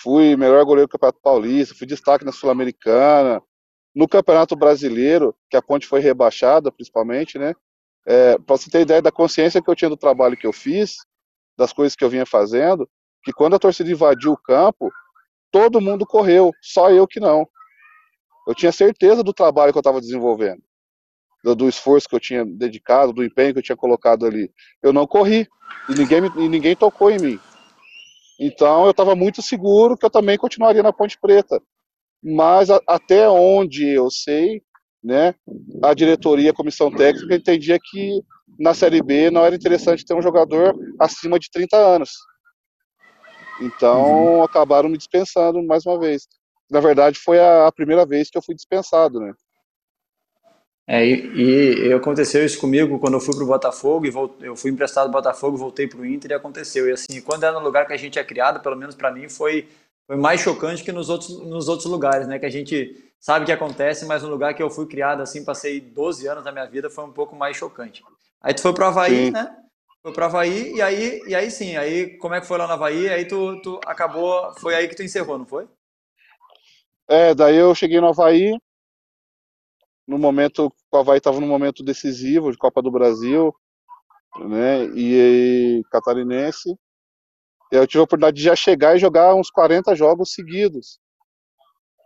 fui 0.03 0.37
melhor 0.37 0.65
goleiro 0.65 0.89
do 0.89 0.91
Campeonato 0.91 1.21
Paulista, 1.23 1.75
fui 1.75 1.87
destaque 1.87 2.25
na 2.25 2.33
Sul-Americana. 2.33 3.43
No 3.95 4.09
Campeonato 4.09 4.57
Brasileiro, 4.57 5.35
que 5.51 5.57
a 5.57 5.63
Ponte 5.63 5.87
foi 5.87 6.01
rebaixada, 6.01 6.73
principalmente, 6.73 7.39
né? 7.39 7.55
É, 8.07 8.39
para 8.39 8.57
você 8.57 8.71
ter 8.71 8.81
ideia 8.81 9.03
da 9.03 9.13
consciência 9.13 9.63
que 9.63 9.71
eu 9.71 9.77
tinha 9.77 9.91
do 9.91 9.97
trabalho 9.97 10.37
que 10.37 10.47
eu 10.47 10.53
fiz, 10.53 10.97
das 11.59 11.73
coisas 11.73 11.95
que 11.95 12.03
eu 12.03 12.09
vinha 12.09 12.25
fazendo, 12.25 12.89
que 13.23 13.33
quando 13.33 13.55
a 13.55 13.59
torcida 13.59 13.91
invadiu 13.91 14.33
o 14.33 14.37
campo, 14.37 14.91
todo 15.51 15.81
mundo 15.81 16.07
correu, 16.07 16.53
só 16.63 16.91
eu 16.91 17.07
que 17.07 17.21
não. 17.21 17.47
Eu 18.49 18.55
tinha 18.55 18.73
certeza 18.73 19.23
do 19.23 19.33
trabalho 19.33 19.73
que 19.73 19.79
eu 19.79 19.83
estava 19.83 20.01
desenvolvendo, 20.01 20.61
do, 21.45 21.55
do, 21.55 21.69
esforço 21.69 22.09
que 22.09 22.17
eu 22.17 22.21
tinha 22.21 22.45
dedicado, 22.45 23.13
do 23.13 23.23
empenho 23.23 23.53
que 23.53 23.59
eu 23.59 23.63
tinha 23.63 23.77
colocado 23.77 24.27
ali. 24.27 24.51
Eu 24.83 24.93
não 24.93 25.07
corri 25.07 25.47
e 25.89 25.95
ninguém, 25.95 26.23
e 26.37 26.49
ninguém 26.49 26.75
tocou 26.75 27.11
em 27.11 27.19
mim. 27.19 27.41
Então 28.45 28.87
eu 28.87 28.91
estava 28.91 29.15
muito 29.15 29.41
seguro 29.41 29.97
que 29.97 30.05
eu 30.05 30.11
também 30.11 30.37
continuaria 30.37 30.83
na 30.83 30.93
Ponte 30.93 31.17
Preta. 31.21 31.63
Mas 32.21 32.71
a, 32.71 32.81
até 32.89 33.29
onde 33.29 33.89
eu 33.89 34.11
sei, 34.11 34.61
né, 35.03 35.33
a 35.81 35.95
diretoria, 35.95 36.51
a 36.51 36.55
comissão 36.55 36.91
técnica 36.91 37.37
entendia 37.37 37.79
que 37.81 38.21
na 38.59 38.75
Série 38.75 39.01
B 39.01 39.31
não 39.31 39.45
era 39.45 39.55
interessante 39.55 40.05
ter 40.05 40.15
um 40.15 40.23
jogador 40.23 40.75
acima 40.99 41.39
de 41.39 41.49
30 41.53 41.77
anos. 41.77 42.11
Então 43.61 44.39
uhum. 44.39 44.43
acabaram 44.43 44.89
me 44.89 44.99
dispensando 44.99 45.63
mais 45.63 45.87
uma 45.87 45.97
vez. 46.01 46.27
Na 46.69 46.81
verdade, 46.81 47.21
foi 47.21 47.39
a, 47.39 47.69
a 47.69 47.73
primeira 47.73 48.05
vez 48.05 48.29
que 48.29 48.37
eu 48.37 48.43
fui 48.43 48.57
dispensado, 48.57 49.21
né? 49.21 49.33
É, 50.93 51.07
e, 51.07 51.89
e, 51.89 51.93
aconteceu 51.95 52.45
isso 52.45 52.61
comigo 52.61 52.99
quando 52.99 53.15
eu 53.15 53.21
fui 53.21 53.35
para 53.35 53.45
o 53.45 53.47
Botafogo, 53.47 54.05
e 54.05 54.11
volt, 54.11 54.35
eu 54.43 54.55
fui 54.55 54.71
emprestado 54.71 55.07
do 55.07 55.13
Botafogo, 55.13 55.57
voltei 55.57 55.89
para 55.89 55.99
o 55.99 56.05
Inter 56.05 56.33
e 56.33 56.35
aconteceu. 56.35 56.87
E 56.87 56.93
assim, 56.93 57.19
quando 57.23 57.45
é 57.45 57.51
no 57.51 57.61
lugar 57.61 57.87
que 57.87 57.95
a 57.95 57.97
gente 57.97 58.19
é 58.19 58.25
criado, 58.25 58.61
pelo 58.61 58.77
menos 58.77 58.95
para 58.95 59.11
mim, 59.11 59.27
foi, 59.27 59.67
foi 60.07 60.17
mais 60.17 60.43
chocante 60.43 60.85
que 60.85 60.93
nos 60.93 61.09
outros, 61.09 61.31
nos 61.47 61.67
outros 61.67 61.91
lugares, 61.91 62.29
né? 62.29 62.39
Que 62.39 62.45
a 62.45 62.51
gente 62.51 63.11
sabe 63.19 63.47
que 63.47 63.53
acontece, 63.53 64.05
mas 64.05 64.23
no 64.23 64.29
lugar 64.29 64.53
que 64.53 64.63
eu 64.63 64.69
fui 64.69 64.87
criado, 64.87 65.23
assim, 65.23 65.43
passei 65.43 65.81
12 65.81 66.27
anos 66.27 66.45
da 66.45 66.53
minha 66.53 66.67
vida, 66.67 66.91
foi 66.91 67.05
um 67.05 67.13
pouco 67.13 67.35
mais 67.35 67.57
chocante. 67.57 68.05
Aí 68.43 68.53
tu 68.53 68.61
foi 68.61 68.75
para 68.75 68.85
o 68.85 68.89
Havaí, 68.89 69.27
sim. 69.27 69.31
né? 69.31 69.57
Foi 70.03 70.13
para 70.13 70.25
o 70.25 70.27
Havaí, 70.27 70.75
e 70.75 70.83
aí, 70.83 71.23
e 71.27 71.35
aí 71.35 71.51
sim, 71.51 71.75
aí 71.75 72.19
como 72.19 72.35
é 72.35 72.41
que 72.43 72.47
foi 72.47 72.59
lá 72.59 72.67
no 72.67 72.75
Havaí? 72.75 73.09
Aí 73.09 73.25
tu, 73.25 73.59
tu 73.63 73.81
acabou, 73.87 74.53
foi 74.61 74.75
aí 74.75 74.87
que 74.89 74.97
tu 74.97 75.03
encerrou, 75.03 75.39
não 75.39 75.47
foi? 75.47 75.67
É, 77.09 77.35
daí 77.35 77.57
eu 77.57 77.75
cheguei 77.75 77.99
no 77.99 78.09
Havaí, 78.09 78.59
no 80.07 80.19
momento, 80.19 80.71
o 80.93 81.01
Havaí 81.01 81.19
estava 81.19 81.41
num 81.41 81.47
momento 81.47 81.83
decisivo 81.83 82.53
de 82.53 82.59
Copa 82.59 82.83
do 82.83 82.91
Brasil, 82.91 83.55
né, 84.41 84.85
e, 84.95 85.81
e 85.81 85.83
catarinense. 85.91 86.77
Eu 87.71 87.87
tive 87.87 88.01
a 88.01 88.05
oportunidade 88.05 88.37
de 88.37 88.43
já 88.43 88.55
chegar 88.55 88.97
e 88.97 88.99
jogar 88.99 89.35
uns 89.35 89.51
40 89.51 89.95
jogos 89.95 90.33
seguidos. 90.33 90.99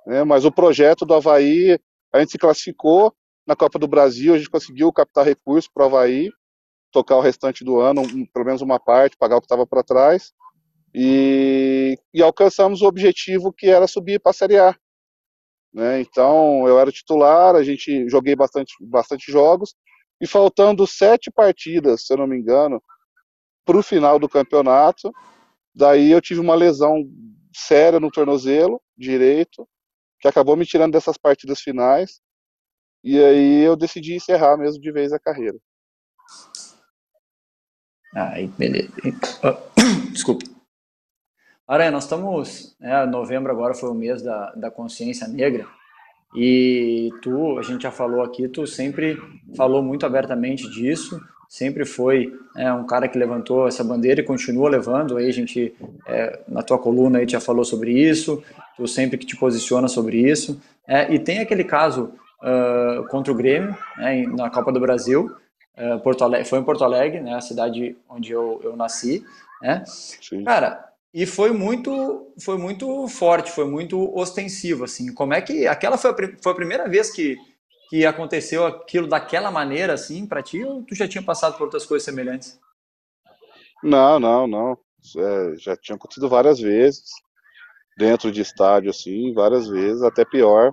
Né, 0.07 0.22
mas 0.25 0.44
o 0.44 0.53
projeto 0.53 1.05
do 1.05 1.14
Havaí, 1.14 1.79
a 2.12 2.20
gente 2.20 2.33
se 2.33 2.38
classificou 2.38 3.12
na 3.46 3.57
Copa 3.57 3.79
do 3.79 3.88
Brasil, 3.88 4.35
a 4.35 4.38
gente 4.38 4.51
conseguiu 4.51 4.92
captar 4.92 5.25
recursos 5.25 5.70
para 5.72 5.85
o 5.85 5.87
Havaí, 5.87 6.31
tocar 6.92 7.16
o 7.16 7.20
restante 7.20 7.64
do 7.64 7.79
ano, 7.79 8.03
um, 8.03 8.27
pelo 8.27 8.44
menos 8.44 8.62
uma 8.62 8.79
parte, 8.79 9.16
pagar 9.16 9.37
o 9.37 9.40
que 9.40 9.46
estava 9.46 9.66
para 9.66 9.83
trás, 9.83 10.33
e, 10.94 11.99
e 12.14 12.22
alcançamos 12.22 12.81
o 12.83 12.87
objetivo 12.87 13.53
que 13.53 13.66
era 13.66 13.87
subir 13.87 14.20
para 14.20 14.31
a 14.31 14.35
Série 14.35 14.59
A. 14.59 14.75
Né? 15.72 16.00
Então 16.00 16.66
eu 16.66 16.79
era 16.79 16.92
titular, 16.92 17.55
a 17.55 17.62
gente 17.62 18.09
joguei 18.09 18.35
bastante, 18.35 18.74
bastante 18.81 19.31
jogos 19.31 19.74
e 20.20 20.26
faltando 20.26 20.87
sete 20.87 21.31
partidas, 21.31 22.07
se 22.07 22.12
eu 22.12 22.18
não 22.18 22.26
me 22.26 22.38
engano, 22.38 22.83
para 23.64 23.76
o 23.76 23.83
final 23.83 24.18
do 24.18 24.29
campeonato, 24.29 25.12
daí 25.74 26.11
eu 26.11 26.20
tive 26.20 26.40
uma 26.40 26.55
lesão 26.55 27.02
séria 27.55 28.00
no 28.00 28.11
tornozelo 28.11 28.81
direito 28.96 29.68
que 30.20 30.29
acabou 30.29 30.57
me 30.57 30.64
tirando 30.64 30.92
dessas 30.92 31.18
partidas 31.18 31.61
finais 31.61 32.20
e 33.05 33.22
aí 33.22 33.62
eu 33.62 33.76
decidi 33.76 34.14
encerrar 34.14 34.57
mesmo 34.57 34.81
de 34.81 34.90
vez 34.90 35.12
a 35.12 35.18
carreira. 35.18 35.59
Aí, 38.14 38.46
beleza. 38.48 38.90
Desculpe. 40.11 40.56
Aranha, 41.66 41.90
nós 41.90 42.05
estamos, 42.05 42.76
né, 42.79 43.05
novembro 43.07 43.50
agora 43.50 43.74
foi 43.74 43.90
o 43.90 43.94
mês 43.94 44.22
da, 44.22 44.52
da 44.52 44.70
consciência 44.70 45.26
negra, 45.26 45.66
e 46.35 47.11
tu, 47.22 47.59
a 47.59 47.62
gente 47.62 47.83
já 47.83 47.90
falou 47.90 48.22
aqui, 48.22 48.46
tu 48.46 48.66
sempre 48.66 49.18
falou 49.57 49.83
muito 49.83 50.05
abertamente 50.05 50.68
disso, 50.70 51.20
sempre 51.48 51.85
foi 51.85 52.33
é, 52.57 52.72
um 52.72 52.85
cara 52.85 53.09
que 53.09 53.18
levantou 53.18 53.66
essa 53.66 53.83
bandeira 53.83 54.20
e 54.20 54.24
continua 54.24 54.68
levando, 54.68 55.16
aí 55.16 55.29
a 55.29 55.33
gente, 55.33 55.74
é, 56.07 56.40
na 56.46 56.62
tua 56.62 56.79
coluna 56.79 57.18
aí 57.18 57.29
já 57.29 57.40
falou 57.40 57.64
sobre 57.64 57.92
isso, 57.92 58.42
tu 58.76 58.87
sempre 58.87 59.16
que 59.18 59.26
te 59.26 59.37
posiciona 59.37 59.88
sobre 59.88 60.18
isso, 60.18 60.61
é, 60.87 61.12
e 61.12 61.18
tem 61.18 61.38
aquele 61.40 61.64
caso 61.64 62.12
uh, 62.42 63.07
contra 63.09 63.33
o 63.33 63.37
Grêmio, 63.37 63.76
né, 63.96 64.24
na 64.26 64.50
Copa 64.50 64.70
do 64.70 64.79
Brasil, 64.79 65.35
uh, 65.76 65.98
Porto 66.00 66.22
Alegre, 66.22 66.48
foi 66.48 66.59
em 66.59 66.64
Porto 66.64 66.85
Alegre, 66.85 67.20
né, 67.20 67.35
a 67.35 67.40
cidade 67.40 67.96
onde 68.09 68.33
eu, 68.33 68.61
eu 68.62 68.76
nasci, 68.76 69.24
né, 69.62 69.83
cara, 70.44 70.85
e 71.16 71.24
foi 71.24 71.50
muito 71.50 72.31
foi 72.38 72.59
muito 72.59 73.09
forte, 73.09 73.50
foi 73.50 73.64
muito 73.64 74.14
ostensivo 74.14 74.85
assim. 74.85 75.14
Como 75.14 75.33
é 75.33 75.40
que 75.40 75.66
aquela 75.66 75.96
foi 75.96 76.11
a, 76.11 76.14
foi 76.42 76.52
a 76.52 76.55
primeira 76.55 76.87
vez 76.87 77.11
que 77.11 77.38
que 77.88 78.05
aconteceu 78.05 78.66
aquilo 78.66 79.09
daquela 79.09 79.50
maneira 79.50 79.94
assim 79.94 80.26
para 80.26 80.42
ti 80.42 80.62
ou 80.62 80.83
tu 80.83 80.94
já 80.94 81.09
tinha 81.09 81.22
passado 81.22 81.57
por 81.57 81.64
outras 81.64 81.87
coisas 81.87 82.05
semelhantes? 82.05 82.61
Não, 83.83 84.20
não, 84.20 84.46
não. 84.46 84.79
É, 85.16 85.57
já 85.57 85.74
tinha 85.74 85.96
acontecido 85.96 86.29
várias 86.29 86.61
vezes 86.61 87.05
dentro 87.96 88.31
de 88.31 88.42
estádio 88.42 88.90
assim, 88.90 89.33
várias 89.33 89.66
vezes, 89.68 90.02
até 90.02 90.22
pior 90.22 90.70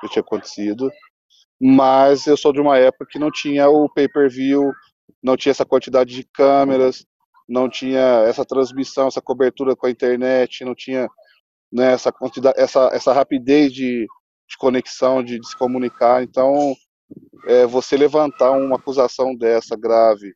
que 0.00 0.08
tinha 0.08 0.22
acontecido. 0.22 0.90
Mas 1.60 2.26
eu 2.26 2.36
sou 2.36 2.52
de 2.52 2.60
uma 2.60 2.78
época 2.78 3.06
que 3.08 3.18
não 3.18 3.30
tinha 3.30 3.68
o 3.68 3.88
pay-per-view, 3.88 4.72
não 5.22 5.36
tinha 5.36 5.52
essa 5.52 5.64
quantidade 5.64 6.12
de 6.16 6.24
câmeras, 6.24 7.06
não 7.48 7.68
tinha 7.68 8.24
essa 8.26 8.44
transmissão, 8.44 9.08
essa 9.08 9.20
cobertura 9.20 9.76
com 9.76 9.86
a 9.86 9.90
internet, 9.90 10.64
não 10.64 10.74
tinha 10.74 11.08
né, 11.72 11.92
essa, 11.92 12.12
quantidade, 12.12 12.58
essa, 12.58 12.88
essa 12.92 13.12
rapidez 13.12 13.72
de, 13.72 14.06
de 14.48 14.56
conexão, 14.58 15.22
de, 15.22 15.38
de, 15.38 15.46
se 15.46 15.56
comunicar. 15.56 16.22
Então, 16.22 16.74
é, 17.46 17.66
você 17.66 17.96
levantar 17.96 18.52
uma 18.52 18.76
acusação 18.76 19.34
dessa 19.34 19.76
grave 19.76 20.34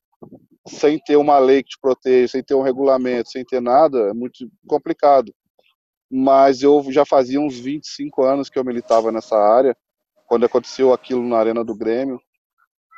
sem 0.67 0.99
ter 0.99 1.17
uma 1.17 1.39
lei 1.39 1.63
que 1.63 1.71
te 1.71 1.79
proteja, 1.81 2.33
sem 2.33 2.43
ter 2.43 2.55
um 2.55 2.63
regulamento, 2.63 3.31
sem 3.31 3.45
ter 3.45 3.61
nada, 3.61 4.11
é 4.11 4.13
muito 4.13 4.51
complicado. 4.67 5.33
Mas 6.11 6.63
eu 6.63 6.85
já 6.91 7.05
fazia 7.05 7.41
uns 7.41 7.59
25 7.59 8.23
anos 8.23 8.51
que 8.51 8.59
eu 8.59 8.65
militava 8.65 9.11
nessa 9.11 9.37
área, 9.37 9.77
quando 10.27 10.45
aconteceu 10.45 10.93
aquilo 10.93 11.27
na 11.27 11.39
Arena 11.39 11.65
do 11.65 11.75
Grêmio. 11.75 12.21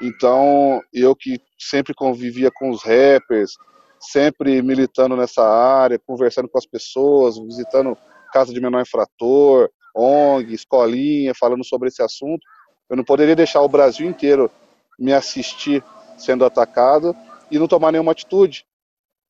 Então, 0.02 0.80
eu 0.92 1.14
que 1.14 1.38
sempre 1.58 1.94
convivia 1.94 2.50
com 2.50 2.70
os 2.70 2.82
rappers, 2.82 3.52
sempre 4.00 4.62
militando 4.62 5.14
nessa 5.14 5.46
área, 5.46 5.98
conversando 5.98 6.48
com 6.48 6.58
as 6.58 6.66
pessoas, 6.66 7.38
visitando 7.38 7.96
casa 8.32 8.52
de 8.52 8.60
menor 8.60 8.80
infrator, 8.80 9.70
ONG, 9.94 10.54
escolinha, 10.54 11.34
falando 11.34 11.64
sobre 11.64 11.88
esse 11.88 12.02
assunto. 12.02 12.40
Eu 12.88 12.96
não 12.96 13.04
poderia 13.04 13.36
deixar 13.36 13.60
o 13.60 13.68
Brasil 13.68 14.08
inteiro 14.08 14.50
me 14.98 15.12
assistir 15.12 15.84
sendo 16.16 16.44
atacado 16.44 17.14
e 17.50 17.58
não 17.58 17.68
tomar 17.68 17.92
nenhuma 17.92 18.12
atitude. 18.12 18.64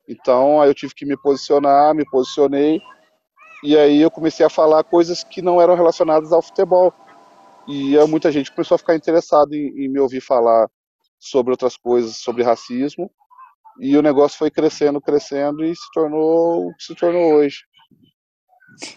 Então, 0.09 0.61
aí 0.61 0.69
eu 0.69 0.75
tive 0.75 0.95
que 0.95 1.07
me 1.07 1.17
posicionar, 1.17 1.95
me 1.95 2.05
posicionei, 2.05 2.81
e 3.63 3.77
aí 3.77 4.01
eu 4.01 4.11
comecei 4.11 4.45
a 4.45 4.51
falar 4.51 4.83
coisas 4.85 5.23
que 5.23 5.43
não 5.43 5.61
eram 5.61 5.75
relacionadas 5.75 6.33
ao 6.33 6.43
futebol. 6.43 6.93
E 7.69 7.97
muita 8.09 8.33
gente 8.33 8.51
começou 8.51 8.75
a 8.75 8.79
ficar 8.79 8.97
interessada 8.97 9.55
em, 9.55 9.85
em 9.85 9.89
me 9.89 10.01
ouvir 10.01 10.21
falar 10.21 10.69
sobre 11.19 11.53
outras 11.53 11.77
coisas, 11.77 12.17
sobre 12.17 12.43
racismo, 12.43 13.11
e 13.79 13.97
o 13.97 14.03
negócio 14.03 14.39
foi 14.39 14.51
crescendo, 14.51 15.01
crescendo 15.01 15.65
e 15.65 15.75
se 15.75 15.91
tornou 15.93 16.69
o 16.69 16.75
que 16.77 16.85
se 16.85 16.95
tornou 16.95 17.35
hoje. 17.35 17.59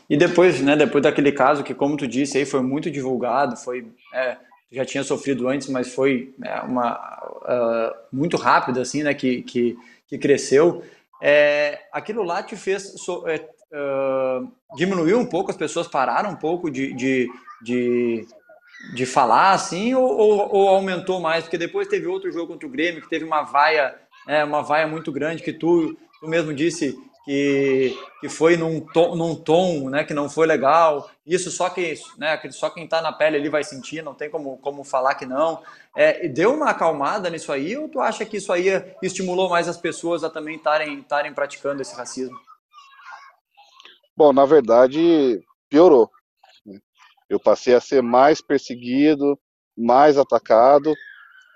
E 0.10 0.16
depois, 0.16 0.62
né, 0.62 0.76
depois 0.76 1.04
daquele 1.04 1.32
caso 1.32 1.64
que, 1.64 1.74
como 1.74 1.98
tu 1.98 2.08
disse, 2.08 2.38
aí 2.38 2.46
foi 2.46 2.62
muito 2.62 2.90
divulgado, 2.90 3.58
foi 3.58 3.88
é, 4.14 4.38
já 4.74 4.84
tinha 4.84 5.04
sofrido 5.04 5.48
antes, 5.48 5.70
mas 5.70 5.94
foi 5.94 6.34
é, 6.44 6.60
uma 6.62 6.96
uh, 7.44 7.96
muito 8.12 8.38
rápido 8.38 8.82
assim, 8.82 9.04
né, 9.04 9.14
que, 9.14 9.44
que, 9.44 9.78
que 10.08 10.18
cresceu. 10.18 10.84
É, 11.22 11.80
aquilo 11.92 12.24
lá 12.24 12.42
te 12.42 12.56
fez 12.56 12.96
so, 12.98 13.24
uh, 13.24 14.52
diminuiu 14.76 15.20
um 15.20 15.26
pouco, 15.26 15.52
as 15.52 15.58
pessoas 15.58 15.88
pararam 15.88 16.32
um 16.32 16.36
pouco 16.36 16.72
de, 16.72 16.92
de, 16.94 17.30
de, 17.62 18.28
de 18.96 19.06
falar 19.06 19.52
assim, 19.52 19.94
ou, 19.94 20.06
ou, 20.06 20.56
ou, 20.56 20.70
aumentou 20.70 21.20
mais? 21.20 21.44
Porque 21.44 21.58
depois 21.58 21.88
teve 21.88 22.08
outro 22.08 22.32
jogo 22.32 22.54
contra 22.54 22.68
o 22.68 22.72
Grêmio 22.72 23.02
que 23.02 23.10
teve 23.10 23.24
uma 23.24 23.44
vaia, 23.44 23.96
é, 24.28 24.44
uma 24.44 24.62
vaia 24.62 24.88
muito 24.88 25.12
grande 25.12 25.44
que 25.44 25.54
tu, 25.54 25.96
tu 26.20 26.28
mesmo 26.28 26.54
disse 26.54 26.98
que, 27.26 27.98
que 28.20 28.30
foi 28.30 28.58
num 28.58 28.82
tom, 28.82 29.16
num 29.16 29.36
tom 29.36 29.90
né, 29.90 30.04
que 30.04 30.14
não 30.14 30.30
foi 30.30 30.46
legal. 30.46 31.10
Isso 31.26 31.50
só 31.50 31.70
que 31.70 31.96
né, 32.18 32.40
só 32.52 32.70
quem 32.70 32.84
está 32.84 33.02
na 33.02 33.12
pele 33.12 33.38
ali 33.38 33.50
vai 33.50 33.64
sentir, 33.64 34.04
não 34.04 34.14
tem 34.14 34.30
como, 34.30 34.58
como 34.58 34.84
falar 34.84 35.16
que 35.16 35.26
não. 35.26 35.62
É, 35.96 36.28
deu 36.28 36.54
uma 36.54 36.70
acalmada 36.70 37.30
nisso 37.30 37.52
aí 37.52 37.78
ou 37.78 37.88
tu 37.88 38.00
acha 38.00 38.26
que 38.26 38.38
isso 38.38 38.52
aí 38.52 38.68
estimulou 39.02 39.50
mais 39.50 39.68
as 39.68 39.78
pessoas 39.78 40.24
a 40.24 40.30
também 40.30 40.56
estarem 40.58 41.34
praticando 41.34 41.82
esse 41.82 41.96
racismo? 41.96 42.38
Bom, 44.16 44.32
na 44.32 44.46
verdade, 44.46 45.42
piorou. 45.70 46.10
Eu 47.30 47.40
passei 47.40 47.74
a 47.74 47.82
ser 47.82 48.04
mais 48.04 48.42
perseguido, 48.42 49.40
mais 49.76 50.20
atacado, 50.20 50.94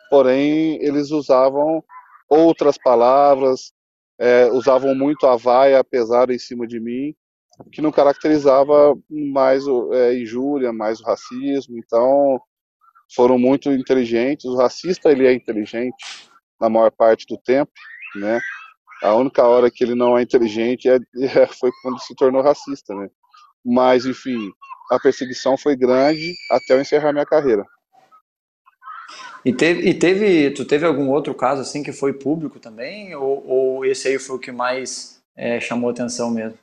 porém 0.10 0.82
eles 0.82 1.12
usavam 1.12 1.84
outras 2.30 2.78
palavras, 2.78 3.72
é, 4.20 4.48
usavam 4.52 4.96
muito 4.96 5.28
a 5.28 5.36
vaia 5.36 5.84
pesada 5.84 6.34
em 6.34 6.40
cima 6.40 6.66
de 6.66 6.80
mim, 6.80 7.16
que 7.72 7.82
não 7.82 7.92
caracterizava 7.92 8.96
mais 9.10 9.64
é, 9.94 10.20
injúria, 10.20 10.72
mais 10.74 11.00
o 11.00 11.04
racismo. 11.04 11.78
Então, 11.78 12.40
foram 13.16 13.38
muito 13.38 13.72
inteligentes. 13.72 14.46
O 14.46 14.56
racista 14.56 15.12
ele 15.12 15.26
é 15.26 15.34
inteligente 15.34 15.96
na 16.60 16.70
maior 16.70 16.92
parte 16.92 17.26
do 17.28 17.38
tempo, 17.38 17.72
né? 18.16 18.40
A 19.04 19.14
única 19.14 19.44
hora 19.44 19.70
que 19.70 19.84
ele 19.84 19.94
não 19.94 20.18
é 20.18 20.24
inteligente 20.24 20.90
é, 20.90 20.96
é, 20.96 21.48
foi 21.48 21.72
quando 21.82 22.00
se 22.00 22.16
tornou 22.16 22.42
racista, 22.42 22.96
né? 22.96 23.08
Mas, 23.64 24.06
enfim, 24.06 24.52
a 24.92 25.00
perseguição 25.00 25.58
foi 25.58 25.76
grande 25.76 26.34
até 26.52 26.74
eu 26.74 26.82
encerrar 26.82 27.12
minha 27.12 27.26
carreira. 27.26 27.66
E 29.46 29.54
teve, 29.54 29.88
e 29.88 29.94
teve, 29.94 30.52
tu 30.52 30.66
teve 30.66 30.86
algum 30.86 31.10
outro 31.10 31.34
caso 31.34 31.62
assim 31.62 31.84
que 31.84 31.94
foi 31.94 32.14
público 32.14 32.60
também, 32.60 33.16
ou, 33.16 33.48
ou 33.48 33.86
esse 33.86 34.08
aí 34.08 34.20
foi 34.20 34.36
o 34.36 34.40
que 34.40 34.52
mais 34.52 35.22
é, 35.36 35.60
chamou 35.60 35.90
atenção 35.90 36.30
mesmo? 36.30 36.58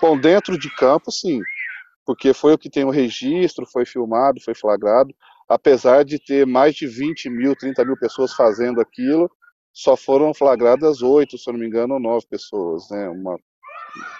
Bom, 0.00 0.18
dentro 0.18 0.58
de 0.58 0.68
campo, 0.74 1.10
sim, 1.10 1.40
porque 2.04 2.34
foi 2.34 2.52
o 2.52 2.58
que 2.58 2.68
tem 2.68 2.84
o 2.84 2.90
registro, 2.90 3.66
foi 3.66 3.86
filmado, 3.86 4.40
foi 4.40 4.54
flagrado. 4.54 5.14
Apesar 5.48 6.04
de 6.04 6.18
ter 6.18 6.46
mais 6.46 6.74
de 6.74 6.86
20 6.86 7.30
mil, 7.30 7.54
30 7.54 7.84
mil 7.84 7.96
pessoas 7.96 8.34
fazendo 8.34 8.80
aquilo, 8.80 9.30
só 9.72 9.96
foram 9.96 10.34
flagradas 10.34 11.02
oito, 11.02 11.38
se 11.38 11.48
eu 11.48 11.52
não 11.52 11.60
me 11.60 11.66
engano, 11.66 11.94
ou 11.94 12.00
nove 12.00 12.26
pessoas, 12.28 12.88
né? 12.90 13.08
Uma 13.08 13.38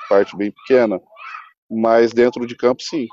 parte 0.09 0.37
bem 0.37 0.51
pequena. 0.51 1.01
Mas 1.71 2.13
dentro 2.13 2.47
de 2.47 2.57
campo, 2.57 2.83
sim. 2.83 3.07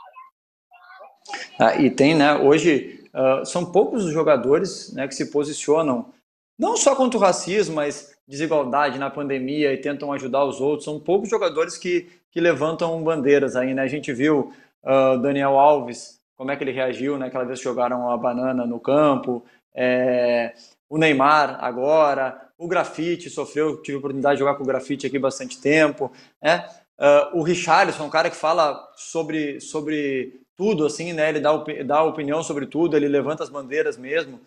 Ah, 1.59 1.76
e 1.76 1.89
tem, 1.89 2.15
né? 2.15 2.36
Hoje 2.36 3.00
Uh, 3.14 3.45
são 3.45 3.66
poucos 3.66 4.05
os 4.05 4.12
jogadores 4.12 4.93
né, 4.93 5.07
que 5.07 5.16
se 5.16 5.32
posicionam, 5.32 6.14
não 6.57 6.78
só 6.78 6.95
contra 6.95 7.18
o 7.18 7.22
racismo, 7.22 7.76
mas 7.76 8.16
desigualdade 8.28 8.97
na 8.97 9.09
pandemia 9.09 9.74
e 9.74 9.78
tentam 9.78 10.14
ajudar 10.14 10.45
os 10.45 10.62
outros. 10.62 10.86
São 10.86 10.99
poucos 10.99 11.30
jogadores 11.30 11.78
que, 11.78 12.07
que 12.32 12.39
levantam 12.39 13.03
bandeiras 13.03 13.55
aí, 13.55 13.74
né? 13.74 13.82
A 13.82 13.88
gente 13.88 14.14
viu 14.14 14.53
uh, 14.84 15.18
Daniel 15.20 15.59
Alves, 15.59 16.22
como 16.38 16.49
é 16.51 16.55
que 16.55 16.64
ele 16.64 16.72
reagiu, 16.72 17.18
né? 17.18 17.28
Aquela 17.28 17.43
vez 17.43 17.59
que 17.59 17.66
jogaram 17.66 18.09
a 18.09 18.18
banana 18.18 18.66
no 18.66 18.80
campo. 18.80 19.43
É, 19.76 20.53
o 20.89 20.97
Neymar 20.97 21.64
agora, 21.64 22.49
o 22.57 22.68
Grafite 22.68 23.30
sofreu, 23.30 23.82
tive 23.82 23.95
a 23.95 23.99
oportunidade 23.99 24.36
de 24.36 24.39
jogar 24.39 24.55
com 24.55 24.64
o 24.64 24.68
Grafite 24.68 25.07
aqui 25.07 25.20
bastante 25.20 25.59
tempo, 25.59 26.12
né? 26.41 26.68
Uh, 26.99 27.39
o 27.39 27.41
Richarlison, 27.41 28.05
um 28.05 28.09
cara 28.09 28.30
que 28.30 28.36
fala 28.36 28.80
sobre, 28.95 29.59
sobre 29.59 30.40
tudo, 30.62 30.86
assim, 30.86 31.12
né? 31.12 31.30
Ele 31.30 31.39
dá, 31.39 31.51
dá 31.84 32.03
opinião 32.03 32.43
sobre 32.43 32.68
tudo, 32.68 32.95
ele 32.95 33.07
levanta 33.07 33.41
as 33.41 33.49
bandeiras 33.49 33.97
mesmo. 33.97 34.39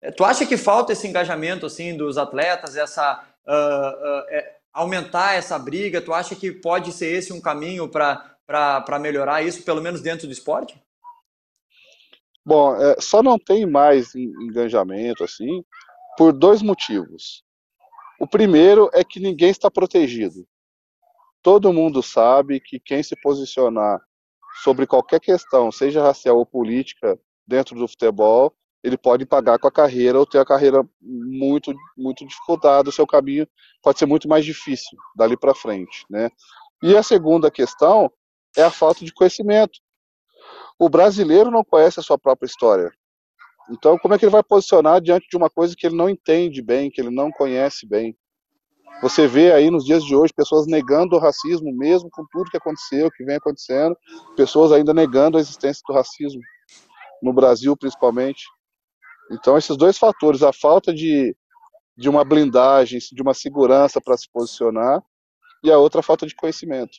É, 0.00 0.10
tu 0.10 0.24
acha 0.24 0.46
que 0.46 0.56
falta 0.56 0.94
esse 0.94 1.06
engajamento, 1.06 1.66
assim, 1.66 1.94
dos 1.94 2.16
atletas, 2.16 2.74
essa 2.74 3.22
uh, 3.46 3.50
uh, 3.52 4.50
aumentar 4.72 5.34
essa 5.34 5.58
briga? 5.58 6.00
Tu 6.00 6.10
acha 6.10 6.34
que 6.34 6.50
pode 6.50 6.90
ser 6.90 7.08
esse 7.08 7.34
um 7.34 7.40
caminho 7.40 7.86
para 7.86 8.98
melhorar 8.98 9.42
isso, 9.42 9.62
pelo 9.62 9.82
menos 9.82 10.00
dentro 10.00 10.26
do 10.26 10.32
esporte? 10.32 10.82
Bom, 12.42 12.74
é, 12.74 12.98
só 12.98 13.22
não 13.22 13.38
tem 13.38 13.66
mais 13.66 14.14
engajamento, 14.14 15.22
assim, 15.22 15.62
por 16.16 16.32
dois 16.32 16.62
motivos. 16.62 17.44
O 18.18 18.26
primeiro 18.26 18.88
é 18.94 19.04
que 19.04 19.20
ninguém 19.20 19.50
está 19.50 19.70
protegido. 19.70 20.48
Todo 21.42 21.74
mundo 21.74 22.02
sabe 22.02 22.58
que 22.58 22.80
quem 22.80 23.02
se 23.02 23.14
posicionar 23.20 24.07
sobre 24.62 24.86
qualquer 24.86 25.20
questão, 25.20 25.70
seja 25.70 26.02
racial 26.02 26.36
ou 26.36 26.46
política, 26.46 27.18
dentro 27.46 27.76
do 27.76 27.88
futebol, 27.88 28.54
ele 28.82 28.96
pode 28.96 29.26
pagar 29.26 29.58
com 29.58 29.66
a 29.66 29.72
carreira 29.72 30.18
ou 30.18 30.26
ter 30.26 30.38
a 30.38 30.44
carreira 30.44 30.86
muito 31.00 31.74
muito 31.96 32.26
dificultada, 32.26 32.88
o 32.88 32.92
seu 32.92 33.06
caminho 33.06 33.46
pode 33.82 33.98
ser 33.98 34.06
muito 34.06 34.28
mais 34.28 34.44
difícil 34.44 34.96
dali 35.16 35.36
para 35.36 35.54
frente, 35.54 36.04
né? 36.08 36.30
E 36.82 36.96
a 36.96 37.02
segunda 37.02 37.50
questão 37.50 38.10
é 38.56 38.62
a 38.62 38.70
falta 38.70 39.04
de 39.04 39.12
conhecimento. 39.12 39.80
O 40.78 40.88
brasileiro 40.88 41.50
não 41.50 41.64
conhece 41.64 41.98
a 41.98 42.02
sua 42.02 42.18
própria 42.18 42.46
história. 42.46 42.92
Então, 43.70 43.98
como 43.98 44.14
é 44.14 44.18
que 44.18 44.24
ele 44.24 44.32
vai 44.32 44.42
posicionar 44.42 45.00
diante 45.00 45.28
de 45.28 45.36
uma 45.36 45.50
coisa 45.50 45.74
que 45.76 45.86
ele 45.86 45.96
não 45.96 46.08
entende 46.08 46.62
bem, 46.62 46.90
que 46.90 47.00
ele 47.00 47.10
não 47.10 47.30
conhece 47.30 47.86
bem? 47.86 48.16
Você 49.00 49.28
vê 49.28 49.52
aí 49.52 49.70
nos 49.70 49.84
dias 49.84 50.04
de 50.04 50.14
hoje 50.14 50.32
pessoas 50.34 50.66
negando 50.66 51.16
o 51.16 51.18
racismo, 51.18 51.72
mesmo 51.72 52.10
com 52.10 52.24
tudo 52.32 52.50
que 52.50 52.56
aconteceu, 52.56 53.10
que 53.10 53.24
vem 53.24 53.36
acontecendo, 53.36 53.96
pessoas 54.36 54.72
ainda 54.72 54.92
negando 54.92 55.38
a 55.38 55.40
existência 55.40 55.82
do 55.86 55.94
racismo, 55.94 56.40
no 57.22 57.32
Brasil 57.32 57.76
principalmente. 57.76 58.44
Então, 59.30 59.56
esses 59.56 59.76
dois 59.76 59.96
fatores, 59.96 60.42
a 60.42 60.52
falta 60.52 60.92
de, 60.92 61.36
de 61.96 62.08
uma 62.08 62.24
blindagem, 62.24 62.98
de 62.98 63.22
uma 63.22 63.34
segurança 63.34 64.00
para 64.00 64.16
se 64.16 64.28
posicionar, 64.32 65.02
e 65.62 65.70
a 65.70 65.78
outra 65.78 66.00
a 66.00 66.02
falta 66.02 66.26
de 66.26 66.34
conhecimento. 66.34 66.96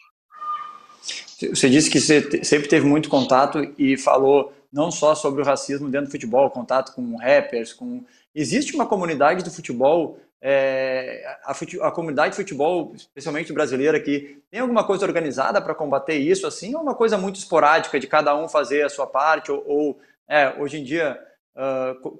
Você 1.39 1.69
disse 1.69 1.89
que 1.89 1.99
você 1.99 2.43
sempre 2.43 2.67
teve 2.67 2.85
muito 2.85 3.09
contato 3.09 3.73
e 3.77 3.97
falou 3.97 4.53
não 4.71 4.91
só 4.91 5.15
sobre 5.15 5.41
o 5.41 5.45
racismo 5.45 5.89
dentro 5.89 6.07
do 6.07 6.11
futebol, 6.11 6.49
contato 6.51 6.93
com 6.93 7.15
rappers, 7.15 7.73
com 7.73 8.03
existe 8.35 8.75
uma 8.75 8.85
comunidade 8.85 9.43
do 9.43 9.49
futebol 9.49 10.19
é, 10.41 11.37
a, 11.43 11.51
a, 11.87 11.91
comunidade 11.91 12.31
de 12.31 12.37
futebol, 12.37 12.93
especialmente 12.95 13.51
brasileira 13.51 13.97
aqui, 13.97 14.41
tem 14.49 14.61
alguma 14.61 14.85
coisa 14.85 15.05
organizada 15.05 15.61
para 15.61 15.75
combater 15.75 16.15
isso 16.15 16.47
assim, 16.47 16.73
ou 16.75 16.81
uma 16.81 16.95
coisa 16.95 17.17
muito 17.17 17.35
esporádica 17.37 17.99
de 17.99 18.07
cada 18.07 18.35
um 18.35 18.47
fazer 18.47 18.83
a 18.83 18.89
sua 18.89 19.05
parte, 19.05 19.51
ou, 19.51 19.63
ou 19.67 19.99
é, 20.27 20.55
hoje 20.59 20.79
em 20.79 20.83
dia 20.83 21.19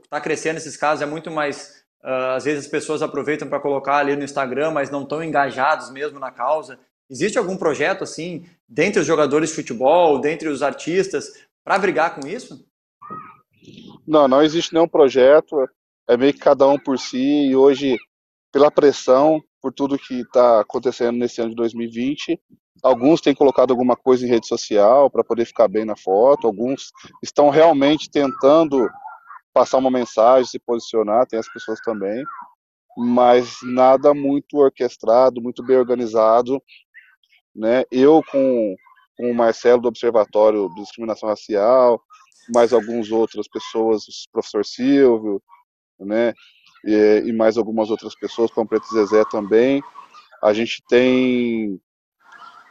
está 0.03 0.17
uh, 0.17 0.22
crescendo 0.22 0.57
esses 0.57 0.76
casos, 0.76 1.01
é 1.01 1.05
muito 1.05 1.32
mais, 1.32 1.84
uh, 2.03 2.36
às 2.36 2.43
vezes 2.43 2.65
as 2.65 2.72
pessoas 2.72 3.01
aproveitam 3.01 3.47
para 3.47 3.59
colocar 3.59 3.97
ali 3.97 4.15
no 4.15 4.24
Instagram, 4.24 4.72
mas 4.72 4.89
não 4.89 5.03
estão 5.03 5.24
engajados 5.24 5.89
mesmo 5.91 6.20
na 6.20 6.32
causa. 6.32 6.78
Existe 7.09 7.38
algum 7.38 7.55
projeto 7.55 8.03
assim, 8.03 8.45
dentre 8.67 8.99
os 8.99 9.07
jogadores 9.07 9.49
de 9.49 9.55
futebol, 9.55 10.20
dentre 10.20 10.49
os 10.49 10.61
artistas, 10.61 11.32
para 11.63 11.80
brigar 11.80 12.15
com 12.15 12.28
isso? 12.28 12.67
Não, 14.05 14.28
não 14.28 14.41
existe 14.41 14.74
nenhum 14.74 14.88
projeto, 14.88 15.70
é 16.07 16.17
meio 16.17 16.34
que 16.34 16.39
cada 16.39 16.67
um 16.67 16.78
por 16.78 16.99
si, 16.99 17.47
e 17.49 17.55
hoje 17.55 17.97
pela 18.52 18.72
pressão, 18.72 19.41
por 19.62 19.74
tudo 19.74 19.97
que 19.97 20.22
está 20.22 20.62
acontecendo 20.62 21.18
nesse 21.18 21.41
ano 21.41 21.52
de 21.52 21.56
2020. 21.56 22.39
Alguns 22.82 23.22
têm 23.22 23.36
colocado 23.36 23.72
alguma 23.72 23.95
coisa 23.95 24.26
em 24.26 24.30
rede 24.30 24.47
social 24.47 25.10
para 25.10 25.24
poder 25.24 25.45
ficar 25.45 25.68
bem 25.68 25.84
na 25.84 25.97
foto, 25.97 26.47
alguns 26.47 26.91
estão 27.22 27.50
realmente 27.50 28.10
tentando 28.10 28.89
passar 29.54 29.78
uma 29.78 29.91
mensagem, 29.91 30.50
se 30.50 30.60
posicionar, 30.60 31.26
tem 31.26 31.38
as 31.38 31.52
pessoas 31.52 31.80
também, 31.82 32.24
mas 32.97 33.58
nada 33.64 34.14
muito 34.14 34.58
orquestrado, 34.58 35.41
muito 35.41 35.64
bem 35.64 35.78
organizado. 35.78 36.62
Né? 37.54 37.84
Eu, 37.91 38.24
com, 38.32 38.76
com 39.18 39.32
o 39.32 39.36
Marcelo 39.36 39.82
do 39.82 39.88
Observatório 39.89 40.70
de 40.70 40.82
Discriminação 40.82 41.28
Racial, 41.28 42.02
mais 42.54 42.72
algumas 42.72 43.12
outras 43.12 43.47
pessoas, 43.47 44.04
o 44.04 44.32
professor 44.32 44.66
Silvio, 44.66 45.41
né? 46.00 46.34
E, 46.86 47.23
e 47.25 47.34
mais 47.34 47.57
algumas 47.57 47.89
outras 47.89 48.15
pessoas, 48.15 48.51
como 48.51 48.67
Preto 48.67 48.88
Zezé 48.93 49.23
também. 49.25 49.82
A 50.41 50.53
gente 50.53 50.82
tem, 50.88 51.80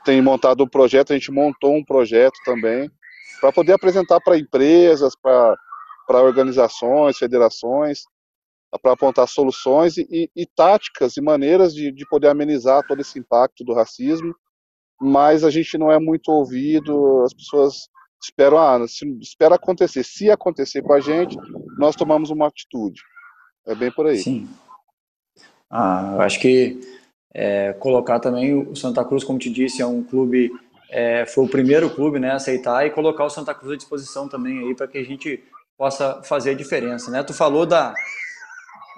tem 0.04 0.22
montado 0.22 0.64
um 0.64 0.68
projeto, 0.68 1.12
a 1.12 1.16
gente 1.16 1.30
montou 1.30 1.76
um 1.76 1.84
projeto 1.84 2.38
também, 2.44 2.90
para 3.40 3.52
poder 3.52 3.72
apresentar 3.72 4.20
para 4.20 4.38
empresas, 4.38 5.14
para 5.16 6.22
organizações, 6.22 7.18
federações, 7.18 8.02
para 8.82 8.92
apontar 8.92 9.26
soluções 9.28 9.96
e, 9.96 10.30
e, 10.34 10.46
táticas 10.46 11.16
e 11.16 11.20
maneiras 11.20 11.74
de, 11.74 11.90
de 11.90 12.06
poder 12.08 12.28
amenizar 12.28 12.86
todo 12.86 13.00
esse 13.00 13.18
impacto 13.18 13.64
do 13.64 13.72
racismo, 13.72 14.34
mas 15.00 15.44
a 15.44 15.50
gente 15.50 15.78
não 15.78 15.90
é 15.90 15.98
muito 15.98 16.30
ouvido, 16.30 17.22
as 17.22 17.32
pessoas 17.32 17.88
esperam, 18.22 18.58
ah, 18.58 18.84
espera 19.20 19.54
acontecer. 19.54 20.04
Se 20.04 20.30
acontecer 20.30 20.82
com 20.82 20.92
a 20.92 21.00
gente, 21.00 21.36
nós 21.78 21.94
tomamos 21.94 22.30
uma 22.30 22.48
atitude. 22.48 23.00
É 23.68 23.74
bem 23.74 23.92
por 23.92 24.06
aí. 24.06 24.16
Sim. 24.16 24.48
Ah, 25.70 26.12
eu 26.14 26.20
acho 26.22 26.40
que 26.40 26.80
é, 27.34 27.74
colocar 27.74 28.18
também 28.18 28.54
o 28.54 28.74
Santa 28.74 29.04
Cruz, 29.04 29.22
como 29.22 29.38
te 29.38 29.50
disse, 29.50 29.82
é 29.82 29.86
um 29.86 30.02
clube, 30.02 30.50
é, 30.90 31.26
foi 31.26 31.44
o 31.44 31.48
primeiro 31.48 31.90
clube 31.90 32.18
né, 32.18 32.30
a 32.30 32.36
aceitar 32.36 32.86
e 32.86 32.90
colocar 32.90 33.24
o 33.24 33.30
Santa 33.30 33.54
Cruz 33.54 33.74
à 33.74 33.76
disposição 33.76 34.26
também 34.26 34.60
aí 34.60 34.74
para 34.74 34.88
que 34.88 34.96
a 34.96 35.04
gente 35.04 35.44
possa 35.76 36.22
fazer 36.22 36.50
a 36.52 36.54
diferença, 36.54 37.10
né? 37.10 37.22
Tu 37.22 37.34
falou 37.34 37.66
da, 37.66 37.92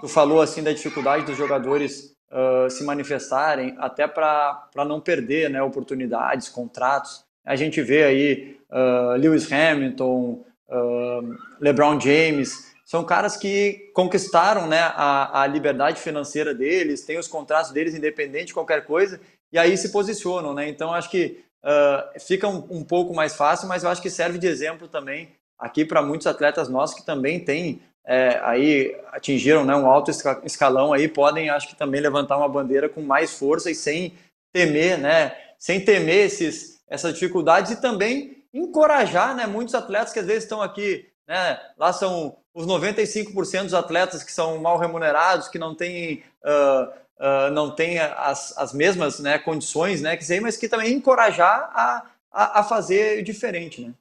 tu 0.01 0.09
falou 0.09 0.41
assim 0.41 0.63
da 0.63 0.73
dificuldade 0.73 1.27
dos 1.27 1.37
jogadores 1.37 2.15
uh, 2.31 2.71
se 2.71 2.85
manifestarem 2.85 3.75
até 3.79 4.07
para 4.07 4.69
não 4.87 5.01
perder, 5.01 5.51
né, 5.51 5.61
oportunidades, 5.61 6.49
contratos. 6.49 7.25
A 7.45 7.57
gente 7.57 7.83
vê 7.83 8.05
aí 8.05 8.57
uh, 8.71 9.17
Lewis 9.19 9.51
Hamilton, 9.53 10.45
uh, 10.71 11.37
LeBron 11.61 12.01
James, 12.01 12.70
são 12.91 13.05
caras 13.05 13.37
que 13.37 13.89
conquistaram 13.95 14.67
né, 14.67 14.81
a, 14.81 15.43
a 15.43 15.47
liberdade 15.47 16.01
financeira 16.01 16.53
deles, 16.53 17.05
têm 17.05 17.21
os 17.21 17.29
contratos 17.29 17.71
deles 17.71 17.95
independente 17.95 18.47
de 18.47 18.55
qualquer 18.55 18.85
coisa, 18.85 19.21
e 19.53 19.59
aí 19.61 19.77
se 19.77 19.93
posicionam. 19.93 20.53
Né? 20.53 20.69
Então, 20.69 20.93
acho 20.93 21.09
que 21.09 21.41
uh, 21.65 22.21
fica 22.21 22.49
um, 22.49 22.67
um, 22.69 22.83
pouco 22.83 23.15
mais 23.15 23.37
fácil, 23.37 23.69
mas 23.69 23.85
eu 23.85 23.91
acho 23.91 24.03
que 24.03 24.11
serve 24.11 24.39
de 24.39 24.49
exemplo 24.49 24.89
também 24.89 25.29
aqui 25.57 25.85
para 25.85 26.03
muitos 26.03 26.27
atletas 26.27 26.69
nossos 26.69 26.97
que 26.97 27.07
também 27.07 27.39
têm 27.39 27.81
é, 28.05 28.41
aí 28.43 28.99
atingiram 29.13 29.65
né, 29.65 29.77
um 29.77 29.87
alto 29.87 30.11
escalão 30.43 30.93
aí 30.93 31.07
podem 31.07 31.49
acho 31.49 31.69
que 31.69 31.77
também 31.77 32.01
levantar 32.01 32.39
uma 32.39 32.49
bandeira 32.49 32.89
com 32.89 33.03
mais 33.03 33.35
força 33.35 33.71
e 33.71 33.75
sem 33.75 34.15
temer 34.55 34.99
né 34.99 35.37
sem 35.59 35.85
temer 35.85 36.25
esses 36.25 36.81
essas 36.89 37.13
dificuldades 37.13 37.73
e 37.73 37.81
também 37.81 38.43
encorajar 38.55 39.37
né 39.37 39.47
muitos 39.47 39.75
atletas 39.75 40.15
que 40.15 40.19
às 40.19 40.27
vezes 40.27 40.45
estão 40.45 40.63
aqui 40.63 41.11
né 41.29 41.61
lá 41.77 41.93
são 41.93 42.40
os 42.55 42.67
95% 42.67 43.65
dos 43.65 43.75
atletas 43.75 44.23
que 44.23 44.33
são 44.33 44.59
mal 44.59 44.79
remunerados, 44.79 45.49
que 45.49 45.59
não 45.59 45.75
têm, 45.75 46.23
uh, 46.45 46.91
uh, 47.19 47.51
não 47.53 47.75
têm 47.75 47.99
as, 47.99 48.57
as 48.59 48.73
mesmas 48.73 49.21
né, 49.21 49.39
condições 49.39 50.03
né, 50.03 50.17
que 50.17 50.25
sei, 50.25 50.41
mas 50.41 50.57
que 50.57 50.69
também 50.69 50.93
encorajar 50.93 51.71
a, 51.73 52.07
a, 52.33 52.61
a, 52.61 52.65
fazer 52.65 53.23
diferente. 53.23 53.83
Né? 53.83 53.95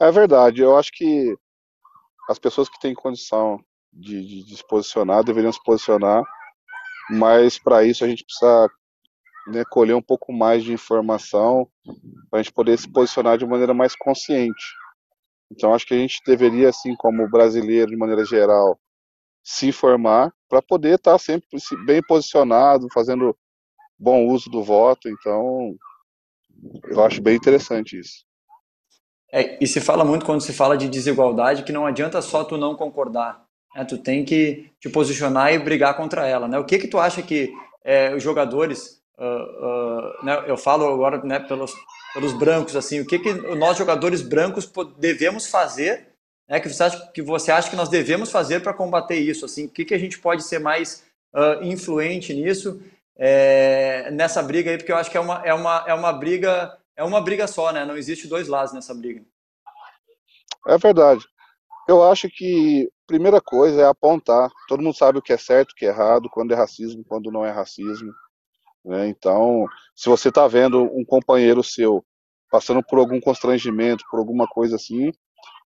É 0.00 0.10
verdade, 0.10 0.60
eu 0.60 0.76
acho 0.76 0.90
que 0.92 1.36
as 2.28 2.38
pessoas 2.38 2.68
que 2.68 2.80
têm 2.80 2.94
condição 2.94 3.62
de, 3.92 4.26
de, 4.26 4.44
de 4.44 4.56
se 4.56 4.66
posicionar 4.66 5.22
deveriam 5.22 5.52
se 5.52 5.62
posicionar, 5.62 6.24
mas 7.10 7.58
para 7.58 7.84
isso 7.84 8.04
a 8.04 8.08
gente 8.08 8.24
precisa 8.24 8.68
né, 9.46 9.62
colher 9.70 9.94
um 9.94 10.02
pouco 10.02 10.32
mais 10.32 10.64
de 10.64 10.72
informação 10.72 11.68
para 12.28 12.40
a 12.40 12.42
gente 12.42 12.52
poder 12.52 12.76
se 12.76 12.90
posicionar 12.90 13.38
de 13.38 13.46
maneira 13.46 13.72
mais 13.72 13.94
consciente. 13.94 14.64
Então, 15.56 15.72
acho 15.72 15.86
que 15.86 15.94
a 15.94 15.98
gente 15.98 16.20
deveria, 16.26 16.68
assim, 16.68 16.96
como 16.96 17.30
brasileiro, 17.30 17.90
de 17.90 17.96
maneira 17.96 18.24
geral, 18.24 18.78
se 19.42 19.68
informar 19.68 20.32
para 20.48 20.60
poder 20.60 20.96
estar 20.96 21.12
tá 21.12 21.18
sempre 21.18 21.46
bem 21.86 22.02
posicionado, 22.02 22.88
fazendo 22.92 23.36
bom 23.96 24.26
uso 24.26 24.50
do 24.50 24.64
voto. 24.64 25.08
Então, 25.08 25.76
eu 26.88 27.04
acho 27.04 27.22
bem 27.22 27.36
interessante 27.36 27.98
isso. 27.98 28.24
É, 29.32 29.62
e 29.62 29.66
se 29.66 29.80
fala 29.80 30.04
muito 30.04 30.26
quando 30.26 30.40
se 30.40 30.52
fala 30.52 30.76
de 30.76 30.88
desigualdade 30.88 31.62
que 31.62 31.72
não 31.72 31.86
adianta 31.86 32.20
só 32.20 32.44
tu 32.44 32.56
não 32.56 32.76
concordar, 32.76 33.44
né? 33.74 33.84
tu 33.84 33.98
tem 33.98 34.24
que 34.24 34.70
te 34.80 34.88
posicionar 34.88 35.52
e 35.52 35.58
brigar 35.58 35.96
contra 35.96 36.26
ela. 36.26 36.48
Né? 36.48 36.58
O 36.58 36.64
que 36.64 36.78
que 36.78 36.88
tu 36.88 36.98
acha 36.98 37.22
que 37.22 37.52
é, 37.84 38.14
os 38.14 38.22
jogadores, 38.22 39.02
uh, 39.18 39.24
uh, 39.24 40.24
né? 40.24 40.44
eu 40.46 40.56
falo 40.56 40.86
agora 40.86 41.22
né, 41.24 41.38
pelos, 41.38 41.72
pelos 42.14 42.32
brancos, 42.32 42.76
assim, 42.76 43.00
o 43.00 43.06
que, 43.06 43.18
que 43.18 43.32
nós 43.56 43.76
jogadores 43.76 44.22
brancos 44.22 44.70
devemos 44.96 45.46
fazer, 45.46 46.14
né, 46.48 46.60
que, 46.60 46.68
você 46.68 46.84
acha, 46.84 47.06
que 47.12 47.20
você 47.20 47.50
acha 47.50 47.68
que 47.68 47.76
nós 47.76 47.88
devemos 47.88 48.30
fazer 48.30 48.60
para 48.60 48.72
combater 48.72 49.16
isso, 49.16 49.44
assim, 49.44 49.66
o 49.66 49.68
que, 49.68 49.84
que 49.84 49.94
a 49.94 49.98
gente 49.98 50.20
pode 50.20 50.44
ser 50.44 50.60
mais 50.60 51.04
uh, 51.34 51.64
influente 51.64 52.32
nisso, 52.32 52.80
é, 53.16 54.10
nessa 54.12 54.42
briga 54.42 54.70
aí, 54.70 54.78
porque 54.78 54.92
eu 54.92 54.96
acho 54.96 55.10
que 55.10 55.16
é 55.16 55.20
uma, 55.20 55.42
é 55.44 55.52
uma, 55.52 55.84
é 55.88 55.92
uma 55.92 56.12
briga, 56.12 56.78
é 56.96 57.02
uma 57.02 57.20
briga 57.20 57.48
só, 57.48 57.72
né, 57.72 57.84
não 57.84 57.96
existe 57.96 58.28
dois 58.28 58.46
lados 58.46 58.72
nessa 58.72 58.94
briga. 58.94 59.20
É 60.68 60.78
verdade. 60.78 61.26
Eu 61.86 62.02
acho 62.02 62.28
que 62.30 62.88
primeira 63.06 63.40
coisa 63.40 63.82
é 63.82 63.86
apontar. 63.86 64.50
Todo 64.66 64.82
mundo 64.82 64.96
sabe 64.96 65.18
o 65.18 65.22
que 65.22 65.32
é 65.32 65.36
certo, 65.36 65.72
o 65.72 65.74
que 65.74 65.84
é 65.84 65.88
errado, 65.88 66.30
quando 66.30 66.52
é 66.52 66.56
racismo, 66.56 67.04
quando 67.06 67.30
não 67.30 67.44
é 67.44 67.50
racismo. 67.50 68.10
Né? 68.84 69.08
Então, 69.08 69.66
se 69.94 70.08
você 70.08 70.28
está 70.28 70.46
vendo 70.46 70.82
um 70.82 71.04
companheiro 71.04 71.62
seu 71.62 72.04
passando 72.50 72.84
por 72.84 73.00
algum 73.00 73.20
constrangimento, 73.20 74.04
por 74.08 74.20
alguma 74.20 74.46
coisa 74.46 74.76
assim, 74.76 75.12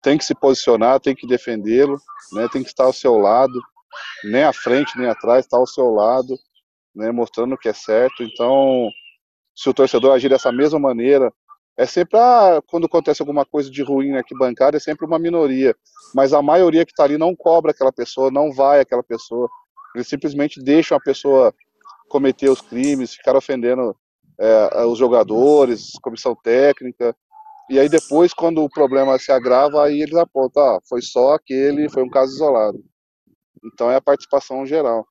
tem 0.01 0.17
que 0.17 0.25
se 0.25 0.35
posicionar, 0.35 1.01
tem 1.01 1.15
que 1.15 1.27
defendê-lo, 1.27 2.01
né? 2.33 2.49
tem 2.51 2.63
que 2.63 2.69
estar 2.69 2.85
ao 2.85 2.95
seu 2.95 3.19
lado, 3.19 3.61
nem 4.25 4.45
à 4.45 4.55
frente 4.55 4.97
nem 4.97 5.07
atrás, 5.07 5.45
estar 5.45 5.59
ao 5.59 5.67
seu 5.67 5.91
lado, 5.91 6.35
né? 6.95 7.11
mostrando 7.11 7.55
o 7.55 7.59
que 7.59 7.69
é 7.69 7.75
certo. 7.75 8.23
Então, 8.23 8.89
se 9.55 9.69
o 9.69 9.75
torcedor 9.75 10.15
agir 10.15 10.31
dessa 10.31 10.51
mesma 10.51 10.79
maneira, 10.79 11.31
é 11.77 11.85
sempre, 11.87 12.19
ah, 12.19 12.61
quando 12.67 12.87
acontece 12.87 13.23
alguma 13.23 13.45
coisa 13.45 13.71
de 13.71 13.83
ruim 13.83 14.17
aqui 14.17 14.35
bancada, 14.37 14.77
é 14.77 14.81
sempre 14.81 15.07
uma 15.07 15.19
minoria. 15.19 15.77
Mas 16.15 16.33
a 16.33 16.41
maioria 16.41 16.85
que 16.85 16.93
está 16.93 17.05
ali 17.05 17.19
não 17.19 17.37
cobra 17.37 17.71
aquela 17.71 17.93
pessoa, 17.93 18.31
não 18.31 18.51
vai 18.53 18.81
aquela 18.81 19.03
pessoa. 19.03 19.49
Eles 19.95 20.09
simplesmente 20.09 20.61
deixam 20.61 20.97
a 20.97 21.01
pessoa 21.01 21.55
cometer 22.09 22.49
os 22.49 22.61
crimes, 22.61 23.15
ficar 23.15 23.37
ofendendo 23.37 23.97
é, 24.39 24.85
os 24.85 24.99
jogadores, 24.99 25.93
comissão 26.03 26.35
técnica. 26.35 27.15
E 27.69 27.79
aí 27.79 27.89
depois, 27.89 28.33
quando 28.33 28.63
o 28.63 28.71
problema 28.71 29.19
se 29.19 29.31
agrava, 29.31 29.85
aí 29.85 30.01
eles 30.01 30.15
apontam, 30.15 30.63
ah, 30.63 30.81
foi 30.89 31.03
só 31.03 31.35
aquele, 31.35 31.91
foi 31.91 32.03
um 32.03 32.09
caso 32.09 32.35
isolado. 32.35 32.83
Então 33.65 33.91
é 33.91 33.97
a 33.97 34.01
participação 34.01 34.65
geral. 34.65 35.07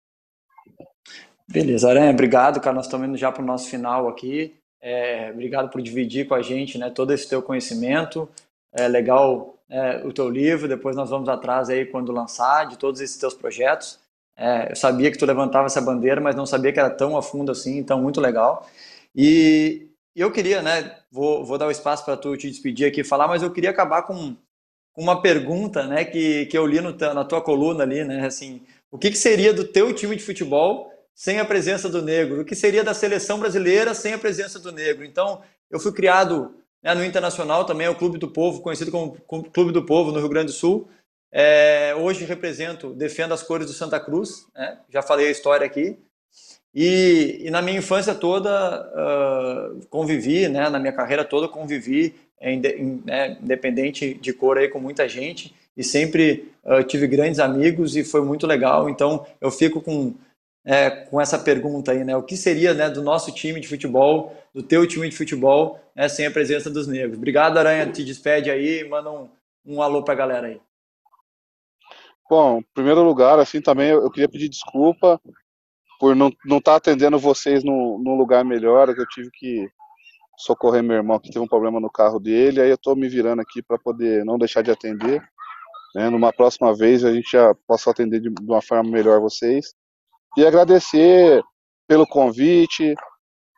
Beleza, 1.48 1.90
Aranha, 1.90 2.12
obrigado, 2.12 2.60
cara. 2.60 2.76
Nós 2.76 2.86
estamos 2.86 3.08
indo 3.08 3.18
já 3.18 3.32
para 3.32 3.44
o 3.44 3.46
nosso 3.46 3.70
final 3.70 4.08
aqui. 4.08 4.56
É, 4.82 5.32
obrigado 5.32 5.70
por 5.70 5.82
dividir 5.82 6.28
com 6.28 6.34
a 6.34 6.42
gente 6.42 6.78
né, 6.78 6.90
todo 6.90 7.14
esse 7.14 7.28
teu 7.30 7.42
conhecimento. 7.42 8.28
É 8.74 8.88
legal 8.88 9.58
é, 9.70 10.06
o 10.06 10.12
teu 10.12 10.30
livro, 10.30 10.68
depois 10.68 10.96
nós 10.96 11.10
vamos 11.10 11.30
atrás 11.30 11.70
aí 11.70 11.86
quando 11.86 12.12
lançar 12.12 12.68
de 12.68 12.78
todos 12.78 13.02
esses 13.02 13.18
teus 13.18 13.34
projetos. 13.34 14.00
É, 14.38 14.76
sabia 14.76 15.12
que 15.12 15.18
tu 15.18 15.26
levantava 15.26 15.66
essa 15.66 15.82
bandeira, 15.82 16.22
mas 16.22 16.36
não 16.36 16.46
sabia 16.46 16.72
que 16.72 16.80
era 16.80 16.92
tão 16.92 17.18
a 17.18 17.24
fundo 17.24 17.52
assim, 17.52 17.78
então 17.78 18.02
muito 18.02 18.22
legal. 18.22 18.68
E 19.16 19.88
eu 20.16 20.32
queria, 20.32 20.62
né, 20.62 20.96
vou, 21.12 21.44
vou 21.44 21.58
dar 21.58 21.68
o 21.68 21.72
espaço 21.72 22.06
para 22.06 22.16
tu 22.16 22.38
te 22.38 22.50
despedir 22.50 22.88
aqui 22.88 23.02
e 23.02 23.04
falar, 23.04 23.28
mas 23.28 23.42
eu 23.42 23.52
queria 23.52 23.72
acabar 23.72 24.04
com 24.04 24.36
uma 24.96 25.22
pergunta, 25.22 25.86
né, 25.88 26.06
que, 26.06 26.46
que 26.48 26.58
eu 26.58 26.66
li 26.66 26.82
no, 26.82 26.96
na 26.96 27.26
tua 27.26 27.42
coluna 27.42 27.84
ali, 27.84 28.04
né, 28.04 28.26
assim, 28.26 28.62
o 28.92 28.98
que, 28.98 29.12
que 29.12 29.18
seria 29.18 29.54
do 29.54 29.64
teu 29.64 29.94
time 29.94 30.16
de 30.16 30.24
futebol 30.24 30.92
sem 31.14 31.40
a 31.40 31.46
presença 31.46 31.90
do 31.90 32.02
negro? 32.02 32.42
O 32.42 32.46
que 32.46 32.56
seria 32.56 32.84
da 32.84 32.94
seleção 32.94 33.40
brasileira 33.40 33.94
sem 33.94 34.14
a 34.14 34.20
presença 34.20 34.60
do 34.60 34.72
negro? 34.72 35.04
Então, 35.04 35.42
eu 35.70 35.80
fui 35.80 35.92
criado 35.92 36.56
né, 36.82 36.94
no 36.94 37.04
Internacional 37.04 37.66
também, 37.66 37.88
é 37.88 37.90
o 37.90 37.96
Clube 37.96 38.18
do 38.18 38.28
Povo, 38.28 38.62
conhecido 38.62 38.92
como 38.92 39.18
Clube 39.52 39.72
do 39.72 39.86
Povo 39.86 40.12
no 40.12 40.20
Rio 40.20 40.30
Grande 40.30 40.48
do 40.48 40.58
Sul, 40.58 40.88
é, 41.32 41.94
hoje 41.96 42.26
represento, 42.26 42.94
defendo 42.94 43.34
as 43.34 43.44
cores 43.44 43.68
do 43.68 43.74
Santa 43.74 44.00
Cruz, 44.00 44.46
né? 44.56 44.80
já 44.90 45.02
falei 45.02 45.28
a 45.28 45.32
história 45.32 45.66
aqui. 45.66 45.98
E, 46.74 47.42
e 47.42 47.50
na 47.50 47.62
minha 47.62 47.80
infância 47.80 48.14
toda 48.14 48.50
uh, 48.52 49.86
convivi, 49.88 50.48
né? 50.48 50.70
na 50.70 50.80
minha 50.80 50.94
carreira 50.94 51.26
toda 51.26 51.48
convivi, 51.48 52.16
em, 52.40 52.62
em, 52.62 53.04
né? 53.06 53.38
independente 53.42 54.14
de 54.14 54.32
cor 54.32 54.58
aí 54.58 54.68
com 54.68 54.80
muita 54.80 55.08
gente 55.10 55.54
e 55.76 55.84
sempre 55.84 56.52
uh, 56.64 56.84
tive 56.84 57.08
grandes 57.08 57.40
amigos 57.40 57.96
e 57.96 58.04
foi 58.04 58.22
muito 58.22 58.46
legal. 58.46 58.90
Então 58.90 59.26
eu 59.42 59.52
fico 59.52 59.82
com 59.82 60.14
é, 60.68 60.90
com 60.90 61.22
essa 61.22 61.40
pergunta 61.40 61.94
aí, 61.94 62.04
né? 62.04 62.18
O 62.18 62.24
que 62.24 62.36
seria 62.36 62.74
né, 62.74 62.90
do 62.90 63.02
nosso 63.02 63.34
time 63.34 63.62
de 63.62 63.70
futebol, 63.70 64.36
do 64.54 64.62
teu 64.62 64.86
time 64.86 65.08
de 65.08 65.16
futebol, 65.16 65.80
né, 65.96 66.10
sem 66.10 66.26
a 66.26 66.32
presença 66.32 66.70
dos 66.70 66.88
negros? 66.88 67.16
Obrigado, 67.18 67.58
Aranha. 67.58 67.90
Te 67.90 68.04
despede 68.04 68.52
aí, 68.52 68.84
manda 68.84 69.10
um, 69.10 69.30
um 69.66 69.82
alô 69.82 70.04
para 70.04 70.14
a 70.14 70.18
galera 70.18 70.48
aí. 70.48 70.60
Bom, 72.30 72.60
em 72.60 72.66
primeiro 72.74 73.04
lugar, 73.04 73.40
assim, 73.40 73.62
também 73.62 73.90
eu 73.90 74.12
queria 74.12 74.30
pedir 74.30 74.50
desculpa 74.50 75.20
por 76.00 76.16
não 76.16 76.28
estar 76.28 76.40
não 76.46 76.62
tá 76.62 76.76
atendendo 76.76 77.18
vocês 77.18 77.64
no, 77.64 78.00
num 78.04 78.16
lugar 78.18 78.44
melhor, 78.46 78.94
que 78.94 79.02
eu 79.02 79.08
tive 79.08 79.30
que 79.32 79.68
socorrer 80.38 80.84
meu 80.84 80.98
irmão 80.98 81.20
que 81.20 81.32
teve 81.32 81.40
um 81.40 81.48
problema 81.48 81.80
no 81.80 81.90
carro 81.90 82.20
dele, 82.20 82.62
aí 82.62 82.70
eu 82.70 82.76
estou 82.76 82.96
me 82.96 83.10
virando 83.10 83.42
aqui 83.42 83.64
para 83.64 83.80
poder 83.80 84.24
não 84.26 84.38
deixar 84.38 84.62
de 84.62 84.72
atender. 84.72 85.22
né, 85.96 86.10
numa 86.10 86.32
próxima 86.34 86.76
vez 86.76 87.04
a 87.04 87.14
gente 87.14 87.32
já 87.32 87.56
possa 87.68 87.92
atender 87.92 88.20
de, 88.22 88.30
de 88.30 88.46
uma 88.46 88.62
forma 88.62 88.90
melhor 88.90 89.20
vocês. 89.20 89.74
E 90.38 90.46
agradecer 90.46 91.42
pelo 91.88 92.06
convite, 92.06 92.94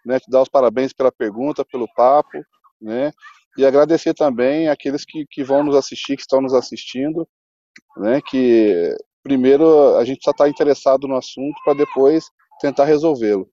né, 0.06 0.20
te 0.20 0.30
dar 0.30 0.42
os 0.42 0.50
parabéns 0.50 0.94
pela 0.94 1.12
pergunta, 1.12 1.66
pelo 1.66 1.88
papo, 1.96 2.38
né, 2.82 3.12
e 3.58 3.66
agradecer 3.66 4.14
também 4.14 4.70
aqueles 4.70 5.04
que, 5.06 5.26
que 5.30 5.44
vão 5.44 5.64
nos 5.64 5.76
assistir, 5.76 6.16
que 6.16 6.22
estão 6.22 6.42
nos 6.42 6.54
assistindo, 6.54 7.28
né, 7.98 8.22
que 8.22 8.96
primeiro 9.24 9.98
a 9.98 10.06
gente 10.06 10.24
só 10.24 10.32
está 10.32 10.48
interessado 10.48 11.08
no 11.08 11.16
assunto 11.16 11.60
para 11.64 11.74
depois 11.74 12.26
tentar 12.60 12.86
resolvê-lo. 12.86 13.50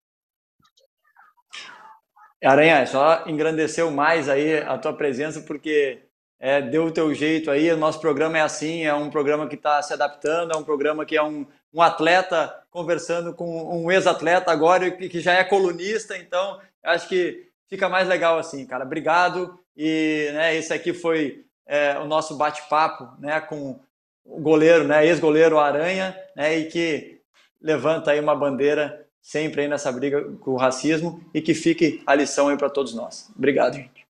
Aranha, 2.45 2.87
só 2.87 3.25
engrandeceu 3.27 3.91
mais 3.91 4.29
aí 4.29 4.59
a 4.59 4.79
tua 4.79 4.93
presença, 4.93 5.41
porque 5.41 6.03
é, 6.39 6.61
deu 6.61 6.85
o 6.85 6.93
teu 6.93 7.13
jeito 7.15 7.51
aí, 7.51 7.71
o 7.73 7.77
nosso 7.77 8.01
programa 8.01 8.39
é 8.39 8.43
assim, 8.43 8.85
é 8.85 8.95
um 8.95 9.11
programa 9.11 9.49
que 9.49 9.55
está 9.55 9.81
se 9.83 9.93
adaptando, 9.93 10.53
é 10.53 10.57
um 10.57 10.63
programa 10.63 11.05
que 11.05 11.17
é 11.17 11.23
um, 11.23 11.47
um 11.73 11.81
atleta 11.81 12.55
conversando 12.71 13.35
com 13.35 13.83
um 13.83 13.91
ex-atleta 13.91 14.53
agora 14.53 14.91
que 14.91 15.21
já 15.21 15.33
é 15.33 15.45
colunista, 15.45 16.17
então 16.17 16.61
acho 16.83 17.09
que 17.09 17.49
fica 17.69 17.89
mais 17.89 18.07
legal 18.07 18.39
assim, 18.39 18.67
cara. 18.67 18.85
Obrigado 18.85 19.59
e 19.77 20.31
né, 20.35 20.55
esse 20.55 20.73
aqui 20.73 20.93
foi 20.93 21.45
é, 21.67 21.99
o 21.99 22.05
nosso 22.05 22.37
bate-papo 22.37 23.09
né, 23.19 23.41
com 23.41 23.81
o 24.29 24.41
goleiro, 24.41 24.85
né, 24.85 25.07
ex-goleiro 25.07 25.59
Aranha, 25.59 26.17
né, 26.35 26.59
e 26.59 26.65
que 26.67 27.21
levanta 27.61 28.11
aí 28.11 28.21
uma 28.21 28.35
bandeira 28.35 29.07
sempre 29.21 29.63
aí 29.63 29.69
nessa 29.69 29.91
briga 29.91 30.23
com 30.41 30.53
o 30.53 30.57
racismo 30.57 31.21
e 31.35 31.41
que 31.41 31.55
fique 31.55 32.03
a 32.07 32.15
lição 32.15 32.49
aí 32.49 32.57
para 32.57 32.71
todos 32.71 32.95
nós. 32.95 33.31
Obrigado, 33.37 33.75
gente. 33.75 34.06